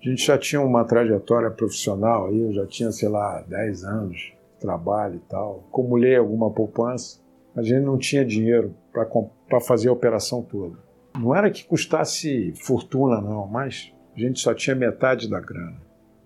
a 0.05 0.09
gente 0.09 0.23
já 0.23 0.37
tinha 0.37 0.61
uma 0.61 0.83
trajetória 0.83 1.49
profissional 1.49 2.27
aí, 2.27 2.39
eu 2.39 2.53
já 2.53 2.67
tinha, 2.67 2.91
sei 2.91 3.09
lá, 3.09 3.41
10 3.41 3.83
anos 3.83 4.17
de 4.17 4.59
trabalho 4.59 5.15
e 5.15 5.29
tal. 5.29 5.65
Acumulei 5.67 6.15
alguma 6.15 6.51
poupança, 6.51 7.19
a 7.55 7.63
gente 7.63 7.83
não 7.83 7.97
tinha 7.97 8.23
dinheiro 8.23 8.75
para 8.91 9.59
fazer 9.59 9.89
a 9.89 9.93
operação 9.93 10.43
toda. 10.43 10.77
Não 11.19 11.35
era 11.35 11.49
que 11.49 11.65
custasse 11.65 12.53
fortuna, 12.55 13.19
não, 13.19 13.47
mas 13.47 13.91
a 14.15 14.19
gente 14.19 14.39
só 14.39 14.53
tinha 14.53 14.75
metade 14.75 15.27
da 15.27 15.39
grana. 15.39 15.81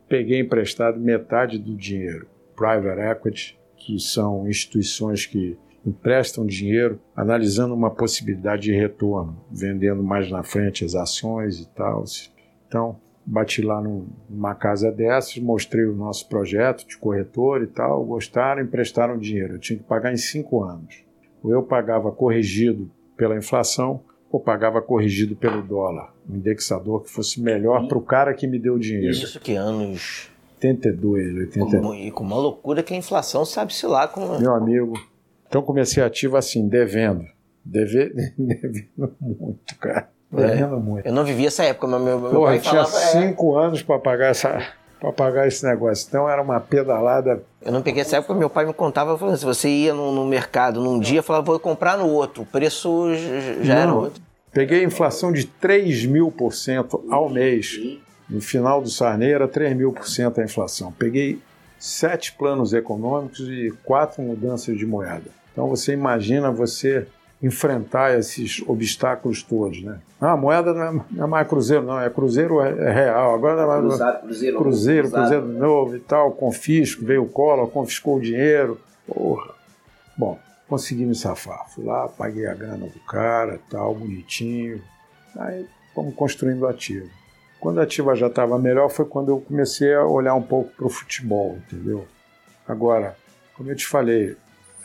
Peguei 0.09 0.41
emprestado 0.41 0.99
metade 0.99 1.57
do 1.57 1.73
dinheiro. 1.73 2.27
Private 2.57 2.99
equity, 2.99 3.59
que 3.77 3.97
são 3.97 4.45
instituições 4.45 5.25
que 5.25 5.57
emprestam 5.85 6.45
dinheiro 6.45 6.99
analisando 7.15 7.73
uma 7.73 7.89
possibilidade 7.89 8.63
de 8.63 8.73
retorno, 8.73 9.41
vendendo 9.49 10.03
mais 10.03 10.29
na 10.29 10.43
frente 10.43 10.83
as 10.83 10.95
ações 10.95 11.61
e 11.61 11.69
tal. 11.69 12.03
Então, 12.67 12.99
bati 13.29 13.61
lá 13.61 13.79
numa 13.79 14.55
casa 14.55 14.91
dessas, 14.91 15.37
mostrei 15.37 15.85
o 15.85 15.95
nosso 15.95 16.27
projeto 16.27 16.85
de 16.87 16.97
corretor 16.97 17.61
e 17.61 17.67
tal, 17.67 18.03
gostaram, 18.03 18.63
emprestaram 18.63 19.17
dinheiro. 19.19 19.55
Eu 19.55 19.59
tinha 19.59 19.77
que 19.77 19.85
pagar 19.85 20.11
em 20.11 20.17
cinco 20.17 20.63
anos. 20.63 21.03
Ou 21.43 21.51
eu 21.51 21.61
pagava 21.61 22.11
corrigido 22.11 22.89
pela 23.15 23.37
inflação, 23.37 24.01
ou 24.31 24.39
pagava 24.39 24.81
corrigido 24.81 25.35
pelo 25.35 25.61
dólar. 25.61 26.13
Um 26.27 26.37
indexador 26.37 27.03
que 27.03 27.11
fosse 27.11 27.39
melhor 27.39 27.87
para 27.87 27.97
o 27.97 28.01
cara 28.01 28.33
que 28.33 28.47
me 28.47 28.57
deu 28.57 28.75
o 28.75 28.79
dinheiro. 28.79 29.11
Isso 29.11 29.39
que 29.39 29.55
anos? 29.55 30.31
82, 30.55 31.35
82. 31.55 32.07
E 32.07 32.11
com 32.11 32.23
uma 32.23 32.35
loucura 32.35 32.81
que 32.81 32.93
a 32.93 32.97
inflação 32.97 33.45
sabe-se 33.45 33.85
lá 33.85 34.07
como... 34.07 34.39
Meu 34.39 34.53
amigo. 34.53 34.93
Então 35.47 35.61
comecei 35.61 36.01
ativo 36.01 36.35
assim, 36.35 36.67
devendo. 36.67 37.25
Deve, 37.63 38.09
devendo 38.37 39.15
muito, 39.21 39.77
cara. 39.79 40.09
É. 40.37 40.65
muito. 40.65 41.05
Eu 41.05 41.13
não 41.13 41.23
vivi 41.23 41.47
essa 41.47 41.63
época, 41.63 41.87
mas 41.87 42.01
meu, 42.01 42.19
meu 42.19 42.31
Porra, 42.31 42.51
pai 42.51 42.59
tinha 42.59 42.85
falava, 42.85 42.97
é. 42.97 43.21
cinco 43.21 43.59
é... 43.59 43.65
anos 43.65 43.81
para 43.81 43.99
pagar 43.99 44.27
essa 44.27 44.73
para 44.99 45.13
pagar 45.13 45.47
esse 45.47 45.65
negócio. 45.65 46.05
Então 46.07 46.29
era 46.29 46.41
uma 46.41 46.59
pedalada. 46.59 47.41
Eu 47.61 47.71
não 47.71 47.81
peguei 47.81 48.01
essa 48.01 48.17
época, 48.17 48.33
meu 48.33 48.49
pai 48.49 48.65
me 48.65 48.73
contava, 48.73 49.17
falando, 49.17 49.37
se 49.37 49.45
você 49.45 49.69
ia 49.69 49.93
no, 49.93 50.11
no 50.11 50.25
mercado 50.25 50.81
num 50.81 50.99
dia, 50.99 51.23
falava, 51.23 51.45
vou 51.45 51.59
comprar 51.59 51.97
no 51.97 52.07
outro. 52.07 52.43
O 52.43 52.45
preço 52.45 53.07
já 53.61 53.75
não, 53.75 53.81
era 53.81 53.93
outro. 53.93 54.21
Peguei 54.51 54.83
inflação 54.83 55.31
de 55.31 55.45
3 55.45 56.05
mil 56.05 56.31
por 56.31 56.53
cento 56.53 57.03
ao 57.09 57.29
mês. 57.29 57.79
No 58.29 58.41
final 58.41 58.81
do 58.81 58.89
Sarney 58.89 59.31
era 59.31 59.47
3 59.47 59.75
mil 59.75 59.93
por 59.93 60.07
cento 60.07 60.41
a 60.41 60.43
inflação. 60.43 60.91
Peguei 60.91 61.39
sete 61.79 62.33
planos 62.33 62.73
econômicos 62.73 63.39
e 63.39 63.73
quatro 63.83 64.21
mudanças 64.21 64.77
de 64.77 64.85
moeda. 64.85 65.31
Então 65.53 65.67
você 65.67 65.93
imagina 65.93 66.51
você 66.51 67.07
enfrentar 67.41 68.17
esses 68.17 68.61
obstáculos 68.67 69.41
todos, 69.41 69.81
né? 69.81 69.99
Ah, 70.19 70.33
a 70.33 70.37
moeda 70.37 70.73
não 70.73 71.05
é, 71.19 71.23
é 71.23 71.25
mais 71.25 71.47
cruzeiro, 71.47 71.83
não, 71.83 71.99
é 71.99 72.09
cruzeiro 72.09 72.59
é, 72.61 72.69
é 72.69 72.91
real. 72.91 73.33
Agora 73.35 73.61
é 73.61 73.65
mais 73.65 73.79
Cruzado, 73.81 74.21
cruzeiro, 74.21 74.57
cruzeiro, 74.57 75.01
cruzado. 75.09 75.21
cruzeiro 75.21 75.47
novo 75.47 75.95
e 75.95 75.99
tal, 75.99 76.31
confisco, 76.33 77.05
veio 77.05 77.23
o 77.23 77.29
Collor, 77.29 77.67
confiscou 77.69 78.17
o 78.17 78.21
dinheiro. 78.21 78.79
Porra. 79.07 79.53
Bom, 80.17 80.37
consegui 80.67 81.05
me 81.05 81.15
safar. 81.15 81.69
Fui 81.69 81.85
lá, 81.85 82.09
paguei 82.09 82.45
a 82.45 82.53
grana 82.53 82.87
do 82.87 82.99
cara, 83.01 83.59
tal, 83.69 83.95
bonitinho. 83.95 84.81
Aí 85.37 85.65
fomos 85.95 86.13
construindo 86.15 86.67
ativo. 86.67 87.09
Quando 87.59 87.79
a 87.79 87.83
ativa 87.83 88.15
já 88.15 88.27
estava 88.27 88.59
melhor 88.59 88.89
foi 88.89 89.05
quando 89.05 89.29
eu 89.29 89.39
comecei 89.39 89.93
a 89.93 90.05
olhar 90.05 90.33
um 90.35 90.41
pouco 90.41 90.71
para 90.75 90.85
o 90.85 90.89
futebol, 90.89 91.57
entendeu? 91.57 92.05
Agora, 92.67 93.15
como 93.55 93.69
eu 93.71 93.75
te 93.75 93.85
falei, 93.85 94.35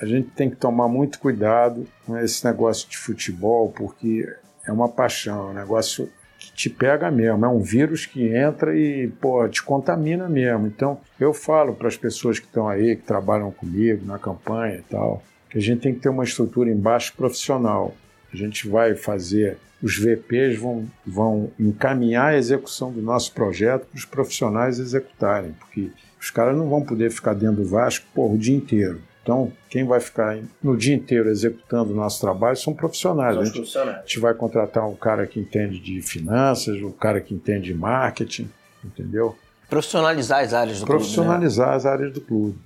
a 0.01 0.07
gente 0.07 0.29
tem 0.31 0.51
que 0.51 0.57
tomar 0.57 0.89
muito 0.89 1.19
cuidado 1.19 1.87
com 2.05 2.19
esse 2.19 2.45
negócio 2.45 2.89
de 2.89 2.97
futebol, 2.97 3.71
porque 3.71 4.29
é 4.67 4.73
uma 4.73 4.89
paixão, 4.89 5.49
é 5.49 5.51
um 5.51 5.55
negócio 5.55 6.11
que 6.39 6.53
te 6.53 6.69
pega 6.69 7.11
mesmo, 7.11 7.45
é 7.45 7.49
um 7.49 7.61
vírus 7.61 8.07
que 8.07 8.35
entra 8.35 8.77
e 8.77 9.09
pô, 9.21 9.49
te 9.49 9.63
contamina 9.63 10.29
mesmo. 10.29 10.67
Então, 10.67 11.01
eu 11.19 11.33
falo 11.33 11.75
para 11.75 11.89
as 11.89 11.97
pessoas 11.97 12.39
que 12.39 12.47
estão 12.47 12.69
aí, 12.69 12.97
que 12.97 13.03
trabalham 13.03 13.51
comigo 13.51 14.05
na 14.05 14.19
campanha 14.19 14.77
e 14.77 14.83
tal, 14.83 15.23
que 15.49 15.59
a 15.59 15.61
gente 15.61 15.81
tem 15.81 15.95
que 15.95 16.01
ter 16.01 16.09
uma 16.09 16.25
estrutura 16.25 16.71
embaixo 16.71 17.15
profissional. 17.17 17.95
A 18.33 18.37
gente 18.37 18.69
vai 18.69 18.95
fazer, 18.95 19.59
os 19.81 19.97
VPs 19.97 20.59
vão, 20.59 20.87
vão 21.07 21.51
encaminhar 21.59 22.33
a 22.33 22.37
execução 22.37 22.91
do 22.91 23.01
nosso 23.01 23.33
projeto 23.33 23.87
para 23.87 23.97
os 23.97 24.05
profissionais 24.05 24.79
executarem, 24.79 25.53
porque 25.53 25.91
os 26.21 26.31
caras 26.31 26.57
não 26.57 26.69
vão 26.69 26.83
poder 26.83 27.11
ficar 27.11 27.35
dentro 27.35 27.63
do 27.63 27.69
Vasco 27.69 28.07
por 28.13 28.33
o 28.33 28.39
dia 28.39 28.57
inteiro. 28.57 29.01
Então, 29.25 29.51
quem 29.71 29.87
vai 29.87 30.01
ficar 30.01 30.39
no 30.63 30.77
dia 30.77 30.95
inteiro 30.95 31.31
executando 31.31 31.95
o 31.95 31.97
nosso 31.97 32.21
trabalho 32.21 32.57
são 32.59 32.75
profissionais. 32.75 33.39
A 33.39 33.45
gente, 33.47 33.79
a 33.79 34.03
gente 34.05 34.21
vai 34.21 34.35
contratar 34.35 34.87
um 34.87 34.95
cara 34.95 35.27
que 35.27 35.41
entende 35.41 35.81
de 35.81 36.03
finanças, 36.03 36.77
um 36.83 36.93
cara 36.93 37.23
que 37.23 37.33
entende 37.33 37.73
de 37.73 37.75
marketing, 37.75 38.51
entendeu? 38.85 39.35
Profissionalizar 39.71 40.45
as 40.45 40.53
áreas 40.53 40.81
do 40.81 40.87
Profissionalizar 40.87 41.69
clube, 41.69 41.71
né? 41.71 41.77
as 41.77 41.87
áreas 41.87 42.13
do 42.13 42.21
clube. 42.21 42.59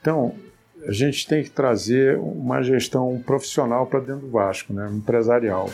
Então, 0.00 0.34
a 0.86 0.92
gente 0.92 1.28
tem 1.28 1.44
que 1.44 1.50
trazer 1.50 2.16
uma 2.16 2.62
gestão 2.62 3.22
profissional 3.26 3.86
para 3.86 4.00
dentro 4.00 4.22
do 4.22 4.30
Vasco, 4.30 4.72
né? 4.72 4.88
empresarial. 4.90 5.68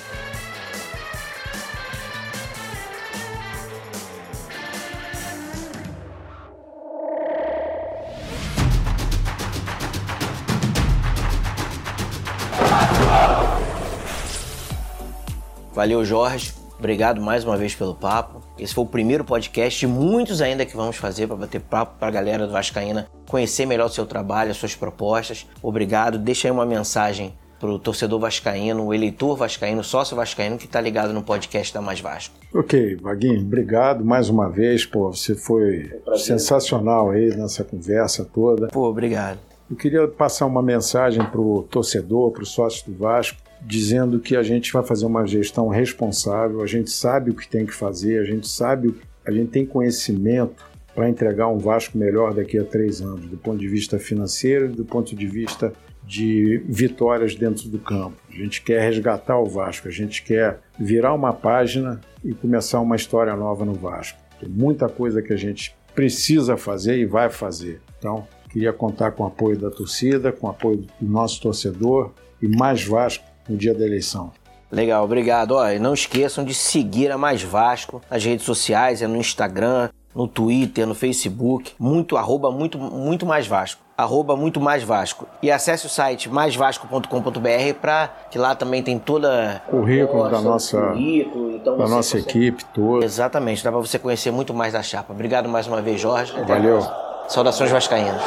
Valeu, 15.84 16.02
Jorge. 16.02 16.54
Obrigado 16.78 17.20
mais 17.20 17.44
uma 17.44 17.58
vez 17.58 17.74
pelo 17.74 17.94
papo. 17.94 18.40
Esse 18.58 18.72
foi 18.72 18.84
o 18.84 18.86
primeiro 18.86 19.22
podcast 19.22 19.78
de 19.78 19.86
muitos 19.86 20.40
ainda 20.40 20.64
que 20.64 20.74
vamos 20.74 20.96
fazer 20.96 21.26
para 21.26 21.36
bater 21.36 21.60
papo 21.60 21.98
para 21.98 22.08
a 22.08 22.10
galera 22.10 22.46
do 22.46 22.54
Vascaína 22.54 23.06
conhecer 23.28 23.66
melhor 23.66 23.84
o 23.84 23.90
seu 23.90 24.06
trabalho, 24.06 24.50
as 24.50 24.56
suas 24.56 24.74
propostas. 24.74 25.46
Obrigado. 25.62 26.16
Deixa 26.16 26.48
aí 26.48 26.50
uma 26.50 26.64
mensagem 26.64 27.34
para 27.60 27.68
o 27.68 27.78
torcedor 27.78 28.18
vascaíno, 28.18 28.86
o 28.86 28.94
eleitor 28.94 29.36
vascaíno, 29.36 29.84
sócio 29.84 30.16
vascaíno 30.16 30.56
que 30.56 30.64
está 30.64 30.80
ligado 30.80 31.12
no 31.12 31.22
podcast 31.22 31.74
da 31.74 31.82
Mais 31.82 32.00
Vasco. 32.00 32.34
Ok, 32.54 32.96
Vaguinho, 32.96 33.42
obrigado 33.42 34.02
mais 34.02 34.30
uma 34.30 34.48
vez. 34.48 34.86
Pô, 34.86 35.12
você 35.12 35.34
foi 35.34 36.00
sensacional 36.16 37.10
aí 37.10 37.28
nessa 37.36 37.62
conversa 37.62 38.24
toda. 38.24 38.68
Pô, 38.68 38.88
obrigado. 38.88 39.38
Eu 39.70 39.76
queria 39.76 40.08
passar 40.08 40.46
uma 40.46 40.62
mensagem 40.62 41.22
para 41.24 41.40
o 41.40 41.62
torcedor, 41.62 42.30
para 42.30 42.42
o 42.42 42.46
sócio 42.46 42.90
do 42.90 42.96
Vasco, 42.96 43.36
dizendo 43.64 44.20
que 44.20 44.36
a 44.36 44.42
gente 44.42 44.72
vai 44.72 44.84
fazer 44.84 45.06
uma 45.06 45.26
gestão 45.26 45.68
responsável, 45.68 46.62
a 46.62 46.66
gente 46.66 46.90
sabe 46.90 47.30
o 47.30 47.34
que 47.34 47.48
tem 47.48 47.64
que 47.64 47.74
fazer, 47.74 48.20
a 48.20 48.24
gente 48.24 48.46
sabe, 48.46 48.94
a 49.24 49.32
gente 49.32 49.50
tem 49.50 49.64
conhecimento 49.64 50.64
para 50.94 51.08
entregar 51.08 51.48
um 51.48 51.58
Vasco 51.58 51.98
melhor 51.98 52.34
daqui 52.34 52.58
a 52.58 52.64
três 52.64 53.00
anos, 53.00 53.26
do 53.26 53.36
ponto 53.36 53.58
de 53.58 53.66
vista 53.66 53.98
financeiro 53.98 54.68
do 54.68 54.84
ponto 54.84 55.16
de 55.16 55.26
vista 55.26 55.72
de 56.06 56.62
vitórias 56.68 57.34
dentro 57.34 57.68
do 57.68 57.78
campo. 57.78 58.16
A 58.30 58.36
gente 58.36 58.62
quer 58.62 58.80
resgatar 58.82 59.38
o 59.38 59.46
Vasco, 59.46 59.88
a 59.88 59.90
gente 59.90 60.22
quer 60.22 60.60
virar 60.78 61.14
uma 61.14 61.32
página 61.32 62.00
e 62.22 62.34
começar 62.34 62.80
uma 62.80 62.94
história 62.94 63.34
nova 63.34 63.64
no 63.64 63.72
Vasco. 63.72 64.18
Tem 64.38 64.48
muita 64.48 64.88
coisa 64.88 65.22
que 65.22 65.32
a 65.32 65.36
gente 65.36 65.74
precisa 65.94 66.56
fazer 66.56 66.98
e 66.98 67.06
vai 67.06 67.30
fazer. 67.30 67.80
Então, 67.98 68.26
queria 68.50 68.72
contar 68.72 69.12
com 69.12 69.24
o 69.24 69.26
apoio 69.26 69.56
da 69.58 69.70
torcida, 69.70 70.30
com 70.30 70.46
o 70.46 70.50
apoio 70.50 70.84
do 71.00 71.08
nosso 71.08 71.40
torcedor 71.40 72.12
e 72.42 72.46
mais 72.46 72.84
Vasco 72.84 73.24
no 73.48 73.56
dia 73.56 73.74
da 73.74 73.84
eleição. 73.84 74.30
Legal, 74.70 75.04
obrigado. 75.04 75.52
Ó, 75.52 75.68
e 75.70 75.78
não 75.78 75.94
esqueçam 75.94 76.44
de 76.44 76.52
seguir 76.54 77.10
a 77.12 77.18
Mais 77.18 77.42
Vasco 77.42 78.02
nas 78.10 78.24
redes 78.24 78.44
sociais, 78.44 79.02
é 79.02 79.06
no 79.06 79.16
Instagram, 79.16 79.88
no 80.14 80.26
Twitter, 80.26 80.86
no 80.86 80.94
Facebook, 80.94 81.72
muito 81.78 82.16
arroba 82.16 82.50
muito 82.50 82.78
muito 82.78 83.24
mais 83.26 83.46
Vasco, 83.46 83.80
arroba 83.96 84.34
muito 84.36 84.60
mais 84.60 84.82
Vasco. 84.82 85.26
E 85.42 85.50
acesse 85.50 85.86
o 85.86 85.88
site 85.88 86.28
maisvasco.com.br 86.28 87.74
para 87.80 88.08
que 88.30 88.38
lá 88.38 88.54
também 88.54 88.82
tem 88.82 88.98
toda 88.98 89.62
currículo 89.68 90.28
da 90.30 90.40
nossa 90.40 90.80
currículo, 90.88 91.50
então 91.56 91.76
da 91.76 91.86
nossa 91.88 92.16
consegue- 92.18 92.46
equipe 92.48 92.64
toda. 92.66 93.04
Exatamente, 93.04 93.62
dá 93.62 93.70
para 93.70 93.80
você 93.80 93.98
conhecer 93.98 94.30
muito 94.30 94.52
mais 94.54 94.72
da 94.72 94.82
chapa. 94.82 95.12
Obrigado 95.12 95.48
mais 95.48 95.66
uma 95.66 95.80
vez, 95.82 96.00
Jorge. 96.00 96.32
Até 96.36 96.54
Valeu. 96.54 96.80
Saudações 97.28 97.70
vascaínas. 97.70 98.22